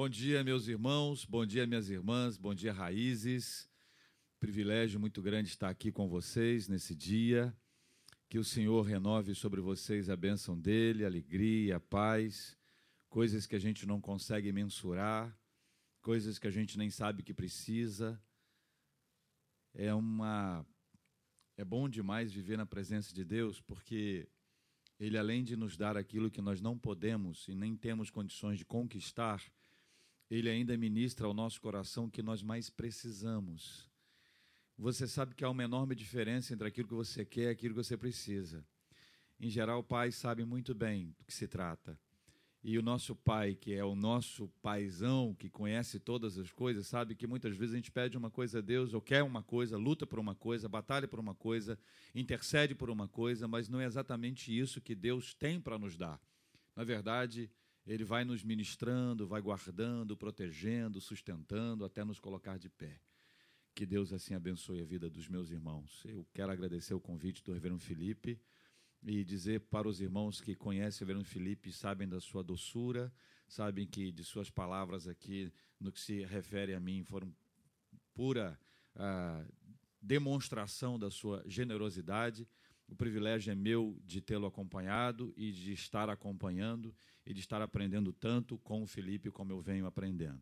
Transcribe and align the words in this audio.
Bom 0.00 0.08
dia, 0.08 0.44
meus 0.44 0.68
irmãos, 0.68 1.24
bom 1.24 1.44
dia, 1.44 1.66
minhas 1.66 1.90
irmãs, 1.90 2.36
bom 2.36 2.54
dia, 2.54 2.72
raízes. 2.72 3.68
Privilégio 4.38 5.00
muito 5.00 5.20
grande 5.20 5.48
estar 5.48 5.68
aqui 5.68 5.90
com 5.90 6.08
vocês 6.08 6.68
nesse 6.68 6.94
dia. 6.94 7.52
Que 8.28 8.38
o 8.38 8.44
Senhor 8.44 8.80
renove 8.82 9.34
sobre 9.34 9.60
vocês 9.60 10.08
a 10.08 10.16
bênção 10.16 10.56
dele, 10.56 11.02
a 11.02 11.08
alegria, 11.08 11.78
a 11.78 11.80
paz, 11.80 12.56
coisas 13.08 13.44
que 13.44 13.56
a 13.56 13.58
gente 13.58 13.86
não 13.86 14.00
consegue 14.00 14.52
mensurar, 14.52 15.36
coisas 16.00 16.38
que 16.38 16.46
a 16.46 16.52
gente 16.52 16.78
nem 16.78 16.90
sabe 16.90 17.24
que 17.24 17.34
precisa. 17.34 18.22
É 19.74 19.92
uma 19.92 20.64
é 21.56 21.64
bom 21.64 21.88
demais 21.88 22.32
viver 22.32 22.56
na 22.56 22.64
presença 22.64 23.12
de 23.12 23.24
Deus, 23.24 23.60
porque 23.60 24.28
ele 25.00 25.18
além 25.18 25.42
de 25.42 25.56
nos 25.56 25.76
dar 25.76 25.96
aquilo 25.96 26.30
que 26.30 26.40
nós 26.40 26.60
não 26.60 26.78
podemos 26.78 27.48
e 27.48 27.54
nem 27.56 27.76
temos 27.76 28.10
condições 28.10 28.58
de 28.58 28.64
conquistar, 28.64 29.42
ele 30.30 30.48
ainda 30.48 30.76
ministra 30.76 31.26
ao 31.26 31.34
nosso 31.34 31.60
coração 31.60 32.06
o 32.06 32.10
que 32.10 32.22
nós 32.22 32.42
mais 32.42 32.68
precisamos. 32.68 33.88
Você 34.76 35.08
sabe 35.08 35.34
que 35.34 35.44
há 35.44 35.50
uma 35.50 35.64
enorme 35.64 35.94
diferença 35.94 36.54
entre 36.54 36.68
aquilo 36.68 36.88
que 36.88 36.94
você 36.94 37.24
quer 37.24 37.44
e 37.44 37.48
aquilo 37.48 37.74
que 37.74 37.82
você 37.82 37.96
precisa. 37.96 38.64
Em 39.40 39.48
geral, 39.48 39.82
pais 39.82 40.14
sabem 40.14 40.44
muito 40.44 40.74
bem 40.74 41.14
do 41.18 41.24
que 41.24 41.32
se 41.32 41.48
trata. 41.48 41.98
E 42.62 42.76
o 42.76 42.82
nosso 42.82 43.14
pai, 43.14 43.54
que 43.54 43.72
é 43.72 43.84
o 43.84 43.94
nosso 43.94 44.48
paizão, 44.60 45.34
que 45.34 45.48
conhece 45.48 46.00
todas 46.00 46.36
as 46.36 46.50
coisas, 46.50 46.86
sabe 46.86 47.14
que 47.14 47.26
muitas 47.26 47.56
vezes 47.56 47.72
a 47.72 47.76
gente 47.76 47.90
pede 47.90 48.16
uma 48.16 48.30
coisa 48.30 48.58
a 48.58 48.60
Deus, 48.60 48.92
ou 48.92 49.00
quer 49.00 49.22
uma 49.22 49.42
coisa, 49.42 49.78
luta 49.78 50.06
por 50.06 50.18
uma 50.18 50.34
coisa, 50.34 50.68
batalha 50.68 51.06
por 51.06 51.20
uma 51.20 51.34
coisa, 51.34 51.78
intercede 52.14 52.74
por 52.74 52.90
uma 52.90 53.06
coisa, 53.06 53.46
mas 53.46 53.68
não 53.68 53.80
é 53.80 53.84
exatamente 53.84 54.56
isso 54.56 54.80
que 54.80 54.94
Deus 54.94 55.34
tem 55.34 55.60
para 55.60 55.78
nos 55.78 55.96
dar. 55.96 56.20
Na 56.74 56.82
verdade, 56.82 57.48
Ele 57.88 58.04
vai 58.04 58.22
nos 58.22 58.44
ministrando, 58.44 59.26
vai 59.26 59.40
guardando, 59.40 60.14
protegendo, 60.14 61.00
sustentando, 61.00 61.86
até 61.86 62.04
nos 62.04 62.20
colocar 62.20 62.58
de 62.58 62.68
pé. 62.68 63.00
Que 63.74 63.86
Deus 63.86 64.12
assim 64.12 64.34
abençoe 64.34 64.82
a 64.82 64.84
vida 64.84 65.08
dos 65.08 65.26
meus 65.26 65.50
irmãos. 65.50 66.02
Eu 66.04 66.26
quero 66.34 66.52
agradecer 66.52 66.92
o 66.92 67.00
convite 67.00 67.42
do 67.42 67.52
Reverendo 67.52 67.80
Felipe 67.80 68.38
e 69.02 69.24
dizer 69.24 69.60
para 69.60 69.88
os 69.88 70.02
irmãos 70.02 70.38
que 70.38 70.54
conhecem 70.54 71.02
o 71.02 71.06
Reverendo 71.06 71.24
Felipe, 71.24 71.72
sabem 71.72 72.06
da 72.06 72.20
sua 72.20 72.44
doçura, 72.44 73.10
sabem 73.48 73.86
que 73.86 74.12
de 74.12 74.22
suas 74.22 74.50
palavras 74.50 75.08
aqui, 75.08 75.50
no 75.80 75.90
que 75.90 76.00
se 76.00 76.24
refere 76.26 76.74
a 76.74 76.80
mim, 76.80 77.02
foram 77.04 77.34
pura 78.12 78.60
ah, 78.96 79.46
demonstração 80.02 80.98
da 80.98 81.10
sua 81.10 81.42
generosidade. 81.46 82.46
O 82.88 82.96
privilégio 82.96 83.52
é 83.52 83.54
meu 83.54 84.00
de 84.04 84.20
tê-lo 84.20 84.46
acompanhado 84.46 85.32
e 85.36 85.52
de 85.52 85.72
estar 85.72 86.08
acompanhando 86.08 86.94
e 87.24 87.34
de 87.34 87.40
estar 87.40 87.60
aprendendo 87.60 88.12
tanto 88.12 88.56
com 88.58 88.82
o 88.82 88.86
Felipe 88.86 89.30
como 89.30 89.52
eu 89.52 89.60
venho 89.60 89.86
aprendendo. 89.86 90.40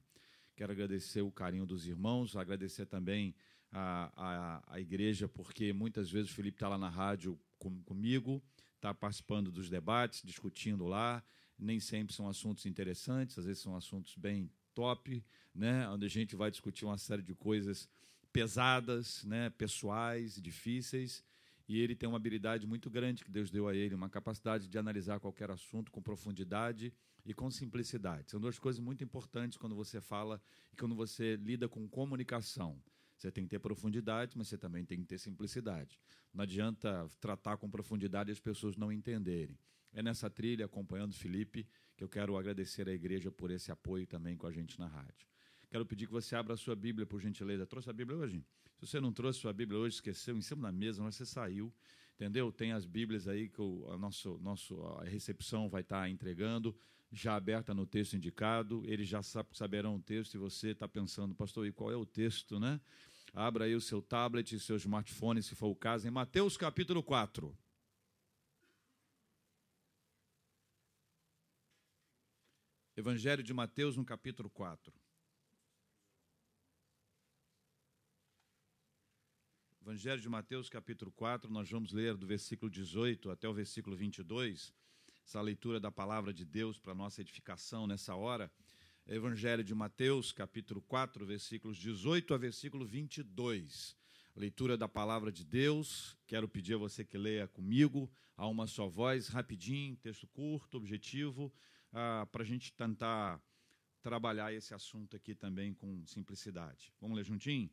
Quero 0.54 0.72
agradecer 0.72 1.20
o 1.20 1.30
carinho 1.30 1.66
dos 1.66 1.86
irmãos, 1.86 2.36
agradecer 2.36 2.86
também 2.86 3.34
a, 3.70 4.12
a, 4.16 4.74
a 4.74 4.80
igreja, 4.80 5.28
porque 5.28 5.72
muitas 5.72 6.10
vezes 6.10 6.30
o 6.30 6.34
Felipe 6.34 6.56
está 6.56 6.68
lá 6.68 6.78
na 6.78 6.88
rádio 6.88 7.38
com, 7.58 7.82
comigo, 7.82 8.42
está 8.76 8.94
participando 8.94 9.50
dos 9.50 9.68
debates, 9.68 10.22
discutindo 10.24 10.86
lá. 10.86 11.22
Nem 11.58 11.80
sempre 11.80 12.14
são 12.14 12.28
assuntos 12.28 12.64
interessantes, 12.64 13.38
às 13.38 13.46
vezes 13.46 13.62
são 13.62 13.74
assuntos 13.76 14.14
bem 14.14 14.50
top, 14.74 15.24
né? 15.54 15.88
onde 15.88 16.06
a 16.06 16.08
gente 16.08 16.36
vai 16.36 16.50
discutir 16.50 16.84
uma 16.84 16.98
série 16.98 17.22
de 17.22 17.34
coisas 17.34 17.88
pesadas, 18.32 19.24
né? 19.24 19.50
pessoais, 19.50 20.40
difíceis. 20.40 21.24
E 21.68 21.80
ele 21.80 21.96
tem 21.96 22.08
uma 22.08 22.16
habilidade 22.16 22.66
muito 22.66 22.88
grande 22.88 23.24
que 23.24 23.30
Deus 23.30 23.50
deu 23.50 23.66
a 23.66 23.74
ele, 23.74 23.94
uma 23.94 24.08
capacidade 24.08 24.68
de 24.68 24.78
analisar 24.78 25.18
qualquer 25.18 25.50
assunto 25.50 25.90
com 25.90 26.00
profundidade 26.00 26.92
e 27.24 27.34
com 27.34 27.50
simplicidade. 27.50 28.30
São 28.30 28.40
duas 28.40 28.58
coisas 28.58 28.80
muito 28.80 29.02
importantes 29.02 29.58
quando 29.58 29.74
você 29.74 30.00
fala 30.00 30.40
e 30.72 30.76
quando 30.76 30.94
você 30.94 31.36
lida 31.36 31.68
com 31.68 31.88
comunicação. 31.88 32.80
Você 33.18 33.32
tem 33.32 33.44
que 33.44 33.50
ter 33.50 33.58
profundidade, 33.58 34.36
mas 34.36 34.48
você 34.48 34.58
também 34.58 34.84
tem 34.84 35.00
que 35.00 35.06
ter 35.06 35.18
simplicidade. 35.18 35.98
Não 36.32 36.42
adianta 36.42 37.08
tratar 37.18 37.56
com 37.56 37.68
profundidade 37.68 38.30
e 38.30 38.32
as 38.32 38.40
pessoas 38.40 38.76
não 38.76 38.92
entenderem. 38.92 39.58
É 39.92 40.02
nessa 40.02 40.28
trilha, 40.28 40.66
acompanhando 40.66 41.14
Felipe, 41.14 41.66
que 41.96 42.04
eu 42.04 42.08
quero 42.08 42.36
agradecer 42.36 42.88
à 42.88 42.92
igreja 42.92 43.32
por 43.32 43.50
esse 43.50 43.72
apoio 43.72 44.06
também 44.06 44.36
com 44.36 44.46
a 44.46 44.52
gente 44.52 44.78
na 44.78 44.86
rádio. 44.86 45.26
Quero 45.76 45.84
pedir 45.84 46.06
que 46.06 46.12
você 46.14 46.34
abra 46.34 46.54
a 46.54 46.56
sua 46.56 46.74
Bíblia, 46.74 47.04
por 47.04 47.20
gentileza. 47.20 47.66
Trouxe 47.66 47.90
a 47.90 47.92
Bíblia 47.92 48.16
hoje? 48.16 48.42
Se 48.78 48.86
você 48.86 48.98
não 48.98 49.12
trouxe 49.12 49.40
sua 49.40 49.52
Bíblia 49.52 49.78
hoje, 49.78 49.96
esqueceu 49.96 50.34
em 50.34 50.40
cima 50.40 50.62
da 50.62 50.72
mesa, 50.72 51.02
mas 51.02 51.16
você 51.16 51.26
saiu, 51.26 51.70
entendeu? 52.14 52.50
Tem 52.50 52.72
as 52.72 52.86
Bíblias 52.86 53.28
aí 53.28 53.50
que 53.50 53.60
o, 53.60 53.86
a, 53.92 53.98
nosso, 53.98 54.38
nosso, 54.38 54.82
a 54.82 55.04
recepção 55.04 55.68
vai 55.68 55.82
estar 55.82 56.08
entregando, 56.08 56.74
já 57.12 57.36
aberta 57.36 57.74
no 57.74 57.84
texto 57.84 58.14
indicado. 58.16 58.82
Eles 58.86 59.06
já 59.06 59.20
saberão 59.22 59.96
o 59.96 60.00
texto 60.00 60.36
e 60.36 60.38
você 60.38 60.70
está 60.70 60.88
pensando, 60.88 61.34
pastor, 61.34 61.66
e 61.66 61.72
qual 61.72 61.92
é 61.92 61.96
o 61.96 62.06
texto, 62.06 62.58
né? 62.58 62.80
Abra 63.34 63.66
aí 63.66 63.74
o 63.74 63.80
seu 63.82 64.00
tablet 64.00 64.58
seu 64.58 64.76
smartphone, 64.76 65.42
se 65.42 65.54
for 65.54 65.66
o 65.66 65.76
caso, 65.76 66.08
em 66.08 66.10
Mateus 66.10 66.56
capítulo 66.56 67.02
4. 67.02 67.54
Evangelho 72.96 73.42
de 73.42 73.52
Mateus, 73.52 73.94
no 73.94 74.06
capítulo 74.06 74.48
4. 74.48 74.90
Evangelho 79.86 80.20
de 80.20 80.28
Mateus, 80.28 80.68
capítulo 80.68 81.12
4, 81.12 81.48
nós 81.48 81.70
vamos 81.70 81.92
ler 81.92 82.16
do 82.16 82.26
versículo 82.26 82.68
18 82.68 83.30
até 83.30 83.48
o 83.48 83.54
versículo 83.54 83.94
22, 83.94 84.74
essa 85.24 85.40
leitura 85.40 85.78
da 85.78 85.92
palavra 85.92 86.34
de 86.34 86.44
Deus 86.44 86.76
para 86.76 86.92
nossa 86.92 87.20
edificação 87.20 87.86
nessa 87.86 88.16
hora. 88.16 88.50
Evangelho 89.06 89.62
de 89.62 89.72
Mateus, 89.76 90.32
capítulo 90.32 90.82
4, 90.82 91.24
versículos 91.24 91.76
18 91.76 92.34
a 92.34 92.36
versículo 92.36 92.84
22. 92.84 93.96
Leitura 94.34 94.76
da 94.76 94.88
palavra 94.88 95.30
de 95.30 95.44
Deus. 95.44 96.18
Quero 96.26 96.48
pedir 96.48 96.74
a 96.74 96.78
você 96.78 97.04
que 97.04 97.16
leia 97.16 97.46
comigo, 97.46 98.10
a 98.36 98.48
uma 98.48 98.66
só 98.66 98.88
voz, 98.88 99.28
rapidinho, 99.28 99.94
texto 99.98 100.26
curto, 100.26 100.78
objetivo, 100.78 101.54
ah, 101.92 102.26
para 102.32 102.42
a 102.42 102.46
gente 102.46 102.72
tentar 102.72 103.40
trabalhar 104.02 104.52
esse 104.52 104.74
assunto 104.74 105.14
aqui 105.14 105.32
também 105.32 105.72
com 105.72 106.04
simplicidade. 106.06 106.92
Vamos 107.00 107.16
ler 107.16 107.24
juntinho? 107.24 107.70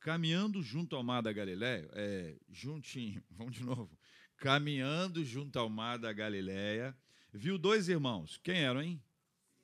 Caminhando 0.00 0.62
junto 0.62 0.94
ao 0.94 1.02
mar 1.02 1.22
da 1.22 1.32
Galiléia, 1.32 1.88
é, 1.92 2.36
juntinho, 2.48 3.22
vamos 3.30 3.54
de 3.54 3.64
novo. 3.64 3.90
Caminhando 4.36 5.24
junto 5.24 5.58
ao 5.58 5.68
mar 5.68 5.98
da 5.98 6.12
Galiléia, 6.12 6.96
viu 7.32 7.58
dois 7.58 7.88
irmãos. 7.88 8.38
Quem 8.42 8.58
eram, 8.58 8.82
hein? 8.82 9.02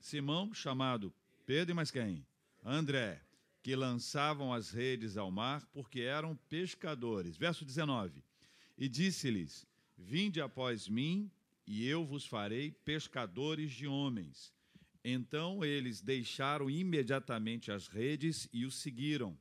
Simão, 0.01 0.53
chamado 0.53 1.15
Pedro 1.47 1.73
e 1.73 1.75
mais 1.75 1.91
quem? 1.91 2.27
André, 2.65 3.23
que 3.63 3.77
lançavam 3.77 4.53
as 4.53 4.71
redes 4.71 5.17
ao 5.17 5.31
mar 5.31 5.65
porque 5.73 6.01
eram 6.01 6.37
pescadores. 6.49 7.37
Verso 7.37 7.65
19. 7.65 8.25
E 8.77 8.89
disse-lhes: 8.89 9.67
Vinde 9.97 10.41
após 10.41 10.89
mim, 10.89 11.31
e 11.67 11.87
eu 11.87 12.05
vos 12.05 12.27
farei 12.27 12.73
pescadores 12.85 13.71
de 13.73 13.87
homens. 13.87 14.53
Então 15.05 15.65
eles 15.65 16.01
deixaram 16.01 16.71
imediatamente 16.71 17.71
as 17.71 17.89
redes 17.89 18.49
e 18.53 18.65
o 18.65 18.71
seguiram. 18.71 19.39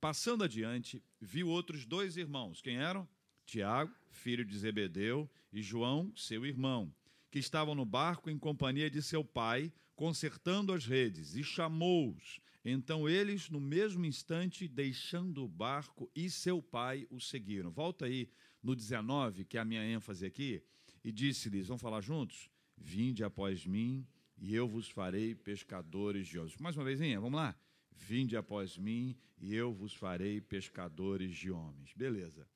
Passando 0.00 0.44
adiante, 0.44 1.02
viu 1.20 1.48
outros 1.48 1.84
dois 1.84 2.16
irmãos. 2.16 2.60
Quem 2.60 2.76
eram? 2.76 3.08
Tiago, 3.44 3.94
filho 4.10 4.44
de 4.44 4.56
Zebedeu, 4.58 5.30
e 5.52 5.62
João, 5.62 6.12
seu 6.16 6.44
irmão 6.44 6.92
que 7.36 7.40
estavam 7.40 7.74
no 7.74 7.84
barco 7.84 8.30
em 8.30 8.38
companhia 8.38 8.88
de 8.88 9.02
seu 9.02 9.22
pai, 9.22 9.70
consertando 9.94 10.72
as 10.72 10.86
redes, 10.86 11.34
e 11.34 11.44
chamou-os. 11.44 12.40
Então 12.64 13.06
eles, 13.06 13.50
no 13.50 13.60
mesmo 13.60 14.06
instante, 14.06 14.66
deixando 14.66 15.44
o 15.44 15.48
barco 15.48 16.10
e 16.16 16.30
seu 16.30 16.62
pai, 16.62 17.06
o 17.10 17.20
seguiram. 17.20 17.70
Volta 17.70 18.06
aí 18.06 18.30
no 18.62 18.74
19, 18.74 19.44
que 19.44 19.58
é 19.58 19.60
a 19.60 19.66
minha 19.66 19.84
ênfase 19.84 20.24
aqui, 20.24 20.62
e 21.04 21.12
disse-lhes: 21.12 21.68
Vamos 21.68 21.82
falar 21.82 22.00
juntos? 22.00 22.50
Vinde 22.74 23.22
após 23.22 23.66
mim, 23.66 24.06
e 24.38 24.54
eu 24.54 24.66
vos 24.66 24.88
farei 24.88 25.34
pescadores 25.34 26.26
de 26.26 26.38
homens. 26.38 26.56
Mais 26.56 26.74
uma 26.74 26.84
vezinha, 26.84 27.20
vamos 27.20 27.36
lá? 27.36 27.54
Vinde 27.96 28.36
após 28.36 28.76
mim, 28.76 29.16
e 29.38 29.54
eu 29.54 29.72
vos 29.72 29.94
farei 29.94 30.40
pescadores 30.40 31.34
de 31.34 31.50
homens. 31.50 31.92
Beleza. 31.94 32.46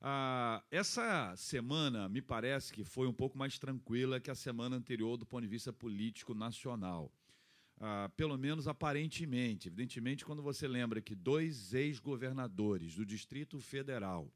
Ah, 0.00 0.62
essa 0.70 1.34
semana 1.36 2.08
me 2.08 2.20
parece 2.20 2.72
que 2.72 2.84
foi 2.84 3.06
um 3.06 3.12
pouco 3.12 3.38
mais 3.38 3.58
tranquila 3.58 4.20
que 4.20 4.30
a 4.30 4.34
semana 4.34 4.76
anterior 4.76 5.16
do 5.16 5.24
ponto 5.24 5.42
de 5.42 5.48
vista 5.48 5.72
político 5.72 6.34
nacional. 6.34 7.10
Ah, 7.80 8.10
pelo 8.16 8.36
menos 8.36 8.68
aparentemente. 8.68 9.68
Evidentemente, 9.68 10.24
quando 10.24 10.42
você 10.42 10.68
lembra 10.68 11.00
que 11.00 11.14
dois 11.14 11.72
ex-governadores 11.72 12.94
do 12.94 13.06
Distrito 13.06 13.58
Federal, 13.60 14.30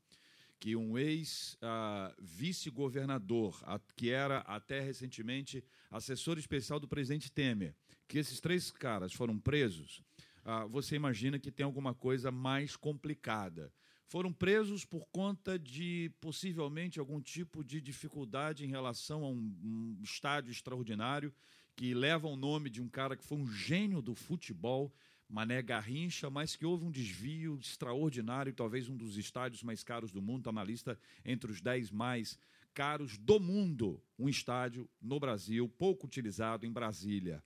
que 0.58 0.74
um 0.74 0.98
ex-vice-governador, 0.98 3.62
ah, 3.64 3.78
que 3.94 4.10
era 4.10 4.38
até 4.38 4.80
recentemente 4.80 5.62
assessor 5.90 6.38
especial 6.38 6.80
do 6.80 6.88
presidente 6.88 7.30
Temer, 7.30 7.76
que 8.08 8.18
esses 8.18 8.40
três 8.40 8.70
caras 8.70 9.12
foram 9.12 9.38
presos, 9.38 10.02
ah, 10.50 10.66
você 10.66 10.96
imagina 10.96 11.38
que 11.38 11.50
tem 11.50 11.64
alguma 11.64 11.94
coisa 11.94 12.30
mais 12.30 12.74
complicada 12.74 13.72
foram 14.08 14.32
presos 14.32 14.86
por 14.86 15.06
conta 15.12 15.58
de 15.58 16.10
possivelmente 16.18 16.98
algum 16.98 17.20
tipo 17.20 17.62
de 17.62 17.78
dificuldade 17.78 18.64
em 18.64 18.68
relação 18.68 19.22
a 19.22 19.28
um, 19.28 19.54
um 19.62 19.98
estádio 20.02 20.50
extraordinário 20.50 21.32
que 21.76 21.92
leva 21.92 22.26
o 22.26 22.34
nome 22.34 22.70
de 22.70 22.80
um 22.80 22.88
cara 22.88 23.16
que 23.16 23.24
foi 23.24 23.36
um 23.36 23.46
gênio 23.46 24.00
do 24.00 24.14
futebol, 24.14 24.90
Mané 25.28 25.60
Garrincha, 25.60 26.30
mas 26.30 26.56
que 26.56 26.64
houve 26.64 26.86
um 26.86 26.90
desvio 26.90 27.58
extraordinário, 27.60 28.52
talvez 28.54 28.88
um 28.88 28.96
dos 28.96 29.18
estádios 29.18 29.62
mais 29.62 29.84
caros 29.84 30.10
do 30.10 30.22
mundo, 30.22 30.40
está 30.40 30.52
na 30.52 30.64
lista 30.64 30.98
entre 31.22 31.52
os 31.52 31.60
10 31.60 31.90
mais 31.90 32.38
caros 32.72 33.18
do 33.18 33.38
mundo. 33.38 34.02
Um 34.18 34.28
estádio 34.28 34.88
no 35.00 35.20
Brasil, 35.20 35.68
pouco 35.68 36.06
utilizado 36.06 36.64
em 36.64 36.72
Brasília. 36.72 37.44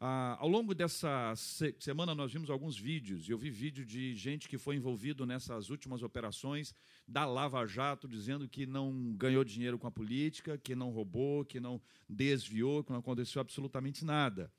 Ah, 0.00 0.36
ao 0.38 0.48
longo 0.48 0.76
dessa 0.76 1.34
se 1.34 1.74
semana, 1.80 2.14
nós 2.14 2.32
vimos 2.32 2.50
alguns 2.50 2.78
vídeos. 2.78 3.28
Eu 3.28 3.36
vi 3.36 3.50
vídeo 3.50 3.84
de 3.84 4.14
gente 4.14 4.48
que 4.48 4.56
foi 4.56 4.76
envolvido 4.76 5.26
nessas 5.26 5.70
últimas 5.70 6.04
operações 6.04 6.72
da 7.06 7.24
Lava 7.24 7.66
Jato, 7.66 8.06
dizendo 8.06 8.48
que 8.48 8.64
não 8.64 9.12
ganhou 9.16 9.42
dinheiro 9.42 9.76
com 9.76 9.88
a 9.88 9.90
política, 9.90 10.56
que 10.56 10.76
não 10.76 10.90
roubou, 10.90 11.44
que 11.44 11.58
não 11.58 11.82
desviou, 12.08 12.84
que 12.84 12.92
não 12.92 13.00
aconteceu 13.00 13.40
absolutamente 13.40 14.04
nada. 14.04 14.52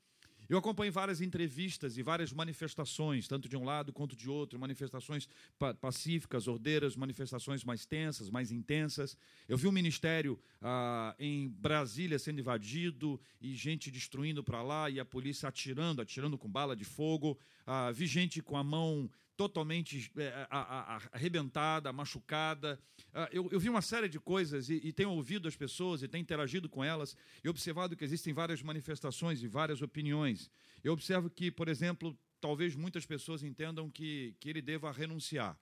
Eu 0.50 0.58
acompanhei 0.58 0.90
várias 0.90 1.20
entrevistas 1.20 1.96
e 1.96 2.02
várias 2.02 2.32
manifestações, 2.32 3.28
tanto 3.28 3.48
de 3.48 3.56
um 3.56 3.62
lado 3.62 3.92
quanto 3.92 4.16
de 4.16 4.28
outro, 4.28 4.58
manifestações 4.58 5.28
pacíficas, 5.80 6.48
ordeiras, 6.48 6.96
manifestações 6.96 7.62
mais 7.62 7.86
tensas, 7.86 8.28
mais 8.28 8.50
intensas. 8.50 9.16
Eu 9.48 9.56
vi 9.56 9.68
um 9.68 9.72
ministério 9.72 10.36
ah, 10.60 11.14
em 11.20 11.48
Brasília 11.48 12.18
sendo 12.18 12.40
invadido 12.40 13.20
e 13.40 13.54
gente 13.54 13.92
destruindo 13.92 14.42
para 14.42 14.60
lá 14.60 14.90
e 14.90 14.98
a 14.98 15.04
polícia 15.04 15.48
atirando, 15.48 16.02
atirando 16.02 16.36
com 16.36 16.50
bala 16.50 16.74
de 16.74 16.84
fogo. 16.84 17.38
Ah, 17.64 17.92
vi 17.92 18.08
gente 18.08 18.42
com 18.42 18.56
a 18.56 18.64
mão 18.64 19.08
totalmente 19.40 20.12
é, 20.18 20.46
arrebentada, 21.12 21.90
machucada. 21.94 22.78
Ah, 23.14 23.26
eu, 23.32 23.48
eu, 23.50 23.58
vi 23.58 23.70
uma 23.70 23.80
série 23.80 24.06
de 24.06 24.20
coisas 24.20 24.68
e, 24.68 24.74
e, 24.84 24.92
tenho 24.92 25.08
ouvido 25.12 25.48
as 25.48 25.56
pessoas 25.56 26.02
e 26.02 26.08
tenho 26.08 26.20
interagido 26.20 26.68
com 26.68 26.84
elas 26.84 27.16
e 27.42 27.48
observado 27.48 27.96
que 27.96 28.04
existem 28.04 28.34
várias 28.34 28.62
manifestações 28.62 29.42
e 29.42 29.48
várias 29.48 29.80
opiniões. 29.80 30.50
Eu 30.84 30.92
observo 30.92 31.30
que, 31.30 31.50
por 31.50 31.68
exemplo, 31.68 32.14
talvez 32.38 32.76
muitas 32.76 33.06
pessoas 33.06 33.42
entendam 33.42 33.90
que, 33.90 34.36
que 34.38 34.50
ele 34.50 34.60
deva 34.60 34.92
renunciar. 34.92 35.58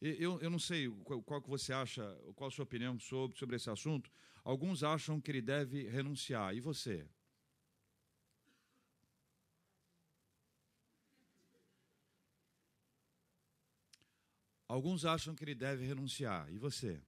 Eu, 0.00 0.40
eu 0.40 0.48
não 0.48 0.58
sei 0.58 0.88
qual, 1.04 1.22
qual, 1.22 1.42
que 1.42 1.50
você 1.50 1.70
acha, 1.74 2.02
qual 2.34 2.48
a 2.48 2.50
sua 2.50 2.62
opinião 2.62 2.98
sobre, 2.98 3.36
sobre 3.36 3.56
esse 3.56 3.68
assunto. 3.68 4.10
Alguns 4.42 4.82
acham 4.82 5.20
que 5.20 5.30
ele 5.30 5.42
deve 5.42 5.86
renunciar. 5.86 6.54
E 6.56 6.60
você? 6.60 7.06
Alguns 14.68 15.06
acham 15.06 15.34
que 15.34 15.42
ele 15.44 15.54
deve 15.54 15.86
renunciar. 15.86 16.52
E 16.52 16.58
você? 16.58 17.02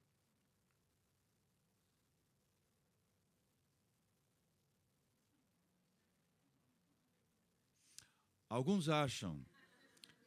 Alguns 8.48 8.88
acham 8.88 9.44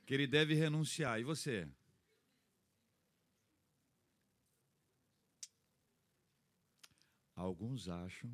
que 0.05 0.13
ele 0.13 0.27
deve 0.27 0.53
renunciar. 0.53 1.19
E 1.19 1.23
você? 1.23 1.67
Alguns 7.35 7.89
acham 7.89 8.31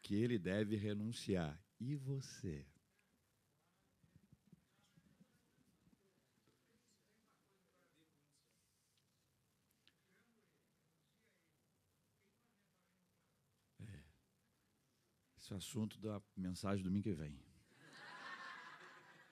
que 0.00 0.14
ele 0.14 0.38
deve 0.38 0.76
renunciar. 0.76 1.60
E 1.80 1.96
você? 1.96 2.64
Esse 15.46 15.52
é 15.52 15.54
o 15.54 15.58
assunto 15.58 15.96
da 16.00 16.20
mensagem 16.36 16.82
do 16.82 16.88
domingo 16.88 17.04
que 17.04 17.12
vem. 17.12 17.38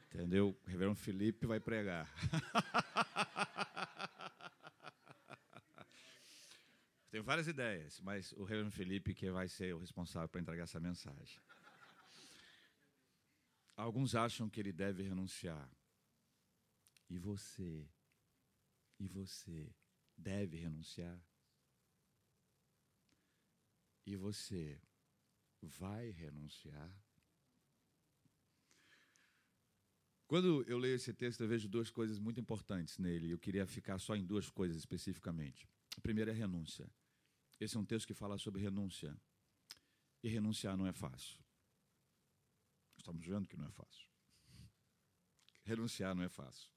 Entendeu? 0.07 0.57
O 0.65 0.71
reverendo 0.71 0.95
Felipe 0.95 1.45
vai 1.45 1.59
pregar. 1.59 2.09
Tenho 7.11 7.25
várias 7.25 7.49
ideias, 7.49 8.01
mas 8.01 8.31
o 8.35 8.45
reverendo 8.45 8.71
Felipe 8.71 9.13
que 9.13 9.29
vai 9.29 9.49
ser 9.49 9.75
o 9.75 9.81
responsável 9.81 10.29
para 10.29 10.41
entregar 10.41 10.63
essa 10.63 10.79
mensagem. 10.79 11.43
Alguns 13.77 14.15
acham 14.15 14.49
que 14.49 14.61
ele 14.61 14.73
deve 14.73 15.03
renunciar. 15.03 15.69
E 17.11 17.19
você? 17.19 17.91
E 19.01 19.09
você 19.09 19.75
deve 20.17 20.59
renunciar? 20.59 21.21
E 24.07 24.15
você 24.15 24.81
vai 25.65 26.11
renunciar? 26.11 26.91
Quando 30.27 30.63
eu 30.65 30.79
leio 30.79 30.97
esse 30.97 31.13
texto, 31.13 31.43
eu 31.43 31.49
vejo 31.49 31.69
duas 31.69 31.91
coisas 31.91 32.19
muito 32.19 32.41
importantes 32.41 32.99
nele. 32.99 33.31
Eu 33.31 33.39
queria 33.39 33.67
ficar 33.67 33.99
só 33.99 34.17
em 34.17 34.25
duas 34.25 34.49
coisas 34.51 34.77
especificamente. 34.77 35.69
A 35.97 36.01
primeira 36.01 36.31
é 36.31 36.35
renúncia. 36.35 36.91
Esse 37.61 37.77
é 37.77 37.81
um 37.81 37.85
texto 37.85 38.07
que 38.07 38.15
fala 38.15 38.39
sobre 38.39 38.61
renúncia. 38.61 39.17
E 40.23 40.29
renunciar 40.29 40.77
não 40.77 40.87
é 40.87 40.93
fácil. 40.93 41.39
Estamos 42.97 43.25
vendo 43.25 43.47
que 43.47 43.57
não 43.57 43.67
é 43.67 43.71
fácil. 43.71 44.09
Renunciar 45.63 46.15
não 46.15 46.23
é 46.23 46.29
fácil. 46.29 46.74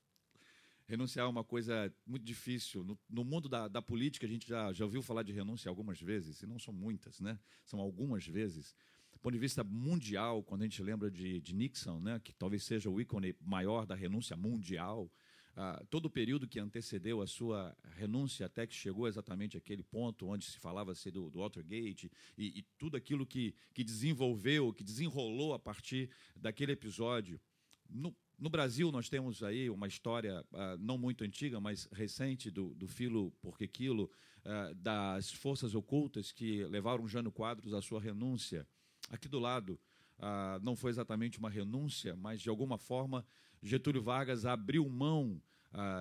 Renunciar 0.87 1.25
é 1.25 1.29
uma 1.29 1.43
coisa 1.43 1.93
muito 2.05 2.23
difícil. 2.23 2.83
No, 2.83 2.97
no 3.09 3.25
mundo 3.25 3.49
da, 3.49 3.67
da, 3.67 3.81
política, 3.81 4.25
a 4.25 4.29
gente 4.29 4.47
já, 4.47 4.71
já 4.71 4.85
ouviu 4.85 5.01
falar 5.01 5.23
de 5.23 5.33
renúncia 5.33 5.67
algumas 5.67 6.01
vezes, 6.01 6.41
e 6.41 6.47
não 6.47 6.57
são 6.57 6.73
muitas, 6.73 7.19
né? 7.19 7.37
São 7.65 7.79
algumas 7.81 8.25
vezes. 8.25 8.73
Do 9.11 9.19
ponto 9.19 9.33
de 9.33 9.39
vista 9.39 9.63
mundial, 9.63 10.41
quando 10.43 10.61
a 10.61 10.65
gente 10.65 10.81
lembra 10.81 11.11
de, 11.11 11.41
de 11.41 11.53
Nixon, 11.53 11.99
né, 11.99 12.21
que 12.23 12.31
talvez 12.33 12.63
seja 12.63 12.89
o 12.89 13.01
ícone 13.01 13.35
maior 13.41 13.85
da 13.85 13.95
renúncia 13.95 14.37
mundial, 14.37 15.11
ah, 15.59 15.83
todo 15.89 16.05
o 16.05 16.09
período 16.09 16.47
que 16.47 16.59
antecedeu 16.59 17.19
a 17.19 17.25
sua 17.25 17.75
renúncia, 17.95 18.45
até 18.45 18.67
que 18.67 18.75
chegou 18.75 19.07
exatamente 19.07 19.57
aquele 19.57 19.81
ponto 19.81 20.27
onde 20.27 20.45
se 20.45 20.59
falava-se 20.59 21.09
do, 21.09 21.31
do 21.31 21.39
Watergate 21.39 22.11
e, 22.37 22.59
e 22.59 22.61
tudo 22.77 22.95
aquilo 22.95 23.25
que, 23.25 23.55
que 23.73 23.83
desenvolveu, 23.83 24.71
que 24.71 24.83
desenrolou 24.83 25.55
a 25.55 25.59
partir 25.59 26.11
daquele 26.35 26.73
episódio. 26.73 27.41
No, 27.89 28.15
no 28.37 28.49
Brasil, 28.49 28.91
nós 28.91 29.09
temos 29.09 29.41
aí 29.41 29.69
uma 29.69 29.87
história 29.87 30.45
uh, 30.51 30.77
não 30.79 30.97
muito 30.97 31.23
antiga, 31.23 31.59
mas 31.59 31.87
recente, 31.91 32.51
do, 32.51 32.75
do 32.75 32.87
filo 32.87 33.31
porque 33.41 33.67
quilo, 33.67 34.11
uh, 34.45 34.75
das 34.75 35.31
forças 35.31 35.73
ocultas 35.73 36.31
que 36.31 36.63
levaram 36.65 37.07
Jânio 37.07 37.31
Quadros 37.31 37.73
à 37.73 37.81
sua 37.81 37.99
renúncia. 37.99 38.67
Aqui 39.09 39.27
do 39.27 39.39
lado, 39.39 39.79
uh, 40.19 40.63
não 40.63 40.75
foi 40.75 40.91
exatamente 40.91 41.39
uma 41.39 41.49
renúncia, 41.49 42.15
mas 42.15 42.39
de 42.39 42.49
alguma 42.49 42.77
forma 42.77 43.25
Getúlio 43.61 44.03
Vargas 44.03 44.45
abriu 44.45 44.87
mão 44.87 45.41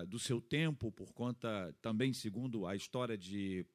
do 0.08 0.18
seu 0.18 0.40
tempo 0.40 0.90
por 0.90 1.12
conta, 1.12 1.74
também 1.82 2.12
segundo 2.12 2.66
a 2.66 2.74
história 2.74 3.18
de 3.18 3.66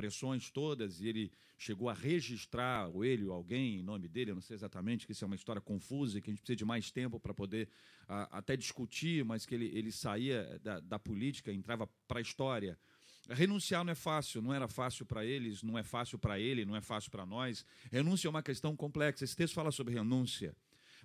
pressões 0.00 0.50
todas 0.50 1.00
e 1.02 1.08
ele 1.08 1.32
chegou 1.58 1.90
a 1.90 1.92
registrar, 1.92 2.88
ou 2.88 3.04
ele 3.04 3.26
ou 3.26 3.34
alguém, 3.34 3.80
em 3.80 3.82
nome 3.82 4.08
dele, 4.08 4.30
eu 4.30 4.34
não 4.34 4.40
sei 4.40 4.54
exatamente, 4.54 5.04
que 5.04 5.12
isso 5.12 5.22
é 5.22 5.26
uma 5.26 5.34
história 5.34 5.60
confusa 5.60 6.16
e 6.16 6.22
que 6.22 6.30
a 6.30 6.32
gente 6.32 6.40
precisa 6.40 6.56
de 6.56 6.64
mais 6.64 6.90
tempo 6.90 7.20
para 7.20 7.34
poder 7.34 7.68
a, 8.08 8.38
até 8.38 8.56
discutir, 8.56 9.22
mas 9.26 9.44
que 9.44 9.54
ele, 9.54 9.66
ele 9.66 9.92
saía 9.92 10.58
da, 10.62 10.80
da 10.80 10.98
política, 10.98 11.52
entrava 11.52 11.86
para 12.08 12.18
a 12.18 12.22
história. 12.22 12.78
Renunciar 13.28 13.84
não 13.84 13.92
é 13.92 13.94
fácil, 13.94 14.40
não 14.40 14.54
era 14.54 14.66
fácil 14.66 15.04
para 15.04 15.22
eles, 15.22 15.62
não 15.62 15.76
é 15.76 15.82
fácil 15.82 16.18
para 16.18 16.40
ele, 16.40 16.64
não 16.64 16.74
é 16.74 16.80
fácil 16.80 17.10
para 17.10 17.26
nós. 17.26 17.66
Renúncia 17.92 18.26
é 18.26 18.30
uma 18.30 18.42
questão 18.42 18.74
complexa. 18.74 19.22
Esse 19.22 19.36
texto 19.36 19.52
fala 19.52 19.70
sobre 19.70 19.92
renúncia. 19.92 20.56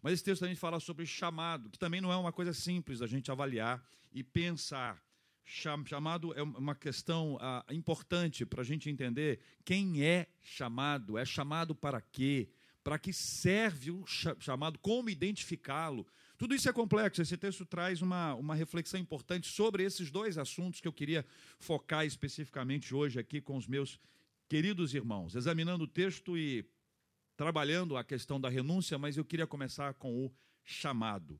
Mas 0.02 0.14
esse 0.14 0.24
texto 0.24 0.40
também 0.40 0.56
fala 0.56 0.80
sobre 0.80 1.06
chamado, 1.06 1.70
que 1.70 1.78
também 1.78 2.00
não 2.00 2.14
é 2.14 2.16
uma 2.16 2.32
coisa 2.32 2.54
simples 2.54 3.00
da 3.00 3.08
gente 3.08 3.30
avaliar 3.30 3.86
e 4.14 4.24
pensar 4.24 5.05
chamado 5.46 6.34
é 6.34 6.42
uma 6.42 6.74
questão 6.74 7.38
ah, 7.40 7.64
importante 7.70 8.46
para 8.46 8.62
a 8.62 8.66
gente 8.66 8.90
entender 8.90 9.40
quem 9.64 10.04
é 10.04 10.28
chamado, 10.42 11.18
é 11.18 11.24
chamado 11.24 11.76
para 11.76 12.02
quê, 12.02 12.50
para 12.84 12.98
que 12.98 13.14
serve 13.14 13.92
o 13.92 14.04
chamado, 14.06 14.80
como 14.80 15.10
identificá-lo. 15.10 16.06
Tudo 16.38 16.54
isso 16.54 16.68
é 16.68 16.74
complexo. 16.74 17.22
Esse 17.22 17.38
texto 17.38 17.66
traz 17.66 18.02
uma, 18.02 18.34
uma 18.36 18.56
reflexão 18.56 19.00
importante 19.00 19.48
sobre 19.48 19.84
esses 19.84 20.12
dois 20.12 20.38
assuntos 20.38 20.82
que 20.82 20.88
eu 20.88 20.94
queria 20.94 21.26
focar 21.60 22.06
especificamente 22.06 22.94
hoje 22.94 23.20
aqui 23.20 23.40
com 23.40 23.56
os 23.56 23.68
meus 23.68 24.00
queridos 24.50 24.94
irmãos, 24.94 25.36
examinando 25.36 25.86
o 25.86 25.88
texto 25.88 26.38
e 26.38 26.66
trabalhando 27.38 27.98
a 27.98 28.04
questão 28.04 28.40
da 28.40 28.50
renúncia, 28.50 28.98
mas 28.98 29.18
eu 29.18 29.26
queria 29.26 29.48
começar 29.48 29.94
com 29.96 30.26
o 30.26 30.32
chamado. 30.64 31.40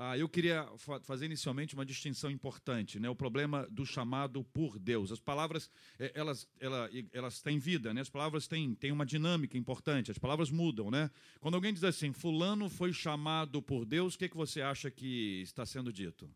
Ah, 0.00 0.16
eu 0.16 0.28
queria 0.28 0.64
fa 0.76 1.00
fazer 1.00 1.26
inicialmente 1.26 1.74
uma 1.74 1.84
distinção 1.84 2.30
importante, 2.30 3.00
né? 3.00 3.10
O 3.10 3.16
problema 3.16 3.66
do 3.68 3.84
chamado 3.84 4.44
por 4.44 4.78
Deus. 4.78 5.10
As 5.10 5.18
palavras, 5.18 5.68
é, 5.98 6.12
elas, 6.14 6.46
elas, 6.60 6.88
elas 7.12 7.42
têm 7.42 7.58
vida, 7.58 7.92
né? 7.92 8.00
As 8.00 8.08
palavras 8.08 8.46
têm, 8.46 8.76
têm 8.76 8.92
uma 8.92 9.04
dinâmica 9.04 9.58
importante. 9.58 10.12
As 10.12 10.18
palavras 10.18 10.52
mudam, 10.52 10.88
né? 10.88 11.10
Quando 11.40 11.56
alguém 11.56 11.74
diz 11.74 11.82
assim, 11.82 12.12
fulano 12.12 12.70
foi 12.70 12.92
chamado 12.92 13.60
por 13.60 13.84
Deus, 13.84 14.14
o 14.14 14.18
que, 14.18 14.28
que 14.28 14.36
você 14.36 14.62
acha 14.62 14.88
que 14.88 15.40
está 15.42 15.66
sendo 15.66 15.92
dito? 15.92 16.30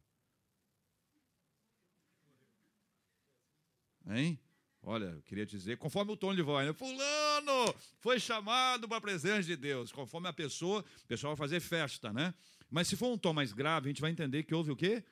Hein? 4.09 4.41
Olha, 4.85 5.05
eu 5.05 5.23
queria 5.23 5.47
dizer, 5.47 5.77
conforme 5.77 6.13
o 6.13 6.17
tom 6.17 6.35
de 6.35 6.43
voz, 6.43 6.67
né? 6.67 6.73
Fulano 6.73 7.75
foi 8.01 8.19
chamado 8.19 8.89
para 8.89 8.97
a 8.97 9.01
presença 9.01 9.45
de 9.45 9.55
Deus. 9.55 9.93
Conforme 9.93 10.29
a 10.29 10.33
pessoa, 10.33 10.85
o 11.05 11.07
pessoal 11.07 11.37
vai 11.37 11.47
fazer 11.47 11.61
festa, 11.61 12.13
né? 12.13 12.35
Mas 12.69 12.89
se 12.89 12.97
for 12.97 13.13
um 13.13 13.19
tom 13.19 13.33
mais 13.33 13.53
grave, 13.53 13.87
a 13.87 13.91
gente 13.91 14.01
vai 14.01 14.11
entender 14.11 14.43
que 14.43 14.55
houve 14.55 14.73
o 14.73 14.77
quê? 14.77 15.05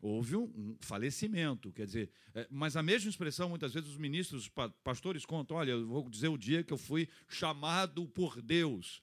Houve 0.00 0.36
um 0.36 0.74
falecimento, 0.80 1.70
quer 1.72 1.84
dizer, 1.84 2.10
é, 2.34 2.46
mas 2.50 2.74
a 2.74 2.82
mesma 2.82 3.10
expressão, 3.10 3.50
muitas 3.50 3.74
vezes 3.74 3.90
os 3.90 3.98
ministros, 3.98 4.44
os 4.44 4.52
pastores 4.82 5.26
contam, 5.26 5.58
olha, 5.58 5.72
eu 5.72 5.86
vou 5.86 6.08
dizer 6.08 6.28
o 6.28 6.38
dia 6.38 6.64
que 6.64 6.72
eu 6.72 6.78
fui 6.78 7.06
chamado 7.28 8.08
por 8.08 8.40
Deus. 8.40 9.02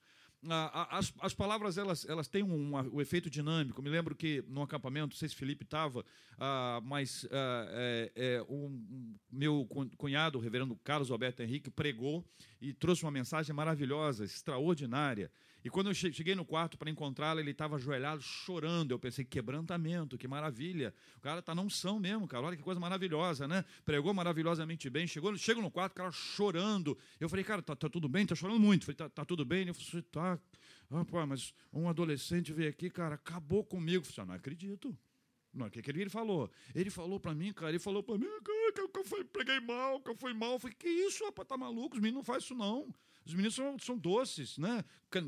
As, 0.89 1.13
as 1.19 1.33
palavras 1.33 1.77
elas, 1.77 2.05
elas 2.07 2.27
têm 2.27 2.43
um, 2.43 2.75
um, 2.75 3.01
efeito 3.01 3.29
dinâmico. 3.29 3.81
Me 3.81 3.89
lembro 3.89 4.15
que 4.15 4.43
no 4.47 4.61
acampamento, 4.61 5.07
não 5.07 5.17
sei 5.17 5.29
se 5.29 5.35
Felipe 5.35 5.63
estava, 5.63 5.99
uh, 5.99 6.81
mas 6.83 7.23
uh, 7.25 7.29
é, 7.71 8.11
é, 8.15 8.45
um, 8.49 9.15
meu 9.31 9.67
cunhado, 9.97 10.37
o 10.37 10.41
reverendo 10.41 10.75
Carlos 10.83 11.11
Alberto 11.11 11.41
Henrique, 11.41 11.69
pregou 11.69 12.25
e 12.61 12.73
trouxe 12.73 13.03
uma 13.03 13.11
mensagem 13.11 13.53
maravilhosa, 13.55 14.23
extraordinária. 14.23 15.31
E 15.67 15.69
quando 15.69 15.87
eu 15.87 15.93
cheguei 15.93 16.33
no 16.33 16.45
quarto 16.45 16.77
para 16.77 16.89
encontrá-lo, 16.89 17.41
ele 17.41 17.51
estava 17.51 17.75
ajoelhado, 17.75 18.21
chorando. 18.21 18.91
Eu 18.91 18.97
pensei, 18.97 19.25
quebrantamento, 19.25 20.17
que 20.17 20.25
maravilha. 20.25 20.93
O 21.17 21.19
cara 21.19 21.41
está 21.41 21.53
na 21.53 21.61
unção 21.61 21.99
mesmo, 21.99 22.25
cara. 22.25 22.45
Olha 22.45 22.55
que 22.55 22.63
coisa 22.63 22.79
maravilhosa, 22.79 23.49
né? 23.49 23.65
Pregou 23.83 24.13
maravilhosamente 24.13 24.89
bem. 24.89 25.05
Chegou, 25.05 25.35
chego 25.35 25.61
no 25.61 25.69
quarto, 25.69 25.91
o 25.91 25.95
cara 25.95 26.09
chorando. 26.09 26.97
Eu 27.19 27.27
falei, 27.27 27.43
cara, 27.43 27.61
tá, 27.61 27.75
tá 27.75 27.89
tudo 27.89 28.07
bem? 28.07 28.25
Tá 28.25 28.33
chorando 28.33 28.61
muito. 28.61 28.83
Eu 28.83 28.85
falei, 28.85 28.95
tá, 28.95 29.09
tá 29.09 29.25
tudo 29.25 29.43
bem? 29.43 29.63
Ele 29.63 29.73
falou, 29.73 30.03
tá. 30.03 30.39
Ah, 30.89 31.03
pô, 31.03 31.27
mas 31.27 31.53
um 31.73 31.89
adolescente 31.89 32.53
veio 32.53 32.69
aqui, 32.69 32.89
cara, 32.89 33.15
acabou 33.15 33.61
comigo. 33.61 34.05
Eu 34.05 34.09
falei, 34.09 34.23
ah, 34.23 34.25
não 34.27 34.35
acredito. 34.35 34.97
Não, 35.53 35.67
o 35.67 35.69
que, 35.69 35.81
que 35.81 35.91
ele 35.91 36.09
falou? 36.09 36.49
Ele 36.73 36.89
falou 36.89 37.19
para 37.19 37.35
mim, 37.35 37.51
cara, 37.51 37.71
ele 37.71 37.79
falou 37.79 38.01
para 38.01 38.17
mim, 38.17 38.25
cara, 38.25 38.71
que 38.73 38.79
eu, 38.79 38.87
que 38.87 38.99
eu 38.99 39.03
fui, 39.03 39.25
preguei 39.25 39.59
mal, 39.59 39.99
que 39.99 40.11
eu 40.11 40.15
fui 40.15 40.33
mal. 40.33 40.53
Eu 40.53 40.59
falei, 40.59 40.77
que 40.79 40.87
isso, 40.87 41.25
rapaz, 41.25 41.45
tá 41.45 41.57
maluco? 41.57 41.97
Os 41.97 42.01
meninos 42.01 42.19
não 42.19 42.23
fazem 42.23 42.45
isso, 42.45 42.55
não. 42.55 42.87
Os 43.27 43.33
meninos 43.33 43.55
são, 43.55 43.77
são 43.77 43.97
doces, 43.97 44.57
né? 44.57 44.83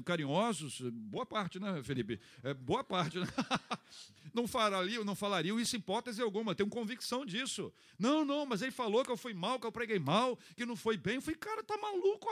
carinhosos, 0.05 0.81
boa 0.91 1.25
parte, 1.25 1.59
né, 1.59 1.81
Felipe? 1.83 2.19
É, 2.43 2.53
boa 2.53 2.83
parte, 2.83 3.19
né? 3.19 3.25
não 4.33 4.47
falariam, 4.47 5.03
não 5.03 5.15
falariam 5.15 5.59
isso 5.59 5.75
hipótese 5.75 6.21
alguma, 6.21 6.55
tenho 6.55 6.69
convicção 6.69 7.25
disso. 7.25 7.73
Não, 7.97 8.23
não, 8.23 8.45
mas 8.45 8.61
ele 8.61 8.71
falou 8.71 9.03
que 9.03 9.11
eu 9.11 9.17
fui 9.17 9.33
mal, 9.33 9.59
que 9.59 9.67
eu 9.67 9.71
preguei 9.71 9.99
mal, 9.99 10.37
que 10.55 10.65
não 10.65 10.75
foi 10.75 10.97
bem. 10.97 11.15
Eu 11.15 11.21
falei, 11.21 11.37
cara, 11.37 11.63
tá 11.63 11.77
maluco, 11.77 12.27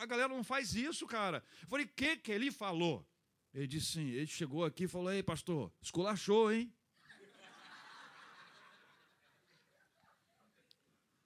a 0.00 0.06
galera 0.06 0.28
não 0.28 0.44
faz 0.44 0.74
isso, 0.74 1.06
cara. 1.06 1.44
Eu 1.62 1.68
falei, 1.68 1.86
o 1.86 1.88
que 1.88 2.16
que 2.16 2.32
ele 2.32 2.50
falou? 2.50 3.06
Ele 3.54 3.66
disse 3.66 3.92
sim, 3.92 4.08
ele 4.08 4.26
chegou 4.26 4.64
aqui 4.64 4.84
e 4.84 4.88
falou, 4.88 5.12
ei, 5.12 5.22
pastor, 5.22 5.72
esculachou, 5.80 6.52
hein? 6.52 6.72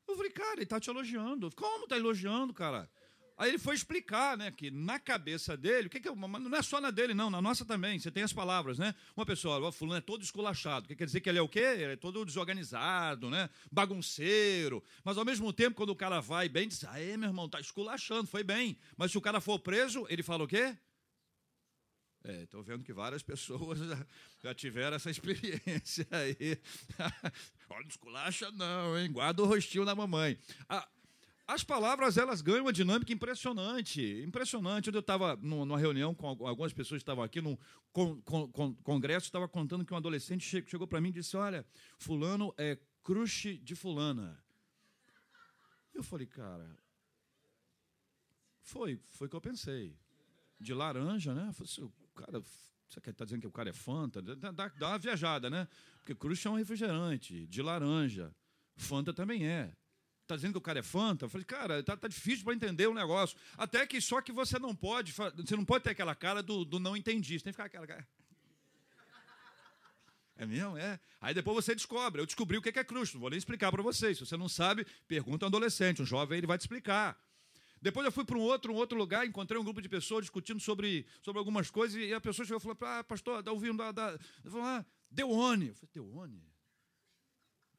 Eu 0.08 0.16
falei, 0.16 0.30
cara, 0.30 0.54
ele 0.54 0.62
está 0.62 0.80
te 0.80 0.88
elogiando. 0.88 1.50
Como 1.54 1.84
está 1.84 1.96
elogiando, 1.96 2.54
cara? 2.54 2.90
Aí 3.38 3.50
ele 3.50 3.58
foi 3.58 3.74
explicar, 3.74 4.36
né, 4.36 4.50
que 4.50 4.70
na 4.70 4.98
cabeça 4.98 5.56
dele, 5.56 5.88
o 5.88 5.90
que, 5.90 6.00
que 6.00 6.08
é, 6.08 6.14
não 6.14 6.56
é 6.56 6.62
só 6.62 6.80
na 6.80 6.90
dele, 6.90 7.12
não, 7.12 7.28
na 7.28 7.42
nossa 7.42 7.66
também, 7.66 7.98
você 7.98 8.10
tem 8.10 8.22
as 8.22 8.32
palavras, 8.32 8.78
né? 8.78 8.94
Uma 9.14 9.26
pessoa, 9.26 9.58
o 9.58 9.70
fulano 9.70 9.98
é 9.98 10.00
todo 10.00 10.22
esculachado, 10.22 10.88
que 10.88 10.96
quer 10.96 11.04
dizer 11.04 11.20
que 11.20 11.28
ele 11.28 11.38
é 11.38 11.42
o 11.42 11.48
quê? 11.48 11.60
Ele 11.60 11.92
é 11.92 11.96
todo 11.96 12.24
desorganizado, 12.24 13.28
né? 13.28 13.50
Bagunceiro. 13.70 14.82
Mas 15.04 15.18
ao 15.18 15.24
mesmo 15.24 15.52
tempo, 15.52 15.76
quando 15.76 15.90
o 15.90 15.96
cara 15.96 16.20
vai 16.20 16.48
bem, 16.48 16.66
diz, 16.66 16.82
aê, 16.84 17.16
meu 17.18 17.28
irmão, 17.28 17.46
tá 17.46 17.60
esculachando, 17.60 18.26
foi 18.26 18.42
bem. 18.42 18.78
Mas 18.96 19.10
se 19.10 19.18
o 19.18 19.20
cara 19.20 19.38
for 19.38 19.58
preso, 19.58 20.06
ele 20.08 20.22
fala 20.22 20.44
o 20.44 20.48
quê? 20.48 20.74
É, 22.28 22.42
estou 22.42 22.60
vendo 22.60 22.82
que 22.82 22.92
várias 22.92 23.22
pessoas 23.22 23.78
já, 24.42 24.52
tiveram 24.52 24.96
essa 24.96 25.08
experiência 25.12 26.06
aí. 26.10 26.58
Olha, 27.70 27.86
esculacha 27.86 28.50
não, 28.50 28.98
hein? 28.98 29.12
Guarda 29.12 29.42
o 29.42 29.46
rostinho 29.46 29.84
da 29.84 29.94
mamãe. 29.94 30.36
Ah, 30.68 30.88
as 31.46 31.62
palavras 31.62 32.16
elas 32.16 32.40
ganham 32.40 32.62
uma 32.62 32.72
dinâmica 32.72 33.12
impressionante, 33.12 34.02
impressionante. 34.26 34.90
Eu 34.92 34.98
estava 34.98 35.36
numa 35.36 35.78
reunião 35.78 36.12
com 36.12 36.26
algumas 36.26 36.72
pessoas 36.72 36.98
que 36.98 37.02
estavam 37.02 37.22
aqui 37.22 37.40
num 37.40 37.56
con, 37.92 38.20
con, 38.22 38.50
con, 38.50 38.74
congresso, 38.76 39.26
estava 39.26 39.48
contando 39.48 39.84
que 39.84 39.94
um 39.94 39.96
adolescente 39.96 40.64
chegou 40.66 40.88
para 40.88 41.00
mim 41.00 41.10
e 41.10 41.12
disse: 41.12 41.36
Olha, 41.36 41.64
fulano 41.98 42.52
é 42.58 42.76
crush 43.04 43.58
de 43.62 43.76
fulana. 43.76 44.42
Eu 45.94 46.02
falei, 46.02 46.26
cara, 46.26 46.76
foi, 48.60 49.00
foi 49.12 49.28
o 49.28 49.30
que 49.30 49.36
eu 49.36 49.40
pensei. 49.40 49.96
De 50.58 50.74
laranja, 50.74 51.32
né? 51.32 51.48
Eu 51.48 51.52
falei, 51.52 51.72
o 51.84 52.08
cara, 52.14 52.42
você 52.88 52.98
está 52.98 53.24
dizendo 53.24 53.42
que 53.42 53.46
o 53.46 53.52
cara 53.52 53.70
é 53.70 53.72
Fanta? 53.72 54.20
Dá, 54.20 54.50
dá 54.50 54.88
uma 54.88 54.98
viajada, 54.98 55.48
né? 55.48 55.68
Porque 55.98 56.14
crush 56.14 56.46
é 56.46 56.50
um 56.50 56.56
refrigerante, 56.56 57.46
de 57.46 57.62
laranja. 57.62 58.34
Fanta 58.74 59.12
também 59.14 59.46
é 59.46 59.72
está 60.26 60.36
dizendo 60.36 60.52
que 60.52 60.58
o 60.58 60.62
cara 60.62 60.80
é 60.80 60.82
fanta. 60.82 61.24
Eu 61.24 61.28
falei, 61.28 61.44
cara, 61.44 61.82
tá, 61.82 61.96
tá 61.96 62.08
difícil 62.08 62.44
para 62.44 62.54
entender 62.54 62.86
o 62.86 62.94
negócio. 62.94 63.36
Até 63.56 63.86
que 63.86 64.00
só 64.00 64.20
que 64.20 64.32
você 64.32 64.58
não 64.58 64.74
pode, 64.74 65.12
você 65.12 65.56
não 65.56 65.64
pode 65.64 65.84
ter 65.84 65.90
aquela 65.90 66.14
cara 66.14 66.42
do, 66.42 66.64
do 66.64 66.78
não 66.78 66.96
entendi. 66.96 67.38
Você 67.38 67.44
tem 67.44 67.52
que 67.52 67.56
ficar 67.56 67.66
aquela 67.66 67.86
cara. 67.86 68.06
É 70.38 70.44
mesmo? 70.44 70.76
É. 70.76 71.00
Aí 71.20 71.32
depois 71.32 71.64
você 71.64 71.74
descobre. 71.74 72.20
Eu 72.20 72.26
descobri 72.26 72.58
o 72.58 72.62
que 72.62 72.78
é 72.78 72.84
cruz. 72.84 73.12
Não 73.14 73.20
vou 73.20 73.30
nem 73.30 73.38
explicar 73.38 73.70
para 73.70 73.82
vocês. 73.82 74.18
Se 74.18 74.26
você 74.26 74.36
não 74.36 74.48
sabe, 74.48 74.86
pergunta 75.08 75.44
a 75.44 75.46
um 75.46 75.48
adolescente. 75.48 76.02
Um 76.02 76.06
jovem, 76.06 76.36
ele 76.36 76.46
vai 76.46 76.58
te 76.58 76.62
explicar. 76.62 77.18
Depois 77.80 78.04
eu 78.04 78.12
fui 78.12 78.24
para 78.24 78.36
um 78.36 78.40
outro, 78.40 78.72
um 78.72 78.76
outro 78.76 78.98
lugar, 78.98 79.26
encontrei 79.26 79.60
um 79.60 79.64
grupo 79.64 79.80
de 79.80 79.88
pessoas 79.88 80.22
discutindo 80.22 80.58
sobre, 80.60 81.06
sobre 81.22 81.38
algumas 81.38 81.70
coisas, 81.70 81.96
e 82.00 82.12
a 82.12 82.20
pessoa 82.20 82.44
chegou 82.44 82.58
e 82.58 82.60
falou: 82.60 82.76
ah, 82.80 83.04
pastor, 83.04 83.40
está 83.40 83.52
ouvindo 83.52 83.76
da. 83.76 83.92
da... 83.92 84.18
Eu 84.44 84.50
falei, 84.50 84.66
ah, 84.66 84.84
Deone. 85.10 85.68
Eu 85.68 85.74
falei, 85.74 85.90
Deone? 85.92 86.55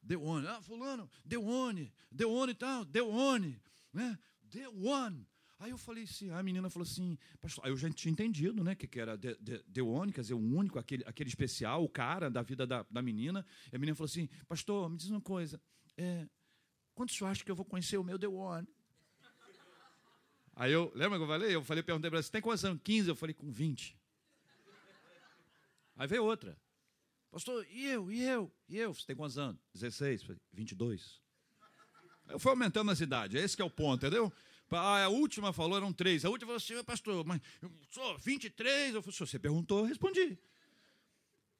Deu 0.07 0.23
one. 0.23 0.47
Ah, 0.47 0.61
fulano, 0.61 1.09
deu 1.23 1.43
one, 1.43 1.93
deu 2.11 2.31
one 2.31 2.51
e 2.51 2.55
tal, 2.55 2.85
deu 2.85 3.09
one, 3.09 3.59
né? 3.93 4.17
Deu 4.41 4.73
one. 4.83 5.27
Aí 5.59 5.71
eu 5.71 5.77
falei 5.77 6.03
assim, 6.03 6.29
a 6.29 6.41
menina 6.41 6.69
falou 6.69 6.87
assim, 6.87 7.17
pastor, 7.41 7.65
aí 7.65 7.71
eu 7.71 7.77
já 7.77 7.89
tinha 7.89 8.11
entendido, 8.11 8.63
né, 8.63 8.75
que, 8.75 8.87
que 8.87 8.99
era 8.99 9.17
the, 9.17 9.33
the, 9.35 9.63
the 9.73 9.81
one, 9.81 10.13
quer 10.13 10.21
dizer, 10.21 10.35
o 10.35 10.37
único, 10.37 10.77
aquele, 10.77 11.03
aquele 11.05 11.29
especial, 11.29 11.83
o 11.83 11.89
cara 11.89 12.29
da 12.29 12.43
vida 12.43 12.65
da, 12.65 12.85
da 12.89 13.01
menina. 13.01 13.43
E 13.71 13.75
a 13.75 13.79
menina 13.79 13.95
falou 13.95 14.05
assim, 14.05 14.29
pastor, 14.47 14.87
me 14.87 14.97
diz 14.97 15.09
uma 15.09 15.19
coisa, 15.19 15.59
é, 15.97 16.27
quando 16.93 17.09
o 17.09 17.11
senhor 17.11 17.29
acha 17.31 17.43
que 17.43 17.49
eu 17.49 17.55
vou 17.55 17.65
conhecer 17.65 17.97
o 17.97 18.03
meu 18.03 18.19
The 18.19 18.27
One? 18.27 18.67
Aí 20.55 20.71
eu, 20.71 20.91
lembra 20.95 21.17
que 21.17 21.23
eu 21.23 21.27
falei? 21.27 21.55
Eu 21.55 21.63
falei, 21.63 21.83
perguntei 21.83 22.09
para 22.09 22.17
ela, 22.17 22.23
você 22.23 22.31
tem 22.31 22.41
quantos 22.41 22.63
anos? 22.63 22.81
15? 22.83 23.09
Eu 23.09 23.15
falei, 23.15 23.33
com 23.33 23.51
20. 23.51 23.97
Aí 25.95 26.07
veio 26.07 26.23
outra. 26.23 26.57
Pastor, 27.37 27.67
e 27.69 27.85
eu, 27.85 28.11
e 28.11 28.23
eu, 28.23 28.51
e 28.67 28.79
eu? 28.79 28.91
Você 28.91 29.05
tem 29.05 29.15
quantos 29.15 29.37
anos? 29.37 29.61
16, 29.75 30.25
22. 30.51 31.21
Eu 32.29 32.39
fui 32.39 32.49
aumentando 32.49 32.89
as 32.89 32.99
idades, 32.99 33.39
esse 33.39 33.61
é 33.61 33.63
o 33.63 33.69
ponto, 33.69 34.03
entendeu? 34.03 34.33
Ah, 34.71 35.03
a 35.03 35.07
última 35.07 35.53
falou, 35.53 35.77
eram 35.77 35.93
três. 35.93 36.25
A 36.25 36.29
última 36.31 36.47
falou 36.47 36.57
assim, 36.57 36.83
pastor, 36.83 37.23
mas 37.23 37.39
eu 37.61 37.71
sou 37.91 38.17
23. 38.17 38.95
Eu 38.95 39.03
falei, 39.03 39.15
você 39.19 39.37
perguntou, 39.37 39.81
eu 39.81 39.85
respondi. 39.85 40.35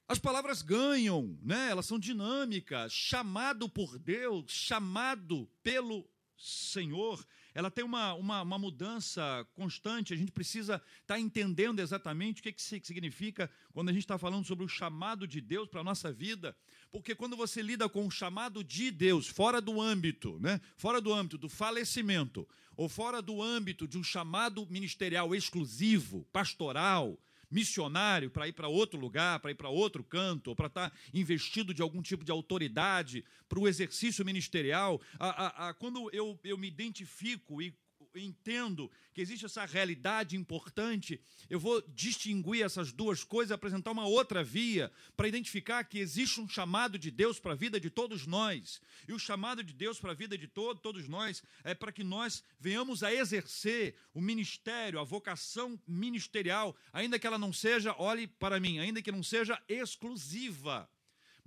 As 0.08 0.18
palavras 0.18 0.64
ganham, 0.64 1.38
né? 1.44 1.70
elas 1.70 1.86
são 1.86 2.00
dinâmicas. 2.00 2.92
Chamado 2.92 3.70
por 3.70 4.00
Deus, 4.00 4.46
chamado 4.52 5.48
pelo 5.62 6.10
Senhor, 6.36 7.24
ela 7.58 7.72
tem 7.72 7.84
uma, 7.84 8.14
uma, 8.14 8.44
uma 8.44 8.60
mudança 8.60 9.44
constante. 9.56 10.14
A 10.14 10.16
gente 10.16 10.32
precisa 10.32 10.76
estar 10.76 11.16
tá 11.16 11.20
entendendo 11.20 11.80
exatamente 11.80 12.40
o 12.40 12.44
que, 12.44 12.52
que 12.52 12.62
significa 12.62 13.50
quando 13.74 13.90
a 13.90 13.92
gente 13.92 14.04
está 14.04 14.16
falando 14.16 14.46
sobre 14.46 14.64
o 14.64 14.68
chamado 14.68 15.28
de 15.28 15.42
Deus 15.42 15.68
para 15.68 15.82
a 15.82 15.84
nossa 15.84 16.14
vida. 16.14 16.56
Porque 16.92 17.16
quando 17.16 17.36
você 17.36 17.64
lida 17.64 17.90
com 17.90 18.06
o 18.06 18.12
chamado 18.12 18.64
de 18.64 18.92
Deus, 18.92 19.26
fora 19.26 19.60
do 19.60 19.82
âmbito, 19.82 20.38
né? 20.40 20.62
fora 20.76 21.02
do 21.02 21.12
âmbito 21.12 21.36
do 21.36 21.50
falecimento, 21.50 22.48
ou 22.76 22.88
fora 22.88 23.24
do 23.24 23.42
âmbito 23.42 23.88
de 23.88 23.98
um 23.98 24.04
chamado 24.04 24.64
ministerial 24.70 25.34
exclusivo, 25.34 26.28
pastoral, 26.32 27.18
missionário 27.50 28.30
para 28.30 28.48
ir 28.48 28.54
para 28.54 28.68
outro 28.68 29.00
lugar, 29.00 29.39
para 29.39 29.51
ir 29.51 29.56
para 29.56 29.70
outro 29.70 30.04
canto, 30.04 30.56
para 30.56 30.68
estar 30.68 30.89
tá 30.89 30.98
investido 31.13 31.74
de 31.74 31.82
algum 31.82 32.01
tipo 32.01 32.24
de 32.24 32.32
autoridade 32.32 33.24
para 33.48 33.60
o 33.60 33.68
exercício 33.68 34.25
ministerial, 34.25 35.01
a, 35.20 35.30
a, 35.30 35.70
a, 35.70 35.74
quando 35.74 36.10
eu, 36.13 36.39
eu 36.44 36.58
me 36.58 36.68
identifico 36.68 37.62
e 37.62 37.74
entendo 38.18 38.92
que 39.14 39.22
existe 39.22 39.46
essa 39.46 39.66
realidade 39.66 40.36
importante, 40.36 41.20
eu 41.50 41.60
vou 41.60 41.82
distinguir 41.88 42.64
essas 42.64 42.92
duas 42.92 43.24
coisas, 43.24 43.52
apresentar 43.52 43.92
uma 43.92 44.06
outra 44.06 44.44
via 44.44 44.92
para 45.16 45.28
identificar 45.28 45.84
que 45.84 46.00
existe 46.00 46.40
um 46.40 46.48
chamado 46.48 47.00
de 47.00 47.10
Deus 47.10 47.40
para 47.40 47.54
a 47.54 47.56
vida 47.56 47.80
de 47.80 47.90
todos 47.90 48.28
nós. 48.28 48.82
E 49.08 49.14
o 49.14 49.20
chamado 49.20 49.64
de 49.64 49.74
Deus 49.74 50.00
para 50.00 50.12
a 50.12 50.16
vida 50.16 50.38
de 50.38 50.48
todo, 50.48 50.80
todos 50.80 51.08
nós 51.08 51.44
é 51.64 51.74
para 51.74 51.92
que 51.92 52.04
nós 52.04 52.44
venhamos 52.60 53.04
a 53.04 53.14
exercer 53.14 53.96
o 54.14 54.22
ministério, 54.22 55.00
a 55.00 55.04
vocação 55.04 55.80
ministerial, 55.88 56.76
ainda 56.94 57.18
que 57.18 57.26
ela 57.26 57.38
não 57.38 57.52
seja, 57.54 57.96
olhe 57.98 58.28
para 58.28 58.60
mim, 58.60 58.80
ainda 58.80 59.02
que 59.02 59.12
não 59.12 59.24
seja 59.24 59.62
exclusiva 59.68 60.90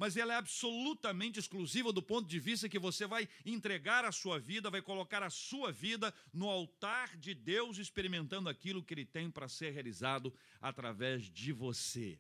mas 0.00 0.16
ela 0.16 0.32
é 0.32 0.36
absolutamente 0.38 1.38
exclusiva 1.38 1.92
do 1.92 2.02
ponto 2.02 2.26
de 2.26 2.40
vista 2.40 2.70
que 2.70 2.78
você 2.78 3.06
vai 3.06 3.28
entregar 3.44 4.02
a 4.02 4.10
sua 4.10 4.38
vida, 4.38 4.70
vai 4.70 4.80
colocar 4.80 5.22
a 5.22 5.28
sua 5.28 5.70
vida 5.70 6.14
no 6.32 6.48
altar 6.48 7.18
de 7.18 7.34
Deus, 7.34 7.76
experimentando 7.76 8.48
aquilo 8.48 8.82
que 8.82 8.94
Ele 8.94 9.04
tem 9.04 9.30
para 9.30 9.46
ser 9.46 9.72
realizado 9.72 10.32
através 10.58 11.24
de 11.30 11.52
você. 11.52 12.18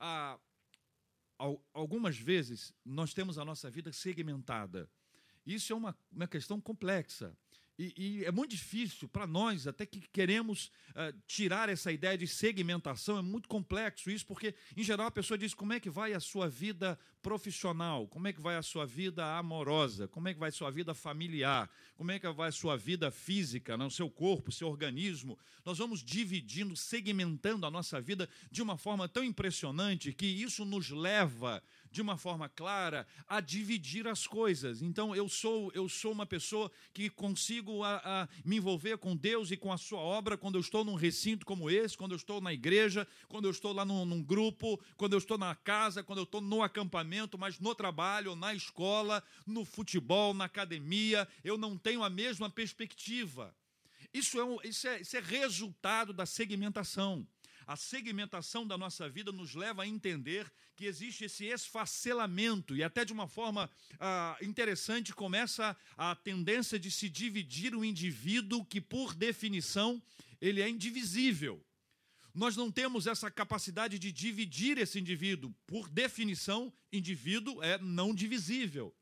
Ah, 0.00 0.40
algumas 1.74 2.16
vezes 2.16 2.72
nós 2.82 3.12
temos 3.12 3.36
a 3.36 3.44
nossa 3.44 3.70
vida 3.70 3.92
segmentada. 3.92 4.88
Isso 5.44 5.70
é 5.70 5.76
uma, 5.76 5.94
uma 6.10 6.26
questão 6.26 6.62
complexa. 6.62 7.36
E, 7.78 7.94
e, 7.96 8.24
é 8.24 8.30
muito 8.30 8.50
difícil 8.50 9.08
para 9.08 9.26
nós, 9.26 9.66
até 9.66 9.86
que 9.86 10.00
queremos 10.12 10.70
uh, 10.90 11.18
tirar 11.26 11.70
essa 11.70 11.90
ideia 11.90 12.18
de 12.18 12.26
segmentação, 12.26 13.18
é 13.18 13.22
muito 13.22 13.48
complexo 13.48 14.10
isso, 14.10 14.26
porque, 14.26 14.54
em 14.76 14.82
geral, 14.82 15.06
a 15.06 15.10
pessoa 15.10 15.38
diz 15.38 15.54
como 15.54 15.72
é 15.72 15.80
que 15.80 15.88
vai 15.88 16.12
a 16.12 16.20
sua 16.20 16.48
vida 16.48 16.98
profissional, 17.22 18.06
como 18.08 18.28
é 18.28 18.32
que 18.32 18.40
vai 18.40 18.56
a 18.56 18.62
sua 18.62 18.84
vida 18.84 19.24
amorosa, 19.38 20.06
como 20.06 20.28
é 20.28 20.34
que 20.34 20.40
vai 20.40 20.50
a 20.50 20.52
sua 20.52 20.70
vida 20.70 20.92
familiar, 20.92 21.70
como 21.96 22.10
é 22.10 22.18
que 22.18 22.30
vai 22.30 22.50
a 22.50 22.52
sua 22.52 22.76
vida 22.76 23.10
física, 23.10 23.76
no 23.76 23.90
seu 23.90 24.10
corpo, 24.10 24.52
seu 24.52 24.68
organismo. 24.68 25.38
Nós 25.64 25.78
vamos 25.78 26.02
dividindo, 26.02 26.76
segmentando 26.76 27.64
a 27.64 27.70
nossa 27.70 28.00
vida 28.00 28.28
de 28.50 28.60
uma 28.60 28.76
forma 28.76 29.08
tão 29.08 29.24
impressionante 29.24 30.12
que 30.12 30.26
isso 30.26 30.64
nos 30.64 30.90
leva 30.90 31.62
de 31.92 32.00
uma 32.00 32.16
forma 32.16 32.48
clara 32.48 33.06
a 33.28 33.40
dividir 33.40 34.08
as 34.08 34.26
coisas. 34.26 34.80
Então 34.80 35.14
eu 35.14 35.28
sou 35.28 35.70
eu 35.74 35.88
sou 35.88 36.10
uma 36.10 36.24
pessoa 36.24 36.72
que 36.92 37.10
consigo 37.10 37.84
a, 37.84 38.00
a, 38.04 38.28
me 38.44 38.56
envolver 38.56 38.96
com 38.96 39.14
Deus 39.14 39.50
e 39.50 39.56
com 39.56 39.70
a 39.70 39.76
sua 39.76 40.00
obra 40.00 40.38
quando 40.38 40.56
eu 40.56 40.60
estou 40.60 40.84
num 40.84 40.94
recinto 40.94 41.44
como 41.44 41.70
esse, 41.70 41.96
quando 41.96 42.12
eu 42.12 42.16
estou 42.16 42.40
na 42.40 42.52
igreja, 42.52 43.06
quando 43.28 43.44
eu 43.44 43.50
estou 43.50 43.72
lá 43.72 43.84
num, 43.84 44.06
num 44.06 44.22
grupo, 44.22 44.80
quando 44.96 45.12
eu 45.12 45.18
estou 45.18 45.36
na 45.36 45.54
casa, 45.54 46.02
quando 46.02 46.18
eu 46.18 46.24
estou 46.24 46.40
no 46.40 46.62
acampamento, 46.62 47.38
mas 47.38 47.60
no 47.60 47.74
trabalho, 47.74 48.34
na 48.34 48.54
escola, 48.54 49.22
no 49.46 49.64
futebol, 49.64 50.32
na 50.32 50.46
academia, 50.46 51.28
eu 51.44 51.58
não 51.58 51.76
tenho 51.76 52.02
a 52.02 52.08
mesma 52.08 52.48
perspectiva. 52.48 53.54
Isso 54.14 54.38
é, 54.38 54.44
um, 54.44 54.58
isso 54.64 54.88
é, 54.88 55.00
isso 55.00 55.16
é 55.16 55.20
resultado 55.20 56.12
da 56.12 56.24
segmentação. 56.24 57.26
A 57.72 57.76
segmentação 57.76 58.66
da 58.66 58.76
nossa 58.76 59.08
vida 59.08 59.32
nos 59.32 59.54
leva 59.54 59.84
a 59.84 59.86
entender 59.86 60.52
que 60.76 60.84
existe 60.84 61.24
esse 61.24 61.46
esfacelamento 61.46 62.76
e 62.76 62.84
até 62.84 63.02
de 63.02 63.14
uma 63.14 63.26
forma 63.26 63.70
ah, 63.98 64.36
interessante 64.42 65.14
começa 65.14 65.74
a 65.96 66.14
tendência 66.14 66.78
de 66.78 66.90
se 66.90 67.08
dividir 67.08 67.74
o 67.74 67.82
indivíduo 67.82 68.62
que, 68.62 68.78
por 68.78 69.14
definição, 69.14 70.02
ele 70.38 70.60
é 70.60 70.68
indivisível. 70.68 71.64
Nós 72.34 72.56
não 72.56 72.70
temos 72.70 73.06
essa 73.06 73.30
capacidade 73.30 73.98
de 73.98 74.12
dividir 74.12 74.76
esse 74.76 75.00
indivíduo. 75.00 75.50
Por 75.66 75.88
definição, 75.88 76.70
indivíduo 76.92 77.62
é 77.62 77.78
não 77.78 78.14
divisível. 78.14 78.94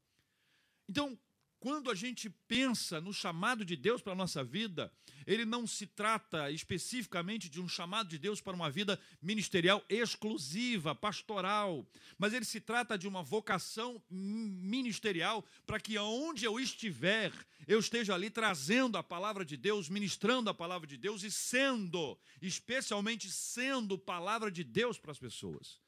Então, 0.89 1.19
quando 1.61 1.91
a 1.91 1.95
gente 1.95 2.31
pensa 2.49 3.03
no 3.03 3.13
chamado 3.13 3.67
de 3.67 3.77
Deus 3.77 4.01
para 4.01 4.15
a 4.15 4.17
nossa 4.17 4.43
vida, 4.43 4.91
ele 5.27 5.45
não 5.45 5.67
se 5.67 5.87
trata 5.87 6.51
especificamente 6.51 7.51
de 7.51 7.61
um 7.61 7.69
chamado 7.69 8.09
de 8.09 8.19
Deus 8.19 8.41
para 8.41 8.57
uma 8.57 8.71
vida 8.71 8.99
ministerial 9.21 9.85
exclusiva, 9.87 10.95
pastoral, 10.95 11.87
mas 12.19 12.33
ele 12.33 12.47
se 12.47 12.61
trata 12.61 12.97
de 12.97 13.07
uma 13.07 13.23
vocação 13.23 14.03
ministerial 14.11 15.45
para 15.67 15.79
que 15.79 15.99
aonde 15.99 16.47
eu 16.47 16.59
estiver, 16.59 17.31
eu 17.69 17.79
esteja 17.79 18.15
ali 18.15 18.31
trazendo 18.31 18.97
a 18.97 19.03
palavra 19.03 19.45
de 19.45 19.59
Deus, 19.59 19.91
ministrando 19.91 20.49
a 20.49 20.55
palavra 20.55 20.87
de 20.87 20.97
Deus 20.97 21.23
e 21.23 21.31
sendo, 21.31 22.19
especialmente 22.41 23.31
sendo 23.31 23.99
palavra 23.99 24.51
de 24.51 24.65
Deus 24.65 24.99
para 24.99 25.13
as 25.13 25.19
pessoas. 25.19 25.79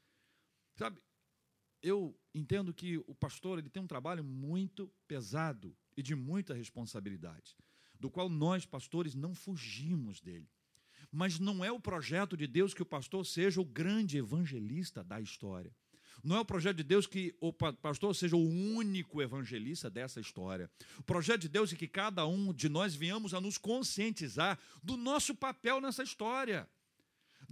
Sabe, 0.76 1.00
eu 1.82 2.16
entendo 2.34 2.72
que 2.72 2.98
o 2.98 3.14
pastor 3.14 3.58
ele 3.58 3.68
tem 3.68 3.82
um 3.82 3.86
trabalho 3.86 4.22
muito 4.22 4.90
pesado 5.06 5.76
e 5.96 6.02
de 6.02 6.14
muita 6.14 6.54
responsabilidade, 6.54 7.56
do 7.98 8.10
qual 8.10 8.28
nós, 8.28 8.64
pastores, 8.64 9.14
não 9.14 9.34
fugimos 9.34 10.20
dele. 10.20 10.48
Mas 11.10 11.38
não 11.38 11.64
é 11.64 11.70
o 11.70 11.80
projeto 11.80 12.36
de 12.36 12.46
Deus 12.46 12.72
que 12.72 12.82
o 12.82 12.86
pastor 12.86 13.26
seja 13.26 13.60
o 13.60 13.64
grande 13.64 14.16
evangelista 14.16 15.04
da 15.04 15.20
história. 15.20 15.74
Não 16.22 16.36
é 16.36 16.40
o 16.40 16.44
projeto 16.44 16.76
de 16.76 16.84
Deus 16.84 17.06
que 17.06 17.34
o 17.40 17.52
pastor 17.52 18.14
seja 18.14 18.36
o 18.36 18.48
único 18.48 19.20
evangelista 19.20 19.90
dessa 19.90 20.20
história. 20.20 20.70
O 20.98 21.02
projeto 21.02 21.42
de 21.42 21.48
Deus 21.48 21.72
é 21.72 21.76
que 21.76 21.88
cada 21.88 22.26
um 22.26 22.52
de 22.52 22.68
nós 22.68 22.94
venhamos 22.94 23.34
a 23.34 23.40
nos 23.40 23.58
conscientizar 23.58 24.58
do 24.82 24.96
nosso 24.96 25.34
papel 25.34 25.80
nessa 25.80 26.02
história 26.02 26.68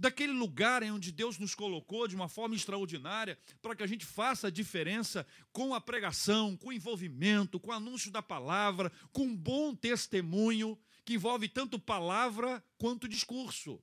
daquele 0.01 0.33
lugar 0.33 0.81
em 0.81 0.91
onde 0.91 1.11
Deus 1.11 1.37
nos 1.37 1.53
colocou 1.53 2.07
de 2.07 2.15
uma 2.15 2.27
forma 2.27 2.55
extraordinária, 2.55 3.37
para 3.61 3.75
que 3.75 3.83
a 3.83 3.87
gente 3.87 4.03
faça 4.03 4.47
a 4.47 4.51
diferença 4.51 5.25
com 5.53 5.75
a 5.75 5.79
pregação, 5.79 6.57
com 6.57 6.69
o 6.69 6.73
envolvimento, 6.73 7.59
com 7.59 7.69
o 7.69 7.73
anúncio 7.73 8.11
da 8.11 8.21
palavra, 8.21 8.91
com 9.13 9.25
um 9.25 9.37
bom 9.37 9.75
testemunho 9.75 10.77
que 11.05 11.13
envolve 11.13 11.47
tanto 11.47 11.77
palavra 11.77 12.63
quanto 12.79 13.07
discurso. 13.07 13.79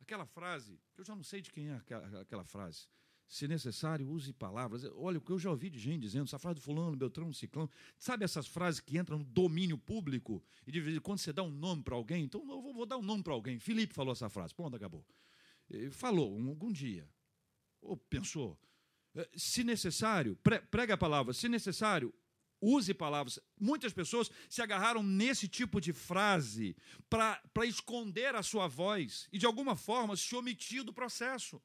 Aquela 0.00 0.24
frase, 0.24 0.80
eu 0.96 1.04
já 1.04 1.14
não 1.14 1.22
sei 1.22 1.42
de 1.42 1.50
quem 1.50 1.68
é 1.68 1.76
aquela, 1.76 2.22
aquela 2.22 2.44
frase. 2.44 2.86
Se 3.28 3.46
necessário, 3.46 4.08
use 4.08 4.32
palavras. 4.32 4.84
Olha, 4.94 5.18
o 5.18 5.20
que 5.20 5.30
eu 5.30 5.38
já 5.38 5.50
ouvi 5.50 5.68
de 5.68 5.78
gente 5.78 6.00
dizendo, 6.00 6.24
essa 6.24 6.38
frase 6.38 6.60
do 6.60 6.62
fulano, 6.62 6.96
Beltrão, 6.96 7.30
Ciclão. 7.30 7.68
Sabe 7.98 8.24
essas 8.24 8.46
frases 8.46 8.80
que 8.80 8.96
entram 8.96 9.18
no 9.18 9.24
domínio 9.24 9.76
público? 9.76 10.42
E 10.66 10.72
de 10.72 10.80
vez 10.80 10.96
em 10.96 11.00
quando 11.00 11.18
você 11.18 11.30
dá 11.30 11.42
um 11.42 11.50
nome 11.50 11.82
para 11.82 11.94
alguém? 11.94 12.24
Então, 12.24 12.40
eu 12.40 12.62
vou, 12.62 12.72
vou 12.72 12.86
dar 12.86 12.96
um 12.96 13.02
nome 13.02 13.22
para 13.22 13.34
alguém. 13.34 13.58
Felipe 13.58 13.92
falou 13.92 14.12
essa 14.12 14.30
frase. 14.30 14.54
Pronto, 14.54 14.74
acabou 14.74 15.04
falou 15.90 16.34
algum 16.48 16.72
dia, 16.72 17.08
ou 17.80 17.96
pensou, 17.96 18.58
eh, 19.14 19.28
se 19.36 19.62
necessário, 19.64 20.36
prega 20.70 20.94
a 20.94 20.98
palavra, 20.98 21.32
se 21.32 21.48
necessário, 21.48 22.12
use 22.60 22.92
palavras. 22.94 23.38
Muitas 23.58 23.92
pessoas 23.92 24.30
se 24.48 24.62
agarraram 24.62 25.02
nesse 25.02 25.48
tipo 25.48 25.80
de 25.80 25.92
frase 25.92 26.76
para 27.08 27.66
esconder 27.66 28.34
a 28.34 28.42
sua 28.42 28.66
voz 28.66 29.28
e, 29.32 29.38
de 29.38 29.46
alguma 29.46 29.76
forma, 29.76 30.16
se 30.16 30.34
omitir 30.34 30.82
do 30.82 30.92
processo. 30.92 31.60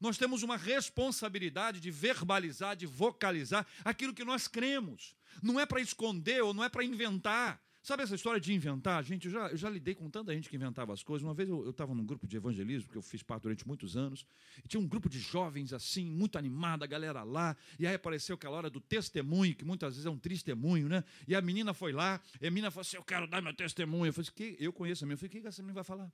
Nós 0.00 0.16
temos 0.16 0.42
uma 0.42 0.56
responsabilidade 0.56 1.78
de 1.80 1.90
verbalizar, 1.90 2.74
de 2.74 2.86
vocalizar 2.86 3.66
aquilo 3.84 4.14
que 4.14 4.24
nós 4.24 4.48
cremos. 4.48 5.14
Não 5.42 5.60
é 5.60 5.66
para 5.66 5.80
esconder 5.80 6.42
ou 6.42 6.54
não 6.54 6.64
é 6.64 6.68
para 6.68 6.84
inventar. 6.84 7.62
Sabe 7.82 8.04
essa 8.04 8.14
história 8.14 8.40
de 8.40 8.52
inventar? 8.54 9.02
Gente, 9.02 9.26
eu 9.26 9.32
já, 9.32 9.48
eu 9.48 9.56
já 9.56 9.68
lidei 9.68 9.92
com 9.92 10.08
tanta 10.08 10.32
gente 10.32 10.48
que 10.48 10.54
inventava 10.54 10.92
as 10.92 11.02
coisas. 11.02 11.26
Uma 11.26 11.34
vez 11.34 11.48
eu 11.48 11.68
estava 11.68 11.92
num 11.92 12.06
grupo 12.06 12.28
de 12.28 12.36
evangelismo, 12.36 12.88
que 12.88 12.96
eu 12.96 13.02
fiz 13.02 13.24
parte 13.24 13.42
durante 13.42 13.66
muitos 13.66 13.96
anos, 13.96 14.24
e 14.64 14.68
tinha 14.68 14.80
um 14.80 14.86
grupo 14.86 15.08
de 15.08 15.18
jovens 15.18 15.72
assim, 15.72 16.08
muito 16.08 16.38
animada, 16.38 16.84
a 16.84 16.88
galera 16.88 17.24
lá, 17.24 17.56
e 17.80 17.86
aí 17.86 17.94
apareceu 17.94 18.36
aquela 18.36 18.56
hora 18.56 18.70
do 18.70 18.80
testemunho, 18.80 19.52
que 19.56 19.64
muitas 19.64 19.94
vezes 19.94 20.06
é 20.06 20.10
um 20.10 20.16
testemunho, 20.16 20.88
né? 20.88 21.02
E 21.26 21.34
a 21.34 21.40
menina 21.40 21.74
foi 21.74 21.90
lá, 21.92 22.20
e 22.40 22.46
a 22.46 22.50
menina 22.52 22.70
falou 22.70 22.82
assim: 22.82 22.96
Eu 22.96 23.02
quero 23.04 23.26
dar 23.26 23.42
meu 23.42 23.52
testemunho. 23.52 24.06
Eu 24.10 24.12
falei 24.12 24.30
assim, 24.32 24.56
eu 24.60 24.72
conheço 24.72 25.02
a 25.02 25.06
menina. 25.06 25.14
Eu 25.14 25.18
falei: 25.18 25.40
O 25.40 25.42
que 25.42 25.48
essa 25.48 25.60
menina 25.60 25.74
vai 25.74 25.84
falar? 25.84 26.12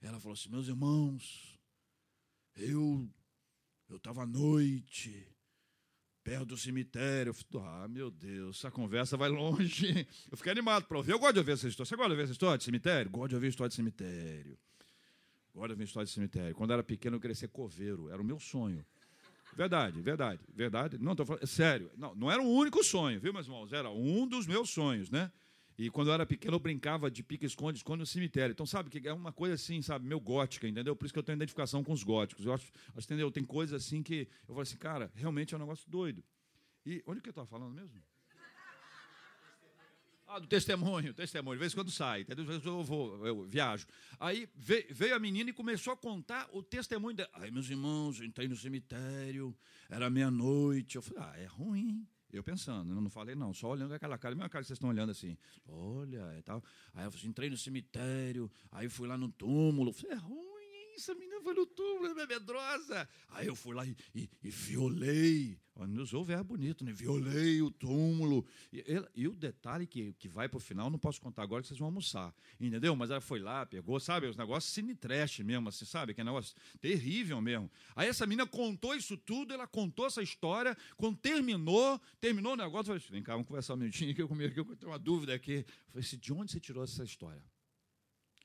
Ela 0.00 0.20
falou 0.20 0.34
assim: 0.34 0.50
Meus 0.50 0.68
irmãos, 0.68 1.58
eu 2.54 3.10
eu 3.88 3.96
estava 3.96 4.22
à 4.22 4.26
noite 4.26 5.26
perto 6.22 6.46
do 6.46 6.56
cemitério. 6.56 7.34
ah, 7.60 7.86
meu 7.88 8.10
Deus, 8.10 8.58
essa 8.58 8.70
conversa 8.70 9.16
vai 9.16 9.28
longe. 9.28 10.06
Eu 10.30 10.36
fiquei 10.36 10.52
animado 10.52 10.84
para 10.84 10.96
ouvir. 10.96 11.12
Eu 11.12 11.18
gosto 11.18 11.34
de 11.34 11.38
ouvir 11.40 11.52
essa 11.52 11.68
história. 11.68 11.88
Você 11.88 11.96
gosta 11.96 12.08
de 12.08 12.12
ouvir 12.12 12.22
essa 12.24 12.32
história 12.32 12.58
de 12.58 12.64
cemitério? 12.64 13.10
Gosto 13.10 13.28
de 13.30 13.34
ouvir 13.34 13.48
história 13.48 13.68
de 13.68 13.74
cemitério. 13.74 14.58
Gosto 15.54 15.66
de 15.68 15.72
ouvir 15.72 15.84
história 15.84 16.06
de 16.06 16.12
cemitério. 16.12 16.54
Quando 16.54 16.70
eu 16.70 16.74
era 16.74 16.82
pequeno, 16.82 17.16
eu 17.16 17.20
queria 17.20 17.34
ser 17.34 17.48
coveiro. 17.48 18.08
Era 18.08 18.22
o 18.22 18.24
meu 18.24 18.38
sonho. 18.38 18.84
Verdade, 19.54 20.00
verdade, 20.00 20.40
verdade. 20.54 20.98
Não, 20.98 21.12
estou 21.12 21.26
falando, 21.26 21.46
sério. 21.46 21.90
Não, 21.96 22.14
não 22.14 22.30
era 22.30 22.42
o 22.42 22.48
único 22.48 22.82
sonho, 22.82 23.20
viu, 23.20 23.32
meus 23.32 23.46
irmãos? 23.46 23.72
Era 23.72 23.90
um 23.90 24.26
dos 24.26 24.46
meus 24.46 24.70
sonhos, 24.70 25.10
né? 25.10 25.30
E 25.78 25.90
quando 25.90 26.08
eu 26.08 26.14
era 26.14 26.26
pequeno, 26.26 26.54
eu 26.54 26.60
brincava 26.60 27.10
de 27.10 27.22
pica-esconde, 27.22 27.78
esconde 27.78 28.00
no 28.00 28.06
cemitério. 28.06 28.52
Então, 28.52 28.66
sabe, 28.66 28.90
que 28.90 29.06
é 29.08 29.12
uma 29.12 29.32
coisa 29.32 29.54
assim, 29.54 29.80
sabe, 29.82 30.06
meio 30.06 30.20
gótica, 30.20 30.68
entendeu? 30.68 30.94
Por 30.94 31.06
isso 31.06 31.12
que 31.12 31.18
eu 31.18 31.22
tenho 31.22 31.36
identificação 31.36 31.82
com 31.82 31.92
os 31.92 32.02
góticos. 32.02 32.44
Eu 32.44 32.52
acho, 32.52 32.70
acho 32.96 33.06
entendeu? 33.06 33.30
Tem 33.30 33.44
coisas 33.44 33.82
assim 33.82 34.02
que 34.02 34.28
eu 34.48 34.54
falo 34.54 34.60
assim, 34.60 34.76
cara, 34.76 35.10
realmente 35.14 35.54
é 35.54 35.56
um 35.56 35.60
negócio 35.60 35.88
doido. 35.90 36.22
E 36.84 37.02
onde 37.06 37.20
que 37.20 37.28
eu 37.28 37.32
estava 37.32 37.46
falando 37.46 37.72
mesmo? 37.72 38.02
Ah, 40.26 40.38
do 40.38 40.46
testemunho, 40.46 41.12
testemunho. 41.12 41.56
De 41.56 41.60
vez 41.60 41.72
em 41.72 41.76
quando 41.76 41.90
sai? 41.90 42.24
Às 42.26 42.46
vezes 42.46 42.64
eu 42.64 42.82
vou, 42.82 43.26
eu 43.26 43.44
viajo. 43.44 43.86
Aí 44.18 44.48
veio 44.56 45.14
a 45.14 45.18
menina 45.18 45.50
e 45.50 45.52
começou 45.52 45.92
a 45.92 45.96
contar 45.96 46.48
o 46.52 46.62
testemunho 46.62 47.14
dela. 47.14 47.28
Aí, 47.34 47.50
meus 47.50 47.68
irmãos, 47.68 48.18
entrei 48.18 48.48
no 48.48 48.56
cemitério, 48.56 49.54
era 49.90 50.08
meia-noite. 50.08 50.96
Eu 50.96 51.02
falei, 51.02 51.22
ah, 51.22 51.38
é 51.38 51.44
ruim. 51.44 52.08
Eu 52.32 52.42
pensando, 52.42 52.94
não 52.94 53.10
falei 53.10 53.34
não, 53.34 53.52
só 53.52 53.68
olhando 53.68 53.92
aquela 53.92 54.16
cara, 54.16 54.34
a 54.34 54.36
mesma 54.36 54.48
cara 54.48 54.62
que 54.62 54.68
vocês 54.68 54.78
estão 54.78 54.88
olhando 54.88 55.10
assim, 55.10 55.36
olha, 55.68 56.34
e 56.38 56.42
tal. 56.42 56.64
Aí 56.94 57.04
eu 57.04 57.08
assim, 57.08 57.28
entrei 57.28 57.50
no 57.50 57.58
cemitério, 57.58 58.50
aí 58.70 58.88
fui 58.88 59.06
lá 59.06 59.18
no 59.18 59.28
túmulo, 59.28 59.92
falei, 59.92 60.16
é 61.10 61.12
ruim 61.12 61.12
isso, 61.12 61.12
a 61.12 61.14
menina 61.14 61.40
foi 61.42 61.54
no 61.54 61.66
túmulo, 61.66 62.20
é 62.20 62.26
medrosa. 62.26 63.08
Aí 63.30 63.46
eu 63.46 63.56
fui 63.56 63.74
lá 63.74 63.84
e, 63.84 63.96
e, 64.14 64.30
e 64.42 64.50
violei 64.50 65.58
usou 66.02 66.20
o 66.20 66.24
verbo 66.24 66.56
bonito, 66.56 66.84
né? 66.84 66.92
Violei 66.92 67.62
o 67.62 67.70
túmulo. 67.70 68.44
E, 68.72 68.84
e, 69.16 69.28
o 69.28 69.34
detalhe 69.34 69.86
que, 69.86 70.12
que 70.14 70.28
vai 70.28 70.48
para 70.48 70.58
o 70.58 70.60
final, 70.60 70.90
não 70.90 70.98
posso 70.98 71.20
contar 71.20 71.42
agora 71.42 71.62
que 71.62 71.68
vocês 71.68 71.78
vão 71.78 71.86
almoçar. 71.86 72.34
Entendeu? 72.60 72.94
Mas 72.94 73.10
ela 73.10 73.20
foi 73.20 73.40
lá, 73.40 73.64
pegou, 73.64 73.98
sabe? 73.98 74.26
Os 74.26 74.36
negócios 74.36 74.72
cine 74.72 74.94
trash 74.94 75.40
mesmo, 75.40 75.68
assim, 75.68 75.84
sabe? 75.84 76.12
Que 76.12 76.20
é 76.20 76.24
negócio 76.24 76.54
terrível 76.80 77.40
mesmo. 77.40 77.70
Aí 77.96 78.08
essa 78.08 78.26
menina 78.26 78.46
contou 78.46 78.94
isso 78.94 79.16
tudo, 79.16 79.54
ela 79.54 79.66
contou 79.66 80.06
essa 80.06 80.22
história. 80.22 80.76
Quando 80.96 81.16
terminou, 81.16 82.00
terminou 82.20 82.52
o 82.52 82.56
negócio, 82.56 82.92
eu 82.92 83.00
falei, 83.00 83.10
vem 83.10 83.22
cá, 83.22 83.32
vamos 83.32 83.48
conversar 83.48 83.74
um 83.74 83.78
minutinho 83.78 84.10
aqui 84.10 84.24
comigo, 84.26 84.52
que 84.52 84.60
eu 84.60 84.76
tenho 84.76 84.92
uma 84.92 84.98
dúvida 84.98 85.34
aqui. 85.34 85.64
Eu 85.66 85.92
falei 85.92 86.06
assim, 86.06 86.18
de 86.18 86.32
onde 86.32 86.52
você 86.52 86.60
tirou 86.60 86.84
essa 86.84 87.02
história? 87.02 87.42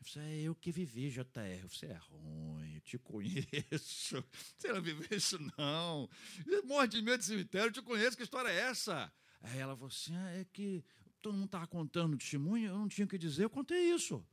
Você 0.03 0.19
é 0.19 0.41
eu 0.41 0.55
que 0.55 0.71
vivi, 0.71 1.09
JR. 1.09 1.67
Você 1.67 1.87
é 1.87 1.97
ruim, 2.09 2.75
eu 2.75 2.81
te 2.81 2.97
conheço. 2.97 4.23
Você 4.57 4.73
não 4.73 4.81
viveu 4.81 5.07
isso, 5.17 5.37
não. 5.57 6.09
Morre 6.65 6.87
de 6.87 7.01
medo 7.01 7.19
de 7.19 7.25
cemitério, 7.25 7.67
eu 7.67 7.73
te 7.73 7.81
conheço, 7.81 8.15
que 8.15 8.23
história 8.23 8.49
é 8.49 8.57
essa? 8.69 9.11
Aí 9.41 9.59
ela 9.59 9.75
falou 9.75 9.89
assim: 9.89 10.15
ah, 10.15 10.31
é 10.31 10.45
que 10.45 10.83
todo 11.21 11.33
mundo 11.33 11.45
estava 11.45 11.67
contando 11.67 12.17
testemunho, 12.17 12.69
eu 12.69 12.77
não 12.77 12.87
tinha 12.87 13.05
o 13.05 13.07
que 13.07 13.17
dizer, 13.17 13.43
eu 13.43 13.49
contei 13.49 13.93
isso. 13.93 14.25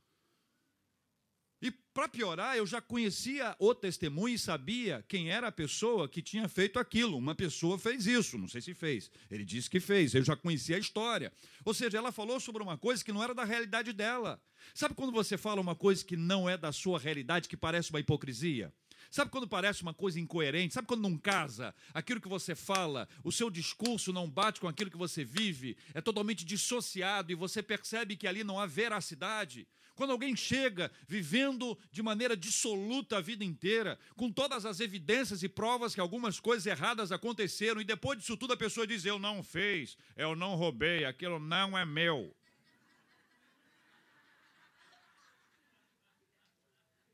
E 1.61 1.71
para 1.71 2.09
piorar, 2.09 2.57
eu 2.57 2.67
já 2.67 2.81
conhecia 2.81 3.55
o 3.57 3.73
testemunho 3.73 4.35
e 4.35 4.39
sabia 4.39 5.03
quem 5.07 5.29
era 5.29 5.47
a 5.47 5.51
pessoa 5.51 6.09
que 6.09 6.21
tinha 6.21 6.47
feito 6.49 6.77
aquilo. 6.77 7.17
Uma 7.17 7.33
pessoa 7.33 7.79
fez 7.79 8.05
isso, 8.05 8.37
não 8.37 8.47
sei 8.47 8.61
se 8.61 8.73
fez. 8.73 9.09
Ele 9.31 9.45
disse 9.45 9.69
que 9.69 9.79
fez, 9.79 10.13
eu 10.13 10.23
já 10.23 10.35
conhecia 10.35 10.75
a 10.75 10.79
história. 10.79 11.31
Ou 11.63 11.73
seja, 11.73 11.97
ela 11.97 12.11
falou 12.11 12.39
sobre 12.39 12.61
uma 12.61 12.77
coisa 12.77 13.03
que 13.03 13.13
não 13.13 13.23
era 13.23 13.33
da 13.33 13.45
realidade 13.45 13.93
dela. 13.93 14.41
Sabe 14.73 14.93
quando 14.93 15.11
você 15.11 15.37
fala 15.37 15.61
uma 15.61 15.75
coisa 15.75 16.03
que 16.03 16.17
não 16.17 16.49
é 16.49 16.57
da 16.57 16.71
sua 16.71 16.99
realidade, 16.99 17.47
que 17.47 17.57
parece 17.57 17.89
uma 17.89 17.99
hipocrisia? 17.99 18.73
Sabe 19.09 19.31
quando 19.31 19.47
parece 19.47 19.81
uma 19.81 19.93
coisa 19.93 20.19
incoerente? 20.19 20.73
Sabe 20.73 20.87
quando 20.87 21.03
não 21.03 21.17
casa? 21.17 21.73
Aquilo 21.93 22.19
que 22.19 22.27
você 22.27 22.53
fala, 22.53 23.07
o 23.23 23.31
seu 23.31 23.49
discurso 23.49 24.11
não 24.11 24.29
bate 24.29 24.59
com 24.59 24.67
aquilo 24.67 24.91
que 24.91 24.97
você 24.97 25.23
vive, 25.23 25.77
é 25.93 26.01
totalmente 26.01 26.43
dissociado 26.43 27.31
e 27.31 27.35
você 27.35 27.63
percebe 27.63 28.17
que 28.17 28.27
ali 28.27 28.43
não 28.43 28.59
há 28.59 28.65
veracidade. 28.65 29.67
Quando 29.95 30.11
alguém 30.11 30.35
chega 30.35 30.91
vivendo 31.07 31.77
de 31.91 32.03
maneira 32.03 32.35
dissoluta 32.35 33.17
a 33.17 33.21
vida 33.21 33.43
inteira, 33.43 33.97
com 34.15 34.31
todas 34.31 34.65
as 34.65 34.79
evidências 34.79 35.41
e 35.41 35.49
provas 35.49 35.95
que 35.95 36.01
algumas 36.01 36.39
coisas 36.39 36.65
erradas 36.65 37.11
aconteceram, 37.11 37.79
e 37.79 37.85
depois 37.85 38.19
disso 38.19 38.35
tudo 38.35 38.53
a 38.53 38.57
pessoa 38.57 38.85
diz: 38.85 39.05
Eu 39.05 39.17
não 39.17 39.41
fiz, 39.41 39.97
eu 40.17 40.35
não 40.35 40.55
roubei, 40.55 41.05
aquilo 41.05 41.39
não 41.39 41.77
é 41.77 41.85
meu. 41.85 42.35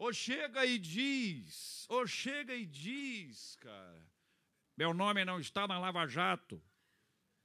Ou 0.02 0.12
chega 0.12 0.66
e 0.66 0.80
diz, 0.80 1.86
ou 1.88 2.08
chega 2.08 2.56
e 2.56 2.66
diz, 2.66 3.56
cara, 3.58 4.04
meu 4.76 4.96
nome 4.96 5.24
não 5.24 5.40
está 5.40 5.68
na 5.68 5.78
Lava 5.78 6.08
Jato. 6.08 6.60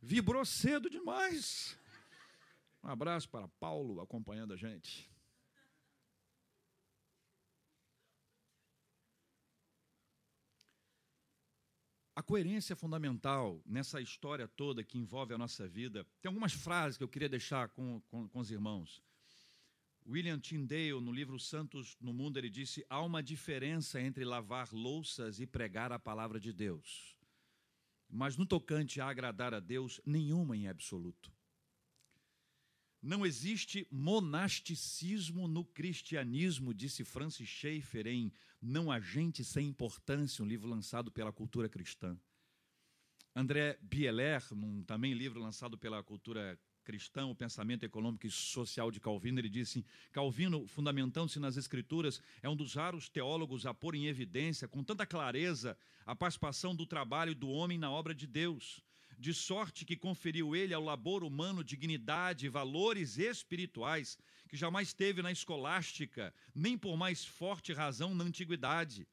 Vibrou 0.00 0.42
cedo 0.42 0.88
demais. 0.88 1.78
Um 2.82 2.88
abraço 2.88 3.28
para 3.28 3.46
Paulo 3.46 4.00
acompanhando 4.00 4.54
a 4.54 4.56
gente. 4.56 5.06
A 12.16 12.22
coerência 12.22 12.72
é 12.72 12.76
fundamental 12.76 13.62
nessa 13.66 14.00
história 14.00 14.48
toda 14.48 14.82
que 14.82 14.96
envolve 14.96 15.34
a 15.34 15.38
nossa 15.38 15.68
vida. 15.68 16.02
Tem 16.22 16.30
algumas 16.30 16.54
frases 16.54 16.96
que 16.96 17.04
eu 17.04 17.08
queria 17.08 17.28
deixar 17.28 17.68
com, 17.68 18.00
com, 18.08 18.26
com 18.26 18.38
os 18.38 18.50
irmãos. 18.50 19.02
William 20.08 20.38
Tyndale, 20.38 20.98
no 20.98 21.12
livro 21.12 21.38
Santos 21.38 21.94
no 22.00 22.14
Mundo, 22.14 22.38
ele 22.38 22.48
disse: 22.48 22.86
há 22.88 23.02
uma 23.02 23.22
diferença 23.22 24.00
entre 24.00 24.24
lavar 24.24 24.72
louças 24.72 25.40
e 25.40 25.46
pregar 25.46 25.92
a 25.92 25.98
palavra 25.98 26.40
de 26.40 26.54
Deus. 26.54 27.18
Mas 28.08 28.34
no 28.34 28.46
tocante 28.46 28.98
a 28.98 29.08
agradar 29.08 29.52
a 29.52 29.60
Deus, 29.60 30.00
nenhuma 30.06 30.56
em 30.56 30.68
absoluto. 30.68 31.30
Não 33.02 33.26
existe 33.26 33.86
monasticismo 33.90 35.46
no 35.46 35.64
cristianismo, 35.64 36.72
disse 36.72 37.04
Francis 37.04 37.46
Schaeffer 37.46 38.06
em 38.06 38.32
Não 38.68 38.90
Agente 38.90 39.44
Sem 39.44 39.68
Importância, 39.68 40.44
um 40.44 40.48
livro 40.48 40.68
lançado 40.68 41.08
pela 41.08 41.32
cultura 41.32 41.68
cristã. 41.68 42.18
André 43.32 43.78
Bieler, 43.80 44.42
num 44.52 44.82
também 44.82 45.14
livro 45.14 45.38
lançado 45.38 45.78
pela 45.78 46.02
cultura 46.02 46.58
cristã, 46.82 47.26
O 47.26 47.34
Pensamento 47.34 47.84
Econômico 47.84 48.26
e 48.26 48.30
Social 48.30 48.90
de 48.90 48.98
Calvino, 48.98 49.38
ele 49.38 49.48
disse: 49.48 49.86
Calvino, 50.10 50.66
fundamentando-se 50.66 51.38
nas 51.38 51.56
Escrituras, 51.56 52.20
é 52.42 52.48
um 52.48 52.56
dos 52.56 52.74
raros 52.74 53.08
teólogos 53.08 53.66
a 53.66 53.72
pôr 53.72 53.94
em 53.94 54.06
evidência, 54.06 54.66
com 54.66 54.82
tanta 54.82 55.06
clareza, 55.06 55.78
a 56.04 56.16
participação 56.16 56.74
do 56.74 56.84
trabalho 56.86 57.36
do 57.36 57.48
homem 57.48 57.78
na 57.78 57.88
obra 57.88 58.12
de 58.12 58.26
Deus 58.26 58.82
de 59.18 59.32
sorte 59.32 59.84
que 59.84 59.96
conferiu 59.96 60.54
ele 60.54 60.74
ao 60.74 60.82
labor 60.82 61.24
humano 61.24 61.64
dignidade 61.64 62.46
e 62.46 62.50
valores 62.50 63.18
espirituais 63.18 64.18
que 64.48 64.56
jamais 64.56 64.92
teve 64.92 65.22
na 65.22 65.32
escolástica, 65.32 66.32
nem 66.54 66.78
por 66.78 66.96
mais 66.96 67.24
forte 67.24 67.72
razão 67.72 68.14
na 68.14 68.24
antiguidade. 68.24 69.06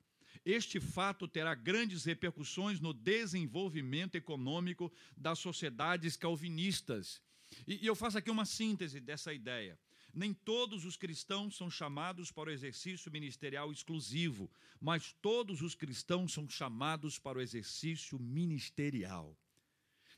Este 0.46 0.80
fato 0.80 1.28
terá 1.28 1.56
grandes 1.56 2.04
repercussões 2.04 2.80
no 2.80 2.94
desenvolvimento 2.94 4.16
econômico 4.16 4.92
das 5.16 5.40
sociedades 5.40 6.18
calvinistas. 6.18 7.22
E, 7.68 7.86
eu 7.86 7.96
faço 7.96 8.18
aqui 8.18 8.30
uma 8.30 8.46
síntese 8.46 9.00
dessa 9.00 9.34
ideia. 9.34 9.80
Nem 10.14 10.34
todos 10.34 10.86
os 10.86 10.96
cristãos 10.96 11.56
são 11.56 11.72
chamados 11.72 12.32
para 12.32 12.50
o 12.50 12.54
exercício 12.54 13.12
ministerial 13.12 13.72
exclusivo, 13.72 14.52
mas 14.80 15.14
todos 15.22 15.62
os 15.62 15.74
cristãos 15.74 16.34
são 16.34 16.48
chamados 16.48 17.18
para 17.18 17.40
o 17.40 17.42
exercício 17.42 18.20
ministerial. 18.20 19.36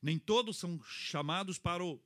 Nem 0.02 0.18
todos 0.18 0.58
são 0.58 0.82
chamados 0.84 1.58
para 1.58 1.84
o 1.84 2.02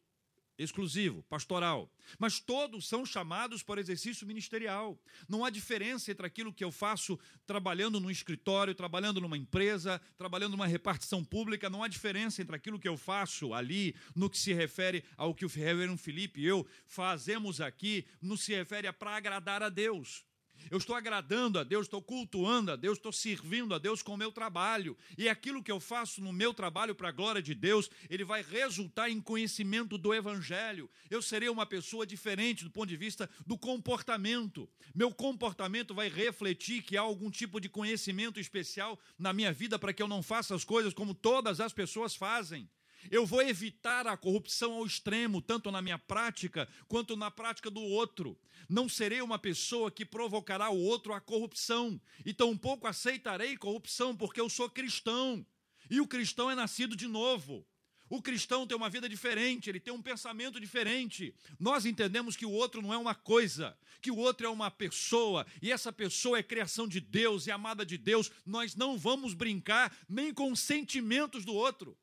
exclusivo, 0.60 1.24
pastoral, 1.24 1.90
mas 2.18 2.40
todos 2.40 2.88
são 2.88 3.06
chamados 3.06 3.64
para 3.64 3.78
o 3.78 3.80
exercício 3.80 4.28
ministerial. 4.28 5.02
Não 5.28 5.46
há 5.46 5.50
diferença 5.50 6.12
entre 6.12 6.28
aquilo 6.28 6.54
que 6.54 6.64
eu 6.64 6.72
faço 6.72 7.18
trabalhando 7.48 8.00
num 8.00 8.12
escritório, 8.12 8.76
trabalhando 8.76 9.22
numa 9.22 9.38
empresa, 9.38 10.02
trabalhando 10.18 10.52
numa 10.52 10.68
repartição 10.68 11.24
pública, 11.24 11.70
não 11.70 11.82
há 11.82 11.88
diferença 11.88 12.42
entre 12.42 12.56
aquilo 12.56 12.80
que 12.80 12.88
eu 12.88 12.98
faço 12.98 13.54
ali, 13.54 13.96
no 14.14 14.30
que 14.30 14.38
se 14.38 14.54
refere 14.54 15.04
ao 15.16 15.34
que 15.34 15.46
o 15.46 15.50
reverendo 15.50 15.98
Felipe 15.98 16.42
e 16.42 16.46
eu 16.46 16.68
fazemos 16.86 17.62
aqui, 17.62 18.06
no 18.22 18.38
que 18.38 18.44
se 18.44 18.54
refere 18.54 18.88
a 18.88 18.94
para 18.94 19.16
agradar 19.16 19.64
a 19.64 19.70
Deus. 19.70 20.26
Eu 20.70 20.78
estou 20.78 20.96
agradando 20.96 21.60
a 21.60 21.64
Deus, 21.64 21.86
estou 21.86 22.02
cultuando 22.02 22.72
a 22.72 22.76
Deus, 22.76 22.98
estou 22.98 23.12
servindo 23.12 23.74
a 23.74 23.78
Deus 23.78 24.02
com 24.02 24.14
o 24.14 24.18
meu 24.18 24.32
trabalho. 24.32 24.98
E 25.18 25.28
aquilo 25.28 25.64
que 25.64 25.72
eu 25.72 25.80
faço 25.80 26.22
no 26.22 26.32
meu 26.32 26.54
trabalho 26.54 26.94
para 26.94 27.10
a 27.10 27.12
glória 27.12 27.42
de 27.42 27.54
Deus, 27.56 27.90
ele 28.10 28.24
vai 28.24 28.42
resultar 28.42 29.10
em 29.10 29.22
conhecimento 29.22 29.98
do 29.98 30.14
Evangelho. 30.14 30.90
Eu 31.10 31.22
serei 31.22 31.50
uma 31.50 31.66
pessoa 31.66 32.06
diferente 32.06 32.64
do 32.64 32.72
ponto 32.72 32.88
de 32.88 32.98
vista 32.98 33.30
do 33.46 33.58
comportamento. 33.58 34.70
Meu 34.94 35.12
comportamento 35.14 35.94
vai 35.94 36.10
refletir 36.10 36.82
que 36.82 36.98
há 36.98 37.02
algum 37.02 37.30
tipo 37.30 37.60
de 37.60 37.70
conhecimento 37.70 38.40
especial 38.40 39.00
na 39.18 39.34
minha 39.34 39.52
vida 39.52 39.78
para 39.78 39.94
que 39.94 40.02
eu 40.02 40.08
não 40.08 40.24
faça 40.24 40.56
as 40.56 40.64
coisas 40.64 40.94
como 40.94 41.14
todas 41.14 41.60
as 41.60 41.74
pessoas 41.74 42.16
fazem. 42.16 42.70
Eu 43.10 43.26
vou 43.26 43.42
evitar 43.42 44.08
a 44.08 44.18
corrupção 44.18 44.74
ao 44.74 44.86
extremo, 44.86 45.42
tanto 45.42 45.72
na 45.72 45.82
minha 45.82 45.98
prática 45.98 46.68
quanto 46.88 47.16
na 47.16 47.32
prática 47.32 47.70
do 47.70 47.82
outro. 47.82 48.38
Não 48.68 48.90
serei 48.90 49.22
uma 49.22 49.40
pessoa 49.40 49.90
que 49.90 50.06
provocará 50.06 50.70
o 50.70 50.80
outro 50.80 51.14
à 51.14 51.22
corrupção, 51.22 52.00
e 52.26 52.34
tampouco 52.34 52.88
aceitarei 52.88 53.56
corrupção, 53.58 54.16
porque 54.16 54.42
eu 54.42 54.50
sou 54.50 54.70
cristão. 54.70 55.46
E 55.90 56.02
o 56.02 56.08
cristão 56.08 56.52
é 56.52 56.56
nascido 56.56 56.96
de 56.96 57.08
novo. 57.08 57.66
O 58.10 58.22
cristão 58.22 58.66
tem 58.66 58.76
uma 58.76 58.90
vida 58.90 59.08
diferente, 59.08 59.70
ele 59.70 59.80
tem 59.80 59.94
um 59.94 60.02
pensamento 60.02 60.60
diferente. 60.60 61.34
Nós 61.60 61.86
entendemos 61.86 62.36
que 62.36 62.46
o 62.46 62.52
outro 62.52 62.82
não 62.82 62.92
é 62.92 62.98
uma 62.98 63.14
coisa, 63.14 63.78
que 64.02 64.10
o 64.10 64.18
outro 64.18 64.48
é 64.48 64.50
uma 64.50 64.72
pessoa, 64.72 65.46
e 65.62 65.72
essa 65.72 65.94
pessoa 65.94 66.40
é 66.40 66.44
criação 66.44 66.88
de 66.88 67.00
Deus, 67.00 67.48
é 67.48 67.52
amada 67.52 67.86
de 67.86 67.98
Deus. 67.98 68.32
Nós 68.46 68.76
não 68.76 68.98
vamos 68.98 69.36
brincar 69.36 69.96
nem 70.08 70.34
com 70.34 70.52
os 70.52 70.60
sentimentos 70.60 71.46
do 71.46 71.54
outro 71.54 71.96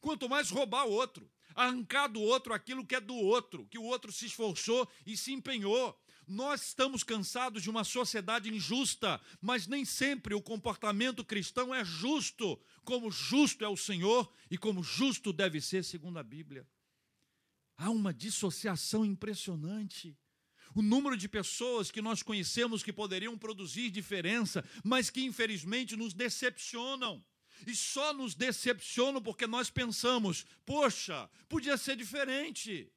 quanto 0.00 0.28
mais 0.28 0.50
roubar 0.50 0.86
o 0.86 0.92
outro, 0.92 1.30
arrancar 1.54 2.08
do 2.08 2.20
outro 2.20 2.54
aquilo 2.54 2.86
que 2.86 2.94
é 2.94 3.00
do 3.00 3.14
outro, 3.14 3.66
que 3.66 3.78
o 3.78 3.84
outro 3.84 4.12
se 4.12 4.26
esforçou 4.26 4.88
e 5.06 5.16
se 5.16 5.32
empenhou. 5.32 5.98
Nós 6.26 6.68
estamos 6.68 7.02
cansados 7.02 7.62
de 7.62 7.70
uma 7.70 7.84
sociedade 7.84 8.52
injusta, 8.52 9.20
mas 9.40 9.66
nem 9.66 9.84
sempre 9.84 10.34
o 10.34 10.42
comportamento 10.42 11.24
cristão 11.24 11.74
é 11.74 11.84
justo, 11.84 12.60
como 12.84 13.10
justo 13.10 13.64
é 13.64 13.68
o 13.68 13.76
Senhor 13.76 14.30
e 14.50 14.58
como 14.58 14.82
justo 14.82 15.32
deve 15.32 15.60
ser 15.60 15.82
segundo 15.82 16.18
a 16.18 16.22
Bíblia. 16.22 16.66
Há 17.76 17.90
uma 17.90 18.12
dissociação 18.12 19.04
impressionante. 19.04 20.16
O 20.74 20.82
número 20.82 21.16
de 21.16 21.28
pessoas 21.28 21.90
que 21.90 22.02
nós 22.02 22.22
conhecemos 22.22 22.82
que 22.82 22.92
poderiam 22.92 23.38
produzir 23.38 23.90
diferença, 23.90 24.62
mas 24.84 25.08
que 25.08 25.24
infelizmente 25.24 25.96
nos 25.96 26.12
decepcionam 26.12 27.24
e 27.66 27.74
só 27.74 28.12
nos 28.12 28.34
decepcionam 28.34 29.22
porque 29.22 29.46
nós 29.46 29.70
pensamos: 29.70 30.46
poxa, 30.64 31.28
podia 31.48 31.76
ser 31.76 31.96
diferente. 31.96 32.90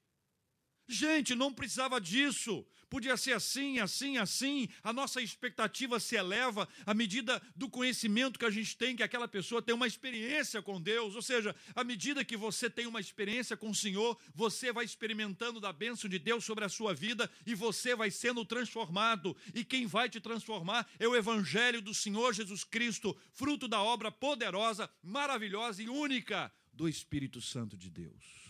Gente, 0.92 1.34
não 1.36 1.54
precisava 1.54 2.02
disso. 2.02 2.66
Podia 2.90 3.16
ser 3.16 3.32
assim, 3.32 3.80
assim, 3.80 4.18
assim. 4.18 4.68
A 4.84 4.92
nossa 4.92 5.22
expectativa 5.22 5.98
se 6.02 6.18
eleva 6.18 6.68
à 6.86 6.94
medida 6.94 7.42
do 7.56 7.70
conhecimento 7.70 8.38
que 8.38 8.44
a 8.44 8.50
gente 8.50 8.76
tem, 8.76 8.98
que 8.98 9.02
aquela 9.02 9.30
pessoa 9.30 9.62
tem 9.62 9.74
uma 9.74 9.88
experiência 9.88 10.62
com 10.62 10.82
Deus. 10.82 11.16
Ou 11.16 11.22
seja, 11.22 11.56
à 11.74 11.86
medida 11.86 12.26
que 12.26 12.36
você 12.36 12.70
tem 12.70 12.88
uma 12.88 13.00
experiência 13.00 13.56
com 13.56 13.70
o 13.70 13.76
Senhor, 13.76 14.20
você 14.36 14.74
vai 14.74 14.84
experimentando 14.84 15.62
da 15.62 15.72
bênção 15.72 16.10
de 16.10 16.20
Deus 16.20 16.44
sobre 16.44 16.66
a 16.66 16.70
sua 16.70 16.94
vida 16.94 17.32
e 17.46 17.56
você 17.56 17.96
vai 17.96 18.12
sendo 18.12 18.44
transformado. 18.44 19.38
E 19.56 19.64
quem 19.64 19.88
vai 19.88 20.10
te 20.10 20.20
transformar 20.20 20.86
é 21.00 21.08
o 21.08 21.16
Evangelho 21.16 21.82
do 21.82 21.94
Senhor 21.94 22.34
Jesus 22.34 22.66
Cristo, 22.66 23.16
fruto 23.32 23.70
da 23.70 23.82
obra 23.82 24.12
poderosa, 24.12 24.90
maravilhosa 25.02 25.82
e 25.82 25.88
única 25.88 26.52
do 26.74 26.90
Espírito 26.90 27.40
Santo 27.40 27.78
de 27.78 27.90
Deus. 27.90 28.41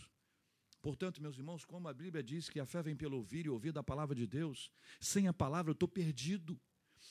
Portanto, 0.82 1.22
meus 1.22 1.38
irmãos, 1.38 1.64
como 1.64 1.88
a 1.88 1.94
Bíblia 1.94 2.24
diz 2.24 2.50
que 2.50 2.58
a 2.58 2.66
fé 2.66 2.82
vem 2.82 2.96
pelo 2.96 3.16
ouvir 3.16 3.46
e 3.46 3.48
ouvir 3.48 3.72
da 3.72 3.84
palavra 3.84 4.16
de 4.16 4.26
Deus, 4.26 4.68
sem 5.00 5.28
a 5.28 5.32
palavra 5.32 5.70
eu 5.70 5.74
estou 5.74 5.88
perdido. 5.88 6.60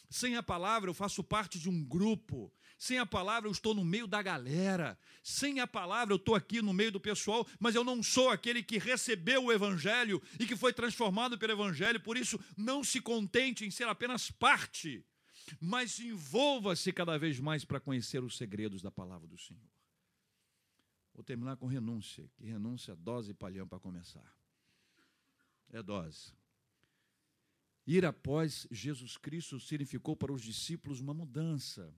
Sem 0.10 0.36
a 0.36 0.44
palavra, 0.44 0.90
eu 0.90 0.94
faço 0.94 1.24
parte 1.24 1.58
de 1.58 1.70
um 1.70 1.82
grupo. 1.82 2.54
Sem 2.78 3.00
a 3.00 3.06
palavra, 3.06 3.48
eu 3.48 3.52
estou 3.52 3.74
no 3.74 3.86
meio 3.86 4.08
da 4.08 4.22
galera. 4.22 5.00
Sem 5.24 5.62
a 5.62 5.68
palavra, 5.68 6.14
eu 6.14 6.18
estou 6.18 6.36
aqui 6.36 6.62
no 6.62 6.74
meio 6.74 6.92
do 6.92 7.00
pessoal, 7.00 7.48
mas 7.60 7.76
eu 7.76 7.84
não 7.84 8.04
sou 8.04 8.30
aquele 8.30 8.62
que 8.62 8.78
recebeu 8.78 9.46
o 9.46 9.54
Evangelho 9.54 10.22
e 10.38 10.46
que 10.46 10.58
foi 10.58 10.74
transformado 10.74 11.38
pelo 11.38 11.54
Evangelho. 11.54 12.00
Por 12.02 12.18
isso, 12.18 12.38
não 12.58 12.84
se 12.84 13.00
contente 13.00 13.66
em 13.66 13.72
ser 13.72 13.88
apenas 13.88 14.30
parte, 14.30 15.06
mas 15.62 15.98
envolva-se 15.98 16.92
cada 16.92 17.18
vez 17.18 17.40
mais 17.40 17.64
para 17.64 17.80
conhecer 17.80 18.22
os 18.22 18.36
segredos 18.36 18.82
da 18.82 18.92
palavra 18.92 19.28
do 19.28 19.38
Senhor. 19.38 19.81
Vou 21.14 21.24
terminar 21.24 21.58
com 21.58 21.68
renúncia, 21.68 22.30
que 22.36 22.46
renúncia, 22.46 22.96
dose 22.96 23.32
e 23.32 23.34
palhão 23.34 23.68
para 23.68 23.80
começar. 23.80 24.36
É 25.70 25.82
dose. 25.84 26.34
Ir 27.86 28.06
após 28.06 28.68
Jesus 28.72 29.18
Cristo 29.18 29.60
significou 29.60 30.16
para 30.16 30.32
os 30.32 30.42
discípulos 30.42 31.00
uma 31.00 31.14
mudança. 31.14 31.94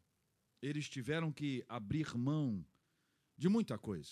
Eles 0.62 0.90
tiveram 0.90 1.32
que 1.32 1.64
abrir 1.68 2.16
mão 2.18 2.66
de 3.38 3.50
muita 3.50 3.78
coisa. 3.78 4.12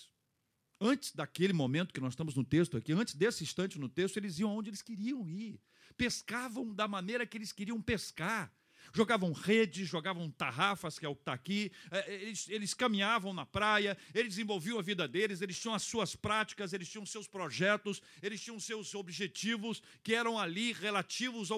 Antes 0.80 1.12
daquele 1.12 1.52
momento 1.52 1.94
que 1.94 2.00
nós 2.00 2.12
estamos 2.12 2.34
no 2.34 2.44
texto 2.44 2.76
aqui, 2.76 2.92
antes 2.92 3.14
desse 3.14 3.44
instante 3.44 3.78
no 3.78 3.88
texto, 3.88 4.16
eles 4.16 4.38
iam 4.38 4.56
onde 4.56 4.68
eles 4.68 4.82
queriam 4.82 5.28
ir. 5.28 5.60
Pescavam 5.96 6.74
da 6.74 6.88
maneira 6.88 7.26
que 7.26 7.38
eles 7.38 7.52
queriam 7.52 7.80
pescar 7.80 8.52
jogavam 8.92 9.32
redes, 9.32 9.88
jogavam 9.88 10.30
tarrafas, 10.30 10.98
que 10.98 11.06
é 11.06 11.08
o 11.08 11.14
que 11.14 11.22
está 11.22 11.32
aqui, 11.32 11.70
é, 11.90 12.14
eles, 12.14 12.48
eles 12.48 12.74
caminhavam 12.74 13.32
na 13.32 13.46
praia, 13.46 13.96
eles 14.14 14.30
desenvolviam 14.30 14.78
a 14.78 14.82
vida 14.82 15.06
deles, 15.06 15.40
eles 15.40 15.58
tinham 15.58 15.74
as 15.74 15.82
suas 15.82 16.16
práticas, 16.16 16.72
eles 16.72 16.88
tinham 16.88 17.06
seus 17.06 17.26
projetos, 17.26 18.00
eles 18.22 18.40
tinham 18.40 18.58
seus 18.60 18.94
objetivos 18.94 19.82
que 20.02 20.14
eram 20.14 20.38
ali 20.38 20.72
relativos 20.72 21.50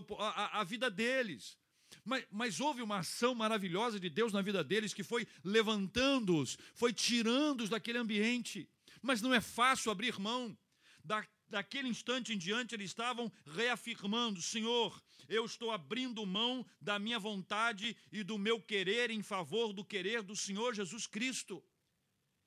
à 0.53 0.65
vida 0.65 0.91
deles. 0.91 1.57
Mas, 2.05 2.25
mas, 2.31 2.61
houve 2.61 2.83
uma 2.83 2.99
ação 2.99 3.35
maravilhosa 3.35 4.01
de 4.01 4.11
Deus 4.11 4.33
na 4.33 4.43
vida 4.43 4.65
deles 4.65 4.93
que 4.93 5.03
foi 5.03 5.27
levantando-os, 5.45 6.59
foi 6.75 6.93
tirando-os 6.93 7.71
daquele 7.71 7.99
ambiente. 7.99 8.69
Mas 9.01 9.23
não 9.23 9.33
é 9.33 9.41
fácil 9.41 9.91
abrir 9.91 10.19
mão 10.19 10.57
da, 11.05 11.25
daquele 11.55 11.88
instante 11.88 12.33
em 12.33 12.38
diante, 12.38 12.75
eles 12.75 12.90
estavam 12.90 13.31
reafirmando: 13.47 14.43
Senhor, 14.43 15.01
eu 15.29 15.45
estou 15.45 15.71
abrindo 15.71 16.27
mão 16.27 16.67
da 16.81 16.99
minha 16.99 17.19
vontade 17.19 17.97
e 18.11 18.25
do 18.25 18.37
meu 18.37 18.61
querer 18.61 19.09
em 19.11 19.23
favor 19.23 19.73
do 19.73 19.85
querer 19.85 20.23
do 20.23 20.35
Senhor 20.35 20.75
Jesus 20.75 21.07
Cristo. 21.07 21.62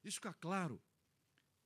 Isso 0.04 0.16
fica 0.16 0.34
claro. 0.34 0.82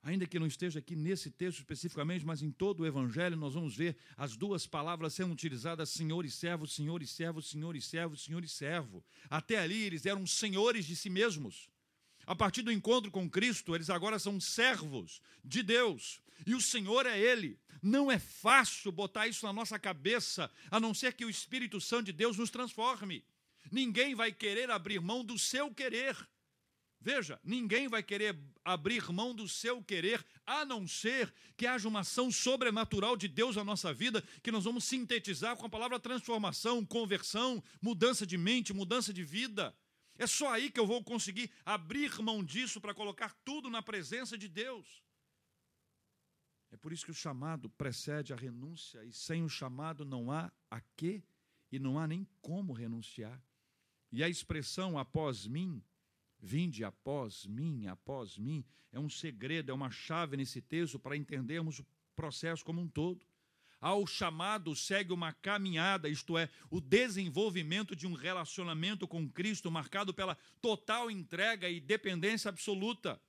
Ainda 0.04 0.27
que 0.27 0.39
não 0.39 0.47
esteja 0.47 0.80
aqui 0.80 0.95
nesse 0.95 1.30
texto 1.32 1.60
especificamente, 1.60 2.25
mas 2.25 2.43
em 2.43 2.51
todo 2.51 2.82
o 2.82 2.86
Evangelho, 2.86 3.36
nós 3.36 3.56
vamos 3.56 3.75
ver 3.75 3.97
as 4.15 4.38
duas 4.38 4.67
palavras 4.67 5.15
sendo 5.15 5.34
utilizadas: 5.34 5.89
Senhor 5.89 6.23
e 6.25 6.30
servo, 6.30 6.67
Senhor 6.67 7.01
e 7.01 7.08
servo, 7.08 7.41
Senhor 7.41 7.75
e 7.75 7.82
servo, 7.82 8.15
Senhor 8.15 8.43
e 8.43 8.47
servo. 8.47 9.04
Até 9.30 9.58
ali 9.58 9.82
eles 9.82 10.06
eram 10.06 10.27
senhores 10.27 10.86
de 10.86 10.95
si 10.95 11.10
mesmos. 11.10 11.70
A 12.32 12.36
partir 12.36 12.62
do 12.62 12.72
encontro 12.72 13.12
com 13.12 13.30
Cristo, 13.30 13.76
eles 13.76 13.89
agora 13.89 14.17
são 14.17 14.39
servos 14.39 15.22
de 15.44 15.62
Deus. 15.62 16.22
E 16.48 16.56
o 16.56 16.62
Senhor 16.62 17.06
é 17.06 17.20
Ele. 17.20 17.60
Não 17.84 18.10
é 18.10 18.17
fácil 18.17 18.89
botar 18.89 19.28
isso 19.28 19.46
na 19.46 19.52
nossa 19.52 19.78
cabeça, 19.78 20.50
a 20.70 20.80
não 20.80 20.94
ser 20.94 21.12
que 21.12 21.26
o 21.26 21.30
Espírito 21.30 21.82
Santo 21.82 22.06
de 22.06 22.13
Deus 22.13 22.38
nos 22.38 22.50
transforme. 22.50 23.22
Ninguém 23.70 24.15
vai 24.15 24.32
querer 24.32 24.72
abrir 24.72 25.02
mão 25.02 25.26
do 25.26 25.38
seu 25.38 25.74
querer. 25.74 26.15
Veja, 27.02 27.38
ninguém 27.44 27.89
vai 27.89 28.02
querer 28.02 28.39
abrir 28.63 29.12
mão 29.12 29.36
do 29.36 29.46
seu 29.50 29.84
querer, 29.84 30.26
a 30.46 30.63
não 30.63 30.88
ser 30.88 31.34
que 31.58 31.67
haja 31.67 31.86
uma 31.86 32.00
ação 32.00 32.32
sobrenatural 32.32 33.17
de 33.17 33.28
Deus 33.28 33.58
na 33.58 33.63
nossa 33.65 33.94
vida, 33.94 34.24
que 34.41 34.54
nós 34.54 34.63
vamos 34.63 34.86
sintetizar 34.86 35.58
com 35.58 35.65
a 35.65 35.70
palavra 35.70 36.00
transformação, 36.00 36.86
conversão, 36.86 37.62
mudança 37.82 38.26
de 38.26 38.38
mente, 38.38 38.72
mudança 38.72 39.12
de 39.12 39.22
vida. 39.22 39.76
É 40.21 40.27
só 40.27 40.51
aí 40.53 40.69
que 40.69 40.79
eu 40.79 40.86
vou 40.86 41.03
conseguir 41.03 41.49
abrir 41.65 42.21
mão 42.21 42.43
disso 42.43 42.79
para 42.79 42.93
colocar 42.93 43.34
tudo 43.43 43.71
na 43.71 43.81
presença 43.81 44.38
de 44.38 44.47
Deus. 44.47 45.03
É 46.69 46.77
por 46.77 46.93
isso 46.93 47.03
que 47.03 47.10
o 47.10 47.21
chamado 47.25 47.67
precede 47.71 48.31
a 48.31 48.36
renúncia, 48.36 49.03
e 49.03 49.12
sem 49.12 49.43
o 49.43 49.49
chamado 49.49 50.05
não 50.05 50.31
há 50.31 50.51
a 50.69 50.79
quê 50.95 51.23
e 51.71 51.79
não 51.79 51.97
há 51.97 52.05
nem 52.05 52.27
como 52.39 52.71
renunciar. 52.71 53.43
E 54.12 54.23
a 54.23 54.29
expressão 54.29 54.95
após 54.95 55.47
mim, 55.47 55.84
vinde 56.39 56.84
após 56.84 57.47
mim, 57.47 57.88
após 57.88 58.38
mim, 58.38 58.63
é 58.91 58.99
um 58.99 59.10
segredo, 59.10 59.71
é 59.71 59.73
uma 59.73 59.89
chave 59.89 60.38
nesse 60.38 60.62
texto 60.62 60.99
para 60.99 61.17
entendermos 61.17 61.79
o 61.79 61.86
processo 62.15 62.63
como 62.63 62.79
um 62.79 62.88
todo. 62.88 63.25
Ao 63.82 64.06
chamado 64.06 64.76
segue 64.76 65.12
uma 65.12 65.34
caminhada, 65.34 66.08
isto 66.08 66.38
é, 66.38 66.48
o 66.70 66.80
desenvolvimento 66.80 67.96
de 67.96 68.06
um 68.06 68.13
relacionamento 68.13 69.08
com 69.08 69.28
Cristo 69.28 69.72
marcado 69.72 70.13
pela 70.13 70.38
total 70.62 71.10
entrega 71.10 71.67
e 71.67 71.80
dependência 71.80 72.50
absoluta. 72.50 73.20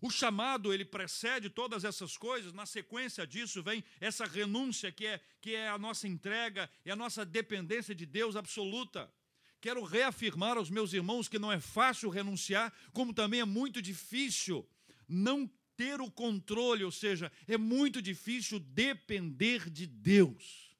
O 0.00 0.08
chamado, 0.08 0.72
ele 0.72 0.84
precede 0.84 1.50
todas 1.50 1.82
essas 1.84 2.16
coisas, 2.16 2.52
na 2.52 2.64
sequência 2.64 3.26
disso 3.26 3.60
vem 3.60 3.82
essa 4.00 4.24
renúncia 4.24 4.92
que 4.92 5.04
é, 5.04 5.20
que 5.40 5.56
é 5.56 5.68
a 5.68 5.76
nossa 5.76 6.06
entrega 6.06 6.70
e 6.84 6.90
a 6.92 6.96
nossa 6.96 7.26
dependência 7.26 7.92
de 7.92 8.06
Deus 8.06 8.36
absoluta. 8.36 9.12
Quero 9.60 9.82
reafirmar 9.82 10.56
aos 10.56 10.70
meus 10.70 10.92
irmãos 10.92 11.26
que 11.26 11.40
não 11.40 11.50
é 11.50 11.58
fácil 11.58 12.08
renunciar, 12.08 12.72
como 12.92 13.12
também 13.12 13.40
é 13.40 13.44
muito 13.44 13.82
difícil 13.82 14.64
não 15.08 15.50
ter 15.78 16.00
o 16.00 16.10
controle, 16.10 16.82
ou 16.82 16.90
seja, 16.90 17.30
é 17.46 17.56
muito 17.56 18.02
difícil 18.02 18.58
depender 18.58 19.70
de 19.70 19.86
Deus. 19.86 20.76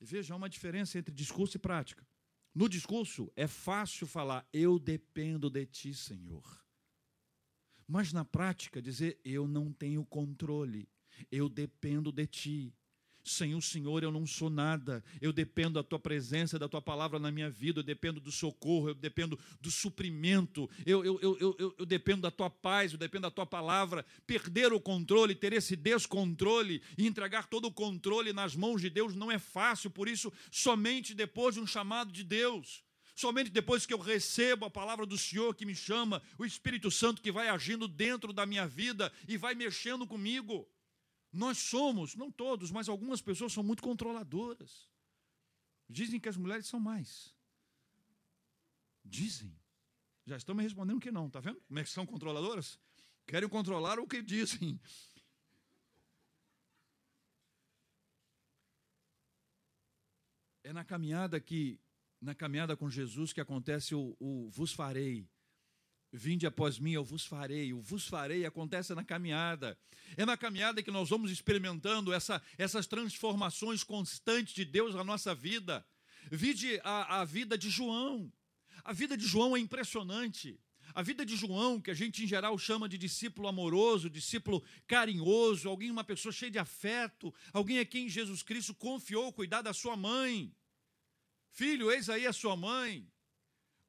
E 0.00 0.04
veja, 0.04 0.32
há 0.32 0.36
uma 0.36 0.48
diferença 0.48 0.96
entre 0.96 1.12
discurso 1.12 1.56
e 1.56 1.58
prática. 1.58 2.06
No 2.54 2.68
discurso 2.68 3.30
é 3.34 3.48
fácil 3.48 4.06
falar, 4.06 4.48
eu 4.52 4.78
dependo 4.78 5.50
de 5.50 5.66
ti, 5.66 5.92
Senhor. 5.92 6.64
Mas 7.84 8.12
na 8.12 8.24
prática, 8.24 8.80
dizer, 8.80 9.20
eu 9.24 9.48
não 9.48 9.72
tenho 9.72 10.04
controle, 10.04 10.88
eu 11.28 11.48
dependo 11.48 12.12
de 12.12 12.26
ti. 12.28 12.74
Sem 13.26 13.56
o 13.56 13.60
Senhor 13.60 14.04
eu 14.04 14.12
não 14.12 14.24
sou 14.24 14.48
nada. 14.48 15.02
Eu 15.20 15.32
dependo 15.32 15.74
da 15.74 15.82
tua 15.82 15.98
presença, 15.98 16.60
da 16.60 16.68
tua 16.68 16.80
palavra 16.80 17.18
na 17.18 17.32
minha 17.32 17.50
vida. 17.50 17.80
Eu 17.80 17.84
dependo 17.84 18.20
do 18.20 18.30
socorro, 18.30 18.90
eu 18.90 18.94
dependo 18.94 19.36
do 19.60 19.68
suprimento. 19.68 20.70
Eu, 20.86 21.04
eu, 21.04 21.18
eu, 21.20 21.56
eu, 21.58 21.74
eu 21.76 21.84
dependo 21.84 22.22
da 22.22 22.30
tua 22.30 22.48
paz, 22.48 22.92
eu 22.92 22.98
dependo 22.98 23.22
da 23.22 23.30
tua 23.30 23.44
palavra. 23.44 24.06
Perder 24.26 24.72
o 24.72 24.80
controle, 24.80 25.34
ter 25.34 25.52
esse 25.52 25.74
descontrole 25.74 26.80
e 26.96 27.04
entregar 27.04 27.48
todo 27.48 27.66
o 27.66 27.72
controle 27.72 28.32
nas 28.32 28.54
mãos 28.54 28.80
de 28.80 28.88
Deus 28.88 29.16
não 29.16 29.30
é 29.30 29.40
fácil. 29.40 29.90
Por 29.90 30.06
isso, 30.06 30.32
somente 30.50 31.12
depois 31.12 31.56
de 31.56 31.60
um 31.60 31.66
chamado 31.66 32.12
de 32.12 32.22
Deus 32.22 32.86
somente 33.16 33.48
depois 33.48 33.86
que 33.86 33.94
eu 33.94 33.98
recebo 33.98 34.66
a 34.66 34.70
palavra 34.70 35.06
do 35.06 35.16
Senhor 35.16 35.54
que 35.54 35.64
me 35.64 35.74
chama, 35.74 36.22
o 36.38 36.44
Espírito 36.44 36.90
Santo 36.90 37.22
que 37.22 37.32
vai 37.32 37.48
agindo 37.48 37.88
dentro 37.88 38.30
da 38.30 38.44
minha 38.44 38.66
vida 38.66 39.10
e 39.26 39.38
vai 39.38 39.54
mexendo 39.54 40.06
comigo. 40.06 40.68
Nós 41.36 41.58
somos, 41.58 42.16
não 42.16 42.30
todos, 42.30 42.70
mas 42.70 42.88
algumas 42.88 43.20
pessoas 43.20 43.52
são 43.52 43.62
muito 43.62 43.82
controladoras. 43.82 44.90
Dizem 45.86 46.18
que 46.18 46.30
as 46.30 46.36
mulheres 46.36 46.66
são 46.66 46.80
mais. 46.80 47.34
Dizem. 49.04 49.54
Já 50.24 50.38
estão 50.38 50.54
me 50.54 50.62
respondendo 50.62 50.98
que 50.98 51.12
não, 51.12 51.28
tá 51.28 51.38
vendo? 51.38 51.60
Como 51.60 51.78
é 51.78 51.84
que 51.84 51.90
são 51.90 52.06
controladoras? 52.06 52.80
Querem 53.26 53.50
controlar 53.50 53.98
o 53.98 54.06
que 54.06 54.22
dizem. 54.22 54.80
É 60.64 60.72
na 60.72 60.84
caminhada 60.84 61.38
que, 61.38 61.78
na 62.18 62.34
caminhada 62.34 62.76
com 62.78 62.88
Jesus 62.88 63.34
que 63.34 63.42
acontece 63.42 63.94
o, 63.94 64.16
o 64.18 64.48
vos 64.48 64.72
farei. 64.72 65.28
Vinde 66.12 66.46
após 66.46 66.78
mim, 66.78 66.92
eu 66.92 67.04
vos 67.04 67.26
farei. 67.26 67.72
O 67.72 67.80
vos 67.80 68.06
farei 68.06 68.46
acontece 68.46 68.94
na 68.94 69.04
caminhada. 69.04 69.78
É 70.16 70.24
na 70.24 70.36
caminhada 70.36 70.82
que 70.82 70.90
nós 70.90 71.08
vamos 71.08 71.30
experimentando 71.30 72.12
essa, 72.12 72.40
essas 72.56 72.86
transformações 72.86 73.82
constantes 73.82 74.54
de 74.54 74.64
Deus 74.64 74.94
na 74.94 75.04
nossa 75.04 75.34
vida. 75.34 75.84
Vide 76.30 76.80
a, 76.84 77.20
a 77.20 77.24
vida 77.24 77.58
de 77.58 77.70
João. 77.70 78.32
A 78.84 78.92
vida 78.92 79.16
de 79.16 79.26
João 79.26 79.56
é 79.56 79.60
impressionante. 79.60 80.58
A 80.94 81.02
vida 81.02 81.26
de 81.26 81.36
João, 81.36 81.80
que 81.80 81.90
a 81.90 81.94
gente 81.94 82.24
em 82.24 82.26
geral 82.26 82.56
chama 82.56 82.88
de 82.88 82.96
discípulo 82.96 83.48
amoroso, 83.48 84.08
discípulo 84.08 84.62
carinhoso, 84.86 85.68
alguém, 85.68 85.90
uma 85.90 86.04
pessoa 86.04 86.32
cheia 86.32 86.50
de 86.50 86.58
afeto, 86.58 87.34
alguém 87.52 87.78
a 87.80 87.84
quem 87.84 88.08
Jesus 88.08 88.42
Cristo 88.42 88.72
confiou 88.72 89.32
cuidar 89.32 89.62
da 89.62 89.74
sua 89.74 89.96
mãe. 89.96 90.54
Filho, 91.50 91.90
eis 91.90 92.08
aí 92.08 92.26
a 92.26 92.32
sua 92.32 92.56
mãe. 92.56 93.06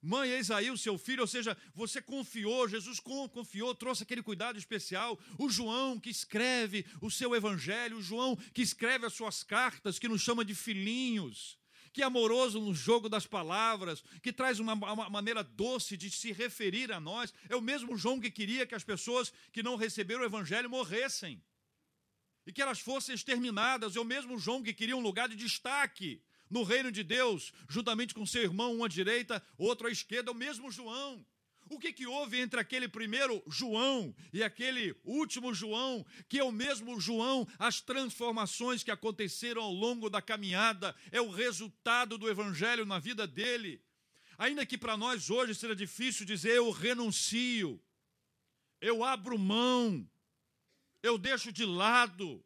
Mãe, 0.01 0.29
eis 0.29 0.51
aí 0.51 0.69
o 0.69 0.77
seu 0.77 0.97
filho, 0.97 1.21
ou 1.21 1.27
seja, 1.27 1.57
você 1.73 2.01
confiou, 2.01 2.69
Jesus 2.69 2.99
confiou, 2.99 3.73
trouxe 3.73 4.03
aquele 4.03 4.21
cuidado 4.21 4.57
especial. 4.57 5.19
O 5.39 5.49
João 5.49 5.99
que 5.99 6.09
escreve 6.09 6.85
o 7.01 7.09
seu 7.09 7.35
evangelho, 7.35 7.97
o 7.97 8.01
João 8.01 8.35
que 8.53 8.61
escreve 8.61 9.07
as 9.07 9.13
suas 9.13 9.43
cartas, 9.43 9.97
que 9.97 10.07
nos 10.07 10.21
chama 10.21 10.45
de 10.45 10.53
filhinhos, 10.53 11.57
que 11.91 12.03
é 12.03 12.05
amoroso 12.05 12.61
no 12.61 12.75
jogo 12.75 13.09
das 13.09 13.25
palavras, 13.25 14.03
que 14.21 14.31
traz 14.31 14.59
uma, 14.59 14.73
uma 14.73 15.09
maneira 15.09 15.43
doce 15.43 15.97
de 15.97 16.11
se 16.11 16.31
referir 16.31 16.91
a 16.91 16.99
nós. 16.99 17.33
É 17.49 17.55
o 17.55 17.61
mesmo 17.61 17.97
João 17.97 18.19
que 18.19 18.29
queria 18.29 18.67
que 18.67 18.75
as 18.75 18.83
pessoas 18.83 19.33
que 19.51 19.63
não 19.63 19.75
receberam 19.75 20.21
o 20.21 20.25
evangelho 20.25 20.69
morressem 20.69 21.43
e 22.45 22.53
que 22.53 22.61
elas 22.61 22.79
fossem 22.79 23.15
exterminadas. 23.15 23.95
É 23.95 23.99
o 23.99 24.05
mesmo 24.05 24.37
João 24.37 24.61
que 24.61 24.75
queria 24.75 24.95
um 24.95 25.01
lugar 25.01 25.27
de 25.27 25.35
destaque 25.35 26.21
no 26.49 26.63
reino 26.63 26.91
de 26.91 27.03
Deus, 27.03 27.53
juntamente 27.69 28.13
com 28.13 28.25
seu 28.25 28.43
irmão, 28.43 28.75
um 28.75 28.83
à 28.83 28.87
direita, 28.87 29.43
outro 29.57 29.87
à 29.87 29.91
esquerda, 29.91 30.31
o 30.31 30.35
mesmo 30.35 30.71
João. 30.71 31.25
O 31.69 31.77
que, 31.77 31.91
que 31.91 32.07
houve 32.07 32.39
entre 32.39 32.59
aquele 32.59 32.87
primeiro 32.87 33.43
João 33.45 34.15
e 34.31 34.41
aquele 34.41 34.95
último 35.03 35.53
João, 35.53 36.05
que 36.29 36.39
é 36.39 36.43
o 36.43 36.51
mesmo 36.51 36.99
João? 36.99 37.45
As 37.59 37.81
transformações 37.81 38.83
que 38.83 38.91
aconteceram 38.91 39.61
ao 39.61 39.73
longo 39.73 40.09
da 40.09 40.21
caminhada 40.21 40.95
é 41.11 41.19
o 41.19 41.29
resultado 41.29 42.17
do 42.17 42.29
evangelho 42.29 42.85
na 42.85 42.99
vida 42.99 43.27
dele. 43.27 43.81
Ainda 44.37 44.65
que 44.65 44.77
para 44.77 44.95
nós 44.95 45.29
hoje 45.29 45.55
seja 45.55 45.75
difícil 45.75 46.25
dizer 46.25 46.51
eu 46.51 46.71
renuncio, 46.71 47.81
eu 48.79 49.03
abro 49.03 49.37
mão, 49.37 50.09
eu 51.03 51.17
deixo 51.17 51.51
de 51.51 51.65
lado, 51.65 52.43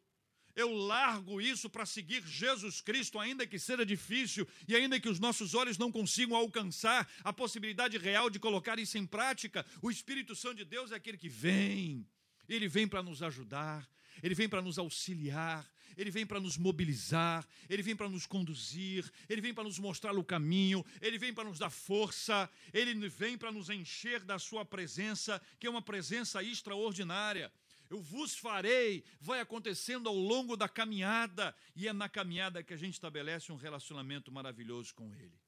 eu 0.54 0.72
largo 0.72 1.40
isso 1.40 1.68
para 1.68 1.86
seguir 1.86 2.22
Jesus 2.26 2.80
Cristo, 2.80 3.18
ainda 3.18 3.46
que 3.46 3.58
seja 3.58 3.84
difícil 3.84 4.46
e 4.68 4.76
ainda 4.76 5.00
que 5.00 5.08
os 5.08 5.18
nossos 5.18 5.54
olhos 5.54 5.78
não 5.78 5.90
consigam 5.90 6.36
alcançar 6.36 7.10
a 7.24 7.32
possibilidade 7.32 7.96
real 7.98 8.28
de 8.28 8.38
colocar 8.38 8.78
isso 8.78 8.98
em 8.98 9.06
prática, 9.06 9.64
o 9.80 9.90
Espírito 9.90 10.34
Santo 10.34 10.56
de 10.56 10.64
Deus 10.64 10.92
é 10.92 10.96
aquele 10.96 11.16
que 11.16 11.28
vem, 11.28 12.06
ele 12.48 12.68
vem 12.68 12.86
para 12.86 13.02
nos 13.02 13.22
ajudar, 13.22 13.88
ele 14.22 14.34
vem 14.34 14.48
para 14.48 14.60
nos 14.60 14.78
auxiliar, 14.78 15.70
ele 15.96 16.10
vem 16.10 16.26
para 16.26 16.40
nos 16.40 16.56
mobilizar, 16.56 17.46
ele 17.68 17.82
vem 17.82 17.94
para 17.94 18.08
nos 18.08 18.26
conduzir, 18.26 19.10
ele 19.28 19.40
vem 19.40 19.52
para 19.52 19.64
nos 19.64 19.78
mostrar 19.78 20.12
o 20.16 20.24
caminho, 20.24 20.84
ele 21.00 21.18
vem 21.18 21.32
para 21.32 21.44
nos 21.44 21.58
dar 21.58 21.70
força, 21.70 22.48
ele 22.72 23.08
vem 23.08 23.36
para 23.36 23.52
nos 23.52 23.68
encher 23.70 24.20
da 24.20 24.38
sua 24.38 24.64
presença, 24.64 25.40
que 25.58 25.66
é 25.66 25.70
uma 25.70 25.82
presença 25.82 26.42
extraordinária 26.42 27.52
eu 27.92 28.00
vos 28.00 28.34
farei, 28.34 29.04
vai 29.20 29.40
acontecendo 29.40 30.08
ao 30.08 30.16
longo 30.16 30.56
da 30.56 30.66
caminhada, 30.66 31.54
e 31.76 31.86
é 31.86 31.92
na 31.92 32.08
caminhada 32.08 32.62
que 32.62 32.72
a 32.72 32.76
gente 32.76 32.94
estabelece 32.94 33.52
um 33.52 33.56
relacionamento 33.56 34.32
maravilhoso 34.32 34.94
com 34.94 35.14
Ele. 35.14 35.38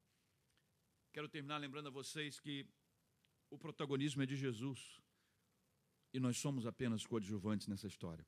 Quero 1.10 1.26
terminar 1.26 1.56
lembrando 1.56 1.88
a 1.88 1.90
vocês 1.90 2.38
que 2.38 2.66
o 3.48 3.56
protagonismo 3.56 4.22
é 4.22 4.26
de 4.26 4.36
Jesus, 4.36 5.00
e 6.12 6.20
nós 6.20 6.36
somos 6.36 6.66
apenas 6.66 7.06
coadjuvantes 7.06 7.66
nessa 7.66 7.86
história. 7.86 8.26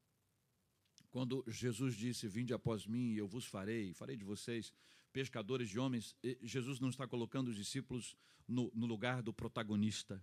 Quando 1.11 1.44
Jesus 1.46 1.94
disse: 1.94 2.26
Vinde 2.26 2.55
após 2.55 2.87
mim, 2.87 3.12
e 3.12 3.18
eu 3.18 3.29
vos 3.29 3.44
farei, 3.44 3.92
farei 3.92 4.16
de 4.16 4.24
vocês 4.24 4.72
pescadores 5.12 5.68
de 5.68 5.79
homens, 5.79 6.14
Jesus 6.42 6.79
não 6.79 6.90
está 6.90 7.07
colocando 7.07 7.48
os 7.48 7.57
discípulos 7.57 8.14
no, 8.46 8.70
no 8.74 8.87
lugar 8.87 9.22
do 9.22 9.33
protagonista. 9.33 10.22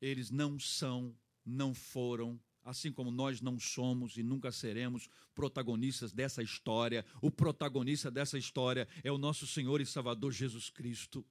Eles 0.00 0.30
não 0.30 0.58
são, 0.58 1.16
não 1.44 1.74
foram 1.74 2.38
assim 2.70 2.92
como 2.92 3.10
nós 3.10 3.40
não 3.40 3.58
somos 3.58 4.16
e 4.16 4.22
nunca 4.22 4.50
seremos 4.52 5.08
protagonistas 5.34 6.12
dessa 6.12 6.42
história, 6.42 7.04
o 7.20 7.30
protagonista 7.30 8.10
dessa 8.10 8.38
história 8.38 8.88
é 9.02 9.10
o 9.10 9.18
nosso 9.18 9.46
Senhor 9.46 9.80
e 9.80 9.86
Salvador 9.86 10.32
Jesus 10.32 10.70
Cristo. 10.70 11.26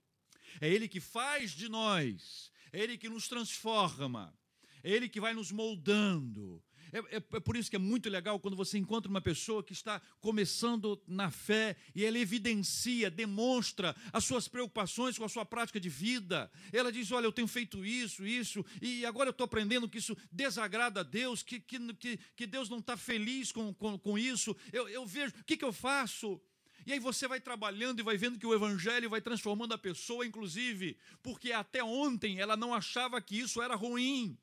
É 0.60 0.67
Ele 0.67 0.88
que 0.88 0.99
faz 0.99 1.52
de 1.52 1.69
nós, 1.69 2.52
é 2.71 2.80
Ele 2.80 2.97
que 2.97 3.10
nos 3.10 3.28
transforma, 3.28 4.34
é 4.84 4.91
Ele 4.91 5.08
que 5.08 5.21
vai 5.21 5.34
nos 5.34 5.52
moldando, 5.52 6.62
é, 6.91 6.97
é, 6.97 7.15
é, 7.17 7.39
por 7.39 7.56
isso 7.56 7.69
que 7.69 7.75
é 7.75 7.80
muito 7.80 8.10
legal 8.10 8.39
quando 8.39 8.56
você 8.56 8.78
encontra 8.78 9.10
uma 9.10 9.21
pessoa 9.21 9.63
que 9.63 9.73
está 9.73 10.02
começando 10.19 11.02
na 11.08 11.30
fé 11.30 11.75
e 11.93 12.06
ela 12.06 12.17
evidencia, 12.17 13.12
demonstra 13.12 13.95
as 14.12 14.23
suas 14.23 14.47
preocupações 14.47 15.17
com 15.17 15.23
a 15.23 15.30
sua 15.30 15.45
prática 15.45 15.80
de 15.80 15.89
vida. 15.89 16.52
Ela 16.71 16.91
diz: 16.91 17.12
Olha, 17.12 17.25
eu 17.25 17.32
tenho 17.32 17.47
feito 17.47 17.86
isso, 17.86 18.25
isso, 18.25 18.65
e 18.82 19.06
agora 19.06 19.30
eu 19.30 19.32
estou 19.32 19.45
aprendendo 19.45 19.89
que 19.89 19.97
isso 19.97 20.15
desagrada 20.32 21.02
a 21.02 21.04
Deus, 21.04 21.43
que, 21.43 21.60
que, 21.60 21.80
que 22.36 22.47
Deus 22.47 22.69
não 22.69 22.80
está 22.80 22.97
feliz 22.97 23.52
com, 23.52 23.73
com, 23.73 23.97
com 23.97 24.17
isso. 24.17 24.56
Eu, 24.71 24.88
eu 24.89 25.06
vejo, 25.06 25.34
o 25.39 25.43
que, 25.43 25.58
que 25.58 25.65
eu 25.65 25.73
faço? 25.73 26.41
E 26.86 26.93
aí 26.93 26.99
você 26.99 27.28
vai 27.28 27.39
trabalhando 27.39 27.99
e 27.99 28.04
vai 28.04 28.17
vendo 28.17 28.39
que 28.39 28.47
o 28.47 28.54
evangelho 28.54 29.10
vai 29.10 29.21
transformando 29.21 29.73
a 29.73 29.78
pessoa, 29.78 30.25
inclusive, 30.25 30.97
porque 31.21 31.52
até 31.52 31.84
ontem 31.84 32.39
ela 32.39 32.58
não 32.58 32.73
achava 32.73 33.21
que 33.21 33.38
isso 33.38 33.62
era 33.62 33.75
ruim. 33.75 34.38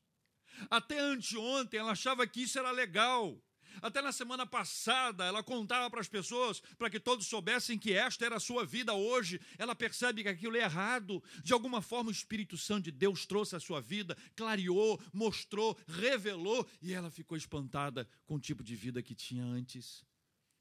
Até 0.71 0.99
anteontem 0.99 1.81
ela 1.81 1.93
achava 1.93 2.27
que 2.27 2.43
isso 2.43 2.59
era 2.59 2.71
legal. 2.71 3.41
Até 3.83 4.01
na 4.01 4.13
semana 4.13 4.47
passada 4.47 5.25
ela 5.25 5.43
contava 5.43 5.91
para 5.91 6.01
as 6.01 6.09
pessoas, 6.09 6.61
para 6.79 6.89
que 6.89 6.99
todos 6.99 7.27
soubessem 7.27 7.79
que 7.79 7.93
esta 7.93 8.25
era 8.25 8.37
a 8.37 8.41
sua 8.41 8.65
vida 8.65 8.95
hoje. 8.95 9.41
Ela 9.59 9.75
percebe 9.75 10.23
que 10.23 10.29
aquilo 10.29 10.57
é 10.57 10.61
errado. 10.61 11.23
De 11.43 11.53
alguma 11.53 11.83
forma 11.83 12.09
o 12.09 12.13
Espírito 12.13 12.57
Santo 12.57 12.85
de 12.85 12.93
Deus 12.93 13.27
trouxe 13.27 13.57
a 13.57 13.61
sua 13.61 13.81
vida, 13.81 14.17
clareou, 14.35 15.01
mostrou, 15.13 15.77
revelou 15.87 16.67
e 16.81 16.93
ela 16.93 17.11
ficou 17.11 17.37
espantada 17.37 18.09
com 18.27 18.37
o 18.37 18.41
tipo 18.41 18.63
de 18.63 18.75
vida 18.75 19.03
que 19.03 19.15
tinha 19.15 19.45
antes. 19.45 20.05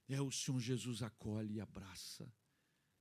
É 0.07 0.21
o 0.21 0.31
Senhor 0.31 0.59
Jesus 0.59 1.01
acolhe 1.01 1.55
e 1.55 1.61
abraça. 1.61 2.31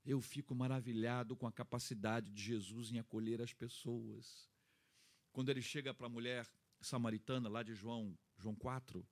Eu 0.04 0.20
fico 0.20 0.54
maravilhado 0.54 1.34
com 1.34 1.46
a 1.46 1.52
capacidade 1.52 2.30
de 2.30 2.42
Jesus 2.42 2.90
em 2.90 2.98
acolher 2.98 3.40
as 3.40 3.52
pessoas. 3.52 4.48
Quando 5.32 5.48
ele 5.48 5.62
chega 5.62 5.92
para 5.92 6.06
a 6.06 6.10
mulher 6.10 6.46
samaritana 6.84 7.48
lá 7.48 7.62
de 7.62 7.74
João, 7.74 8.16
João 8.38 8.54
4, 8.54 9.06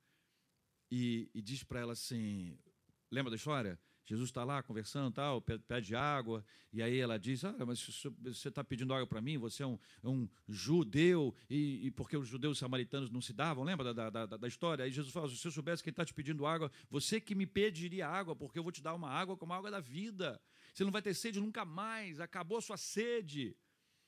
e, 0.91 1.31
e 1.35 1.43
diz 1.43 1.65
para 1.65 1.81
ela 1.81 1.93
assim: 1.93 2.59
lembra 3.11 3.31
da 3.31 3.37
história? 3.37 3.79
Jesus 4.05 4.31
está 4.31 4.43
lá 4.43 4.63
conversando, 4.63 5.15
tal, 5.15 5.41
pede 5.41 5.95
água, 5.95 6.45
e 6.73 6.83
aí 6.83 6.99
ela 6.99 7.19
diz: 7.19 7.45
Ah, 7.45 7.55
mas 7.65 7.81
você 8.23 8.49
está 8.49 8.65
pedindo 8.65 8.93
água 8.93 9.07
para 9.07 9.21
mim, 9.21 9.39
você 9.39 9.63
é 9.63 9.67
um, 9.67 9.79
é 10.03 10.09
um 10.09 10.29
judeu, 10.49 11.35
e, 11.49 11.87
e, 11.87 11.91
porque 11.93 12.17
os 12.17 12.27
judeus 12.27 12.59
samaritanos 12.59 13.11
não 13.11 13.21
se 13.21 13.33
davam, 13.33 13.63
lembra 13.63 13.95
da, 13.95 14.11
da, 14.11 14.27
da 14.27 14.49
história? 14.49 14.85
Aí 14.85 14.91
Jesus 14.91 15.13
fala: 15.13 15.29
Se 15.29 15.37
você 15.37 15.51
soubesse 15.51 15.83
que 15.83 15.89
ele 15.89 15.93
está 15.93 16.05
te 16.05 16.13
pedindo 16.13 16.45
água, 16.45 16.71
você 16.91 17.21
que 17.21 17.35
me 17.35 17.47
pediria 17.47 18.09
água, 18.09 18.35
porque 18.35 18.59
eu 18.59 18.63
vou 18.63 18.73
te 18.73 18.83
dar 18.83 18.95
uma 18.95 19.09
água 19.09 19.37
como 19.37 19.53
a 19.53 19.57
água 19.57 19.71
da 19.71 19.81
vida. 19.81 20.41
Você 20.75 20.85
não 20.85 20.91
vai 20.91 21.03
ter 21.03 21.15
sede 21.15 21.39
nunca 21.39 21.65
mais, 21.65 22.19
acabou 22.19 22.59
a 22.59 22.63
sua 22.63 22.77
sede. 22.77 23.55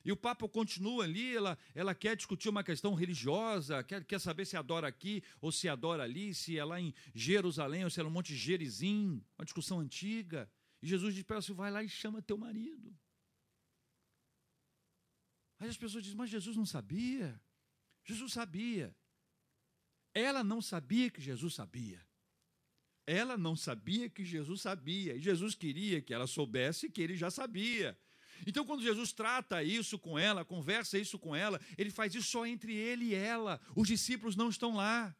E 0.04 0.12
o 0.12 0.16
Papa 0.16 0.46
continua 0.46 1.04
ali, 1.04 1.34
ela, 1.34 1.58
ela 1.74 1.94
quer 1.94 2.14
discutir 2.14 2.50
uma 2.50 2.62
questão 2.62 2.92
religiosa, 2.92 3.82
quer, 3.82 4.04
quer 4.04 4.20
saber 4.20 4.44
se 4.44 4.54
adora 4.54 4.86
aqui 4.86 5.22
ou 5.40 5.50
se 5.50 5.66
adora 5.66 6.02
ali, 6.02 6.34
se 6.34 6.58
é 6.58 6.64
lá 6.64 6.78
em 6.78 6.92
Jerusalém 7.14 7.84
ou 7.84 7.90
se 7.90 8.00
é 8.00 8.02
no 8.02 8.10
Monte 8.10 8.36
Gerizim, 8.36 9.24
uma 9.38 9.44
discussão 9.46 9.80
antiga. 9.80 10.50
E 10.82 10.86
Jesus 10.86 11.14
diz 11.14 11.22
para 11.22 11.36
ela 11.36 11.38
assim: 11.38 11.54
vai 11.54 11.70
lá 11.70 11.82
e 11.82 11.88
chama 11.88 12.20
teu 12.20 12.36
marido. 12.36 12.94
Aí 15.58 15.70
as 15.70 15.78
pessoas 15.78 16.04
dizem, 16.04 16.18
mas 16.18 16.28
Jesus 16.28 16.54
não 16.54 16.66
sabia. 16.66 17.40
Jesus 18.04 18.34
sabia. 18.34 18.94
Ela 20.12 20.44
não 20.44 20.60
sabia 20.60 21.10
que 21.10 21.22
Jesus 21.22 21.54
sabia. 21.54 22.06
Ela 23.06 23.38
não 23.38 23.56
sabia 23.56 24.10
que 24.10 24.22
Jesus 24.22 24.60
sabia. 24.60 25.16
E 25.16 25.20
Jesus 25.20 25.54
queria 25.54 26.02
que 26.02 26.12
ela 26.12 26.26
soubesse 26.26 26.90
que 26.90 27.00
ele 27.00 27.16
já 27.16 27.30
sabia. 27.30 27.98
Então, 28.46 28.64
quando 28.64 28.82
Jesus 28.82 29.12
trata 29.12 29.62
isso 29.62 29.98
com 29.98 30.18
ela, 30.18 30.44
conversa 30.44 30.98
isso 30.98 31.18
com 31.18 31.34
ela, 31.34 31.60
ele 31.78 31.90
faz 31.90 32.14
isso 32.14 32.30
só 32.30 32.46
entre 32.46 32.74
ele 32.74 33.06
e 33.06 33.14
ela. 33.14 33.60
Os 33.74 33.88
discípulos 33.88 34.36
não 34.36 34.48
estão 34.48 34.74
lá. 34.74 35.14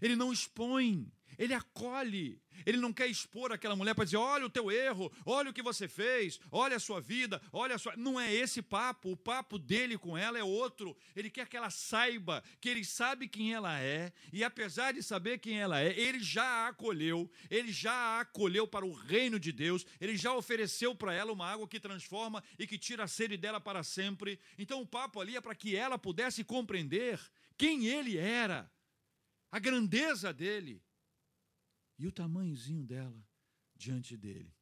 Ele 0.00 0.16
não 0.16 0.32
expõe, 0.32 1.10
ele 1.38 1.54
acolhe. 1.54 2.40
Ele 2.64 2.78
não 2.78 2.92
quer 2.92 3.06
expor 3.06 3.52
aquela 3.52 3.76
mulher 3.76 3.94
para 3.94 4.04
dizer: 4.04 4.16
olha 4.16 4.46
o 4.46 4.50
teu 4.50 4.70
erro, 4.70 5.12
olha 5.24 5.50
o 5.50 5.52
que 5.52 5.62
você 5.62 5.86
fez, 5.86 6.40
olha 6.50 6.76
a 6.76 6.80
sua 6.80 7.00
vida, 7.00 7.40
olha 7.52 7.74
a 7.74 7.78
sua. 7.78 7.94
Não 7.96 8.18
é 8.18 8.32
esse 8.32 8.62
papo. 8.62 9.10
O 9.10 9.16
papo 9.16 9.58
dele 9.58 9.98
com 9.98 10.16
ela 10.16 10.38
é 10.38 10.44
outro. 10.44 10.96
Ele 11.14 11.28
quer 11.28 11.48
que 11.48 11.56
ela 11.56 11.70
saiba 11.70 12.42
que 12.60 12.68
ele 12.68 12.84
sabe 12.84 13.28
quem 13.28 13.52
ela 13.52 13.78
é, 13.80 14.12
e 14.32 14.42
apesar 14.42 14.92
de 14.92 15.02
saber 15.02 15.38
quem 15.38 15.58
ela 15.58 15.80
é, 15.80 15.98
ele 15.98 16.20
já 16.20 16.44
a 16.44 16.68
acolheu, 16.68 17.30
ele 17.50 17.70
já 17.70 17.92
a 17.92 18.20
acolheu 18.20 18.66
para 18.66 18.86
o 18.86 18.92
reino 18.92 19.38
de 19.38 19.52
Deus, 19.52 19.84
ele 20.00 20.16
já 20.16 20.34
ofereceu 20.34 20.94
para 20.94 21.12
ela 21.12 21.32
uma 21.32 21.46
água 21.46 21.68
que 21.68 21.78
transforma 21.78 22.42
e 22.58 22.66
que 22.66 22.78
tira 22.78 23.04
a 23.04 23.08
sede 23.08 23.36
dela 23.36 23.60
para 23.60 23.82
sempre. 23.82 24.40
Então 24.58 24.80
o 24.80 24.86
papo 24.86 25.20
ali 25.20 25.36
é 25.36 25.40
para 25.40 25.54
que 25.54 25.76
ela 25.76 25.98
pudesse 25.98 26.42
compreender 26.42 27.20
quem 27.56 27.86
ele 27.86 28.16
era, 28.16 28.70
a 29.50 29.58
grandeza 29.58 30.32
dele 30.32 30.82
e 31.98 32.06
o 32.06 32.12
tamanhozinho 32.12 32.84
dela 32.84 33.24
diante 33.74 34.16
dele. 34.16 34.54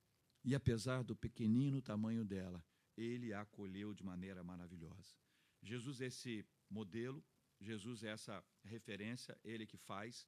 E 0.45 0.55
apesar 0.55 1.03
do 1.03 1.17
pequenino 1.17 1.81
tamanho 1.81 2.25
dela, 2.25 2.65
ele 2.97 3.33
a 3.33 3.41
acolheu 3.41 3.95
de 3.95 4.05
maneira 4.05 4.43
maravilhosa. 4.43 5.17
Jesus 5.63 6.01
é 6.01 6.07
esse 6.07 6.47
modelo, 6.69 7.25
Jesus 7.61 8.03
é 8.03 8.09
essa 8.09 8.45
referência, 8.63 9.39
ele 9.43 9.67
que 9.67 9.77
faz, 9.77 10.27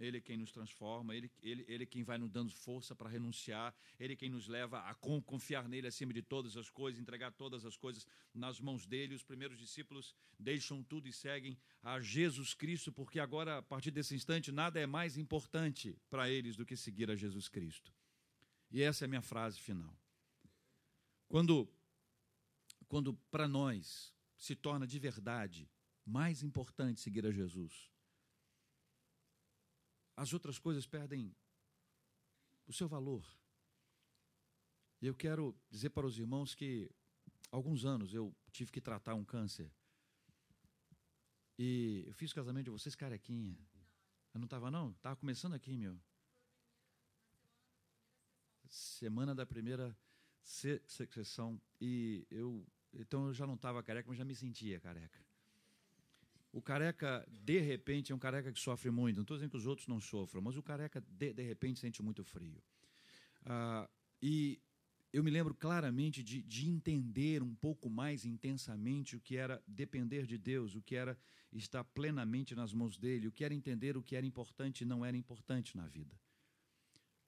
ele 0.00 0.16
é 0.16 0.20
quem 0.20 0.36
nos 0.36 0.50
transforma, 0.50 1.14
Ele, 1.14 1.30
ele, 1.42 1.64
ele 1.68 1.82
é 1.84 1.86
quem 1.86 2.02
vai 2.02 2.16
nos 2.16 2.30
dando 2.30 2.50
força 2.52 2.94
para 2.96 3.08
renunciar, 3.08 3.74
Ele 3.98 4.14
é 4.14 4.16
quem 4.16 4.30
nos 4.30 4.48
leva 4.48 4.80
a 4.80 4.94
confiar 4.94 5.68
nele 5.68 5.86
acima 5.86 6.12
de 6.12 6.22
todas 6.22 6.56
as 6.56 6.70
coisas, 6.70 7.00
entregar 7.00 7.30
todas 7.32 7.66
as 7.66 7.76
coisas 7.76 8.06
nas 8.32 8.60
mãos 8.60 8.86
dele. 8.86 9.14
Os 9.14 9.22
primeiros 9.22 9.58
discípulos 9.58 10.14
deixam 10.38 10.82
tudo 10.82 11.06
e 11.06 11.12
seguem 11.12 11.58
a 11.82 12.00
Jesus 12.00 12.54
Cristo, 12.54 12.90
porque 12.90 13.20
agora, 13.20 13.58
a 13.58 13.62
partir 13.62 13.90
desse 13.90 14.14
instante, 14.14 14.50
nada 14.50 14.80
é 14.80 14.86
mais 14.86 15.18
importante 15.18 15.96
para 16.08 16.30
eles 16.30 16.56
do 16.56 16.64
que 16.64 16.76
seguir 16.76 17.10
a 17.10 17.16
Jesus 17.16 17.48
Cristo. 17.48 17.92
E 18.70 18.82
essa 18.82 19.04
é 19.04 19.06
a 19.06 19.08
minha 19.08 19.22
frase 19.22 19.60
final. 19.60 19.94
Quando, 21.28 21.68
quando 22.88 23.12
para 23.30 23.46
nós 23.46 24.14
se 24.36 24.56
torna 24.56 24.86
de 24.86 24.98
verdade 24.98 25.68
mais 26.06 26.42
importante 26.42 27.00
seguir 27.00 27.26
a 27.26 27.30
Jesus, 27.30 27.89
as 30.16 30.32
outras 30.32 30.58
coisas 30.58 30.86
perdem 30.86 31.34
o 32.66 32.72
seu 32.72 32.88
valor. 32.88 33.26
E 35.00 35.06
eu 35.06 35.14
quero 35.14 35.56
dizer 35.70 35.90
para 35.90 36.06
os 36.06 36.18
irmãos 36.18 36.54
que 36.54 36.90
alguns 37.50 37.84
anos 37.84 38.12
eu 38.12 38.34
tive 38.52 38.70
que 38.70 38.80
tratar 38.80 39.14
um 39.14 39.24
câncer. 39.24 39.72
E 41.58 42.04
eu 42.06 42.14
fiz 42.14 42.30
o 42.32 42.34
casamento 42.34 42.64
de 42.64 42.70
vocês 42.70 42.94
carequinha. 42.94 43.58
Eu 44.32 44.38
não 44.38 44.44
estava, 44.44 44.70
não? 44.70 44.90
Estava 44.92 45.16
começando 45.16 45.54
aqui, 45.54 45.76
meu. 45.76 46.00
Semana 48.68 49.34
da 49.34 49.44
primeira 49.44 49.96
sessão. 50.42 51.60
E 51.80 52.26
eu. 52.30 52.66
Então 52.92 53.26
eu 53.26 53.32
já 53.32 53.46
não 53.46 53.54
estava 53.54 53.82
careca, 53.82 54.08
mas 54.08 54.18
já 54.18 54.24
me 54.24 54.34
sentia 54.34 54.80
careca. 54.80 55.24
O 56.52 56.60
careca, 56.60 57.26
de 57.30 57.60
repente, 57.60 58.10
é 58.10 58.14
um 58.14 58.18
careca 58.18 58.52
que 58.52 58.58
sofre 58.58 58.90
muito. 58.90 59.16
Não 59.16 59.22
estou 59.22 59.36
dizendo 59.36 59.50
que 59.50 59.56
os 59.56 59.66
outros 59.66 59.86
não 59.86 60.00
sofram, 60.00 60.42
mas 60.42 60.56
o 60.56 60.62
careca, 60.62 61.00
de, 61.00 61.32
de 61.32 61.42
repente, 61.42 61.78
sente 61.78 62.02
muito 62.02 62.24
frio. 62.24 62.60
Ah, 63.44 63.88
e 64.20 64.60
eu 65.12 65.22
me 65.22 65.30
lembro 65.30 65.54
claramente 65.54 66.22
de, 66.22 66.42
de 66.42 66.68
entender 66.68 67.42
um 67.42 67.54
pouco 67.54 67.88
mais 67.88 68.24
intensamente 68.24 69.16
o 69.16 69.20
que 69.20 69.36
era 69.36 69.62
depender 69.66 70.26
de 70.26 70.38
Deus, 70.38 70.74
o 70.74 70.82
que 70.82 70.96
era 70.96 71.16
estar 71.52 71.84
plenamente 71.84 72.54
nas 72.54 72.72
mãos 72.72 72.96
dele, 72.96 73.26
o 73.26 73.32
que 73.32 73.44
era 73.44 73.54
entender 73.54 73.96
o 73.96 74.02
que 74.02 74.14
era 74.14 74.26
importante 74.26 74.82
e 74.82 74.84
não 74.84 75.04
era 75.04 75.16
importante 75.16 75.76
na 75.76 75.86
vida. 75.86 76.14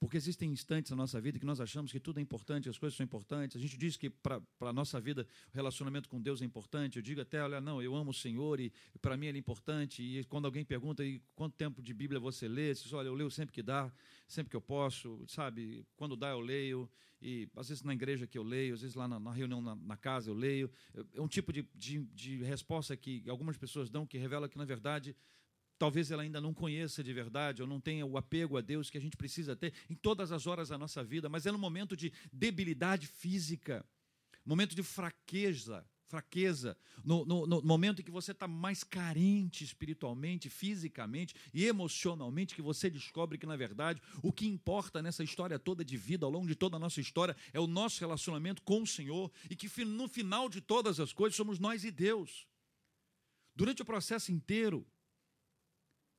Porque 0.03 0.17
existem 0.17 0.51
instantes 0.51 0.91
na 0.91 0.97
nossa 0.97 1.21
vida 1.21 1.39
que 1.39 1.45
nós 1.45 1.61
achamos 1.61 1.89
que 1.89 1.97
tudo 1.97 2.19
é 2.19 2.21
importante, 2.21 2.67
as 2.67 2.77
coisas 2.77 2.97
são 2.97 3.05
importantes. 3.05 3.55
A 3.55 3.59
gente 3.61 3.77
diz 3.77 3.95
que 3.95 4.09
para 4.09 4.41
a 4.59 4.73
nossa 4.73 4.99
vida 4.99 5.25
o 5.53 5.55
relacionamento 5.55 6.09
com 6.09 6.21
Deus 6.21 6.41
é 6.41 6.45
importante. 6.45 6.97
Eu 6.97 7.01
digo 7.01 7.21
até, 7.21 7.41
olha, 7.41 7.61
não, 7.61 7.81
eu 7.81 7.95
amo 7.95 8.11
o 8.11 8.13
Senhor 8.13 8.59
e, 8.59 8.69
para 9.01 9.15
mim 9.15 9.27
ele 9.27 9.37
é 9.37 9.39
importante. 9.39 10.03
E 10.03 10.25
quando 10.25 10.43
alguém 10.43 10.65
pergunta, 10.65 11.05
e 11.05 11.21
quanto 11.33 11.55
tempo 11.55 11.81
de 11.81 11.93
Bíblia 11.93 12.19
você 12.19 12.49
lê? 12.49 12.75
Você 12.75 12.83
diz, 12.83 12.91
olha, 12.91 13.07
eu 13.07 13.13
leio 13.13 13.31
sempre 13.31 13.53
que 13.53 13.63
dá, 13.63 13.89
sempre 14.27 14.49
que 14.49 14.57
eu 14.57 14.61
posso, 14.61 15.23
sabe? 15.25 15.87
Quando 15.95 16.17
dá 16.17 16.31
eu 16.31 16.41
leio. 16.41 16.91
E 17.21 17.47
às 17.55 17.69
vezes 17.69 17.81
na 17.81 17.93
igreja 17.93 18.27
que 18.27 18.37
eu 18.37 18.43
leio, 18.43 18.73
às 18.73 18.81
vezes 18.81 18.97
lá 18.97 19.07
na, 19.07 19.17
na 19.21 19.31
reunião 19.31 19.61
na, 19.61 19.73
na, 19.73 19.95
casa 19.95 20.29
eu 20.29 20.33
leio. 20.33 20.69
É 21.15 21.21
um 21.21 21.29
tipo 21.29 21.53
de, 21.53 21.65
de, 21.73 21.99
de 22.07 22.43
resposta 22.43 22.97
que 22.97 23.23
algumas 23.29 23.55
pessoas 23.55 23.89
dão 23.89 24.05
que 24.05 24.17
revela 24.17 24.49
que, 24.49 24.57
na 24.57 24.65
verdade, 24.65 25.15
Talvez 25.77 26.11
ela 26.11 26.23
ainda 26.23 26.39
não 26.39 26.53
conheça 26.53 27.03
de 27.03 27.11
verdade, 27.13 27.61
ou 27.61 27.67
não 27.67 27.79
tenha 27.79 28.05
o 28.05 28.17
apego 28.17 28.57
a 28.57 28.61
Deus 28.61 28.89
que 28.89 28.97
a 28.97 29.01
gente 29.01 29.17
precisa 29.17 29.55
ter 29.55 29.73
em 29.89 29.95
todas 29.95 30.31
as 30.31 30.47
horas 30.47 30.69
da 30.69 30.77
nossa 30.77 31.03
vida, 31.03 31.27
mas 31.29 31.45
é 31.45 31.51
no 31.51 31.57
momento 31.57 31.95
de 31.95 32.13
debilidade 32.31 33.07
física, 33.07 33.85
momento 34.45 34.75
de 34.75 34.83
fraqueza, 34.83 35.85
fraqueza, 36.13 36.77
no, 37.03 37.25
no, 37.25 37.47
no 37.47 37.61
momento 37.63 37.99
em 37.99 38.05
que 38.05 38.11
você 38.11 38.33
está 38.33 38.47
mais 38.47 38.83
carente 38.83 39.63
espiritualmente, 39.63 40.47
fisicamente 40.47 41.33
e 41.51 41.65
emocionalmente, 41.65 42.53
que 42.53 42.61
você 42.61 42.87
descobre 42.87 43.35
que, 43.35 43.47
na 43.47 43.55
verdade, 43.55 43.99
o 44.21 44.31
que 44.31 44.45
importa 44.45 45.01
nessa 45.01 45.23
história 45.23 45.57
toda 45.57 45.83
de 45.83 45.97
vida, 45.97 46.23
ao 46.23 46.31
longo 46.31 46.45
de 46.45 46.53
toda 46.53 46.75
a 46.75 46.79
nossa 46.79 47.01
história, 47.01 47.35
é 47.51 47.59
o 47.59 47.65
nosso 47.65 47.99
relacionamento 47.99 48.61
com 48.61 48.83
o 48.83 48.87
Senhor 48.87 49.31
e 49.49 49.55
que 49.55 49.67
no 49.83 50.07
final 50.07 50.47
de 50.47 50.61
todas 50.61 50.99
as 50.99 51.11
coisas 51.11 51.35
somos 51.35 51.57
nós 51.57 51.83
e 51.83 51.89
Deus. 51.89 52.47
Durante 53.55 53.81
o 53.81 53.85
processo 53.85 54.31
inteiro, 54.31 54.85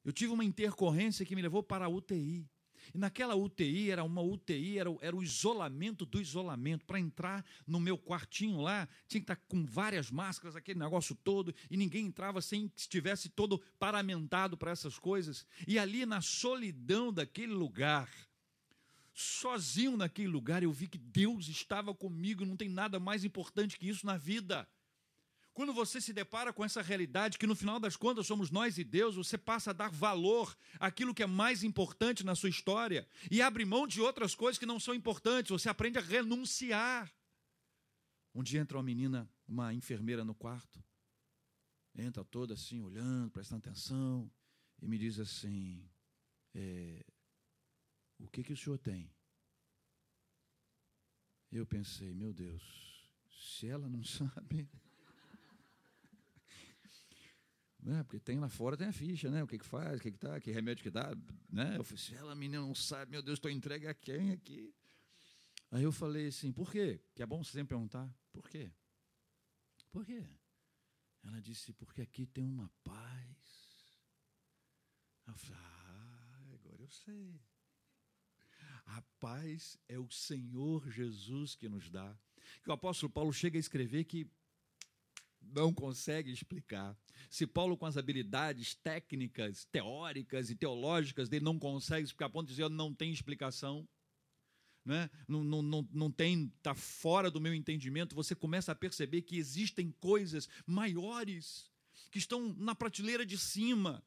eu 0.05 0.13
tive 0.13 0.33
uma 0.33 0.45
intercorrência 0.45 1.25
que 1.25 1.35
me 1.35 1.43
levou 1.43 1.63
para 1.63 1.87
a 1.87 1.89
UTI. 1.89 2.47
E 2.93 2.99
naquela 2.99 3.35
UTI, 3.35 3.91
era 3.91 4.05
uma 4.05 4.21
UTI, 4.21 4.79
era, 4.79 4.95
era 5.01 5.17
o 5.17 5.23
isolamento 5.23 6.05
do 6.05 6.21
isolamento. 6.21 6.85
Para 6.85 7.01
entrar 7.01 7.45
no 7.67 7.81
meu 7.81 7.97
quartinho 7.97 8.61
lá, 8.61 8.87
tinha 9.09 9.21
que 9.21 9.25
estar 9.25 9.37
com 9.49 9.65
várias 9.65 10.11
máscaras, 10.11 10.57
aquele 10.57 10.79
negócio 10.79 11.15
todo, 11.15 11.55
e 11.71 11.77
ninguém 11.77 12.07
entrava 12.07 12.43
sem 12.43 12.69
que 12.69 12.81
estivesse 12.81 13.29
todo 13.29 13.63
paramentado 13.79 14.57
para 14.57 14.73
essas 14.73 14.99
coisas. 14.99 15.47
E 15.67 15.79
ali, 15.79 16.05
na 16.05 16.21
solidão 16.21 17.13
daquele 17.13 17.55
lugar, 17.55 18.11
sozinho 19.15 19.97
naquele 19.97 20.29
lugar, 20.29 20.63
eu 20.63 20.73
vi 20.73 20.89
que 20.89 20.99
Deus 20.99 21.49
estava 21.49 21.95
comigo, 21.95 22.45
não 22.45 22.57
tem 22.57 22.69
nada 22.69 22.99
mais 22.99 23.25
importante 23.25 23.79
que 23.79 23.89
isso 23.89 24.05
na 24.05 24.17
vida. 24.17 24.69
Quando 25.55 25.73
você 25.73 26.01
se 26.01 26.13
depara 26.13 26.53
com 26.53 26.65
essa 26.65 26.83
realidade, 26.83 27.39
que 27.39 27.47
no 27.47 27.55
final 27.55 27.79
das 27.79 27.97
contas 27.97 28.27
somos 28.27 28.51
nós 28.51 28.77
e 28.77 28.83
Deus, 28.83 29.15
você 29.15 29.39
passa 29.39 29.71
a 29.71 29.73
dar 29.73 29.89
valor 29.89 30.55
àquilo 30.81 31.15
que 31.15 31.23
é 31.23 31.27
mais 31.27 31.63
importante 31.63 32.25
na 32.25 32.35
sua 32.35 32.49
história 32.49 33.07
e 33.31 33.41
abre 33.41 33.65
mão 33.65 33.87
de 33.87 34.01
outras 34.01 34.35
coisas 34.35 34.59
que 34.59 34.67
não 34.67 34.81
são 34.81 34.93
importantes, 34.93 35.53
você 35.53 35.69
aprende 35.69 35.97
a 35.97 36.03
renunciar. 36.03 37.09
Um 38.35 38.43
dia 38.43 38.61
entra 38.61 38.77
uma 38.77 38.83
menina, 38.83 39.31
uma 39.47 39.73
enfermeira 39.73 40.25
no 40.25 40.35
quarto, 40.35 40.83
entra 41.95 42.25
toda 42.25 42.55
assim, 42.55 42.81
olhando, 42.81 43.31
prestando 43.31 43.61
atenção, 43.61 44.29
e 44.83 44.89
me 44.89 44.99
diz 44.99 45.21
assim: 45.21 45.89
é, 46.53 47.07
O 48.19 48.27
que, 48.27 48.43
que 48.43 48.53
o 48.53 48.57
senhor 48.57 48.79
tem? 48.79 49.09
Eu 51.53 51.65
pensei, 51.65 52.13
meu 52.13 52.33
Deus, 52.33 53.09
se 53.31 53.69
ela 53.69 53.89
não 53.89 54.03
sabe. 54.03 54.69
Né? 57.85 58.03
Porque 58.03 58.19
tem 58.19 58.39
lá 58.41 58.49
fora, 58.49 58.79
tem 58.79 58.87
a 58.87 58.93
ficha, 58.93 59.31
né? 59.31 59.43
O 59.43 59.47
que, 59.47 59.59
que 59.59 59.65
faz, 59.65 59.99
o 59.99 60.03
que, 60.03 60.11
que 60.11 60.19
tá, 60.19 60.41
que 60.41 60.51
remédio 60.51 60.83
que 60.83 60.91
dá, 60.91 61.15
né? 61.51 61.77
Eu 61.77 61.85
falei, 61.85 61.99
se 62.03 62.15
ela, 62.15 62.35
menina, 62.35 62.63
não 62.63 62.75
sabe, 62.75 63.11
meu 63.11 63.23
Deus, 63.23 63.37
estou 63.37 63.51
entregue 63.51 63.87
a 63.87 63.93
quem 63.93 64.33
aqui? 64.33 64.75
Aí 65.71 65.83
eu 65.83 65.93
falei 65.93 66.29
assim, 66.29 66.51
por 66.51 66.73
quê? 66.73 66.99
Que 67.15 67.23
é 67.23 67.27
bom 67.27 67.45
sempre 67.45 67.75
perguntar, 67.75 68.11
por 68.33 68.49
quê? 68.49 68.73
Por 69.93 70.07
quê? 70.07 70.25
Ela 71.23 71.43
disse, 71.43 71.75
porque 71.75 72.01
aqui 72.01 72.25
tem 72.25 72.49
uma 72.49 72.71
paz. 72.83 73.99
Eu 75.27 75.35
falei, 75.35 75.61
ah, 75.63 76.55
agora 76.55 76.83
eu 76.83 76.89
sei. 76.89 77.39
A 78.87 79.03
paz 79.21 79.79
é 79.89 79.99
o 79.99 80.11
Senhor 80.11 80.91
Jesus 80.91 81.55
que 81.55 81.69
nos 81.69 81.91
dá. 81.91 82.17
Que 82.63 82.71
o 82.71 82.73
apóstolo 82.73 83.13
Paulo 83.13 83.33
chega 83.33 83.59
a 83.59 83.61
escrever 83.61 84.05
que 84.05 84.27
não 85.53 85.73
consegue 85.73 86.31
explicar. 86.31 86.97
Se 87.31 87.47
Paulo, 87.47 87.77
com 87.77 87.87
as 87.87 87.97
habilidades 87.97 88.75
técnicas, 88.75 89.65
teóricas 89.67 90.51
e 90.51 90.55
teológicas 90.55 91.29
dele, 91.29 91.45
não 91.45 91.59
consegue 91.59 92.05
explicar, 92.05 92.27
a 92.27 92.31
ponto 92.31 92.47
de 92.47 92.55
dizer 92.55 92.69
não 92.71 92.95
tem 92.95 93.13
explicação, 93.13 93.89
né? 94.85 95.11
não, 95.27 95.43
não, 95.43 95.63
não, 95.63 95.89
não 95.93 96.11
tem, 96.11 96.53
está 96.57 96.75
fora 96.75 97.31
do 97.31 97.41
meu 97.41 97.55
entendimento, 97.55 98.15
você 98.15 98.35
começa 98.35 98.73
a 98.73 98.75
perceber 98.75 99.23
que 99.23 99.37
existem 99.37 99.91
coisas 99.93 100.49
maiores 100.67 101.71
que 102.11 102.19
estão 102.19 102.55
na 102.59 102.75
prateleira 102.75 103.25
de 103.25 103.39
cima 103.39 104.05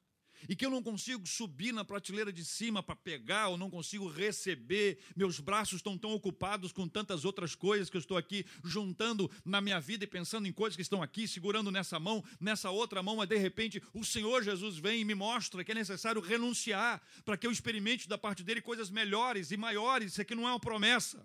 e 0.47 0.55
que 0.55 0.65
eu 0.65 0.69
não 0.69 0.81
consigo 0.83 1.25
subir 1.27 1.71
na 1.71 1.85
prateleira 1.85 2.31
de 2.31 2.43
cima 2.43 2.83
para 2.83 2.95
pegar, 2.95 3.47
ou 3.47 3.57
não 3.57 3.69
consigo 3.69 4.07
receber, 4.07 4.99
meus 5.15 5.39
braços 5.39 5.77
estão 5.77 5.97
tão 5.97 6.11
ocupados 6.11 6.71
com 6.71 6.88
tantas 6.88 7.25
outras 7.25 7.55
coisas 7.55 7.89
que 7.89 7.97
eu 7.97 8.01
estou 8.01 8.17
aqui 8.17 8.45
juntando 8.63 9.29
na 9.45 9.61
minha 9.61 9.79
vida 9.79 10.03
e 10.03 10.07
pensando 10.07 10.47
em 10.47 10.53
coisas 10.53 10.75
que 10.75 10.81
estão 10.81 11.01
aqui, 11.01 11.27
segurando 11.27 11.71
nessa 11.71 11.99
mão, 11.99 12.23
nessa 12.39 12.69
outra 12.69 13.01
mão, 13.01 13.17
mas 13.17 13.29
de 13.29 13.38
repente 13.38 13.81
o 13.93 14.03
Senhor 14.03 14.43
Jesus 14.43 14.77
vem 14.77 15.01
e 15.01 15.05
me 15.05 15.15
mostra 15.15 15.63
que 15.63 15.71
é 15.71 15.75
necessário 15.75 16.21
renunciar 16.21 17.01
para 17.23 17.38
que 17.38 17.45
eu 17.45 17.51
experimente 17.51 18.07
da 18.07 18.17
parte 18.17 18.43
dele 18.43 18.61
coisas 18.61 18.89
melhores 18.89 19.51
e 19.51 19.57
maiores. 19.57 20.13
Isso 20.13 20.21
aqui 20.21 20.35
não 20.35 20.47
é 20.47 20.51
uma 20.51 20.59
promessa, 20.59 21.23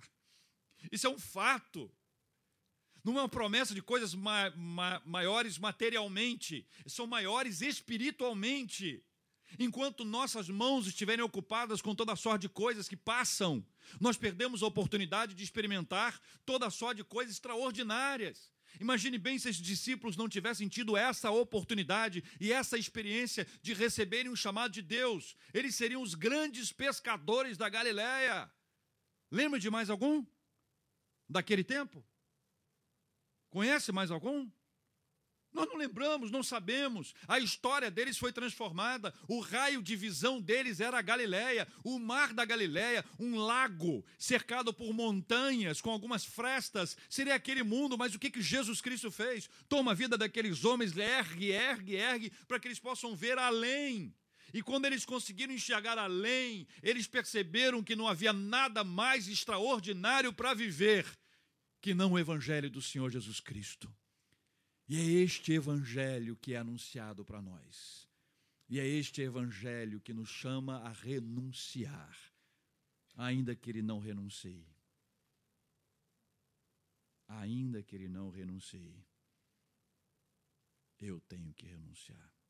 isso 0.91 1.07
é 1.07 1.11
um 1.11 1.19
fato. 1.19 1.91
Não 3.05 3.19
é 3.19 3.23
uma 3.23 3.29
promessa 3.29 3.75
de 3.75 3.83
coisas 3.83 4.15
ma 4.15 4.51
ma 4.51 5.03
maiores 5.05 5.59
materialmente, 5.59 6.67
são 6.87 7.07
maiores 7.07 7.61
espiritualmente. 7.61 9.05
Enquanto 9.59 10.05
nossas 10.05 10.49
mãos 10.49 10.87
estiverem 10.87 11.25
ocupadas 11.25 11.83
com 11.83 11.95
toda 11.95 12.17
sorte 12.17 12.43
de 12.43 12.49
coisas 12.49 12.89
que 12.89 12.97
passam, 12.97 13.65
nós 14.01 14.17
perdemos 14.17 14.63
a 14.63 14.67
oportunidade 14.67 15.35
de 15.35 15.45
experimentar 15.45 16.19
toda 16.47 16.71
sorte 16.71 16.99
de 16.99 17.05
coisas 17.05 17.35
extraordinárias. 17.35 18.51
Imagine 18.81 19.19
bem 19.19 19.39
se 19.39 19.51
esses 19.51 19.61
discípulos 19.61 20.17
não 20.17 20.29
tivessem 20.29 20.69
tido 20.69 20.97
essa 20.97 21.31
oportunidade 21.31 22.25
e 22.41 22.53
essa 22.53 22.79
experiência 22.79 23.47
de 23.61 23.75
receberem 23.75 24.31
um 24.31 24.37
chamado 24.37 24.73
de 24.73 24.81
Deus. 24.81 25.37
Eles 25.53 25.75
seriam 25.75 26.01
os 26.01 26.15
grandes 26.15 26.73
pescadores 26.73 27.59
da 27.59 27.69
Galiléia. 27.69 28.51
Lembra 29.31 29.61
de 29.61 29.69
mais 29.69 29.91
algum? 29.91 30.25
Daquele 31.29 31.63
tempo? 31.63 32.03
Conhece 33.53 33.93
mais 33.93 34.11
algum? 34.11 34.49
Nós 35.53 35.69
não 35.69 35.77
lembramos, 35.77 36.31
não 36.31 36.43
sabemos. 36.43 37.15
A 37.29 37.39
história 37.39 37.91
deles 37.91 38.17
foi 38.17 38.33
transformada. 38.33 39.13
O 39.29 39.41
raio 39.41 39.83
de 39.83 39.95
visão 39.95 40.41
deles 40.41 40.81
era 40.81 40.99
a 40.99 41.03
Galileia, 41.03 41.69
o 41.85 41.99
mar 41.99 42.33
da 42.33 42.47
Galileia, 42.47 43.05
um 43.19 43.37
lago 43.37 44.03
cercado 44.19 44.73
por 44.73 44.95
montanhas 44.95 45.83
com 45.83 45.91
algumas 45.91 46.25
frestas. 46.25 46.97
Seria 47.11 47.35
aquele 47.35 47.63
mundo, 47.63 47.99
mas 47.99 48.15
o 48.15 48.19
que, 48.19 48.31
que 48.31 48.41
Jesus 48.41 48.81
Cristo 48.81 49.11
fez? 49.11 49.51
Toma 49.69 49.91
a 49.91 49.95
vida 49.95 50.17
daqueles 50.17 50.65
homens, 50.65 50.97
ergue, 50.97 51.51
ergue, 51.51 51.95
ergue, 51.95 52.33
para 52.49 52.59
que 52.59 52.69
eles 52.69 52.79
possam 52.79 53.15
ver 53.15 53.39
além. 53.39 54.15
E 54.55 54.63
quando 54.63 54.87
eles 54.87 55.05
conseguiram 55.05 55.53
enxergar 55.53 55.99
além, 55.99 56.67
eles 56.83 57.07
perceberam 57.07 57.83
que 57.83 57.95
não 57.95 58.09
havia 58.09 58.33
nada 58.33 58.83
mais 58.83 59.29
extraordinário 59.29 60.33
para 60.33 60.55
viver 60.55 61.05
que 61.83 61.93
não 61.93 62.13
o 62.13 62.19
Evangelho 62.19 62.71
do 62.71 62.81
Senhor 62.81 63.11
Jesus 63.11 63.41
Cristo. 63.41 63.95
E 64.89 64.97
é 64.97 65.03
este 65.03 65.53
Evangelho 65.53 66.37
que 66.37 66.55
é 66.55 66.57
anunciado 66.57 67.25
para 67.25 67.43
nós. 67.43 68.09
E 68.69 68.81
é 68.81 68.87
este 68.87 69.21
Evangelho 69.21 70.01
que 70.01 70.15
nos 70.15 70.31
chama 70.31 70.79
a 70.79 70.93
renunciar, 70.93 72.17
ainda 73.17 73.55
que 73.55 73.69
ele 73.69 73.83
não 73.83 73.99
renuncie. 73.99 74.67
ainda 77.29 77.83
que 77.83 77.97
ele 77.97 78.09
não 78.09 78.31
renuncie, 78.31 79.05
eu 81.01 81.19
tenho 81.21 81.53
que 81.55 81.67
renunciar. 81.67 82.42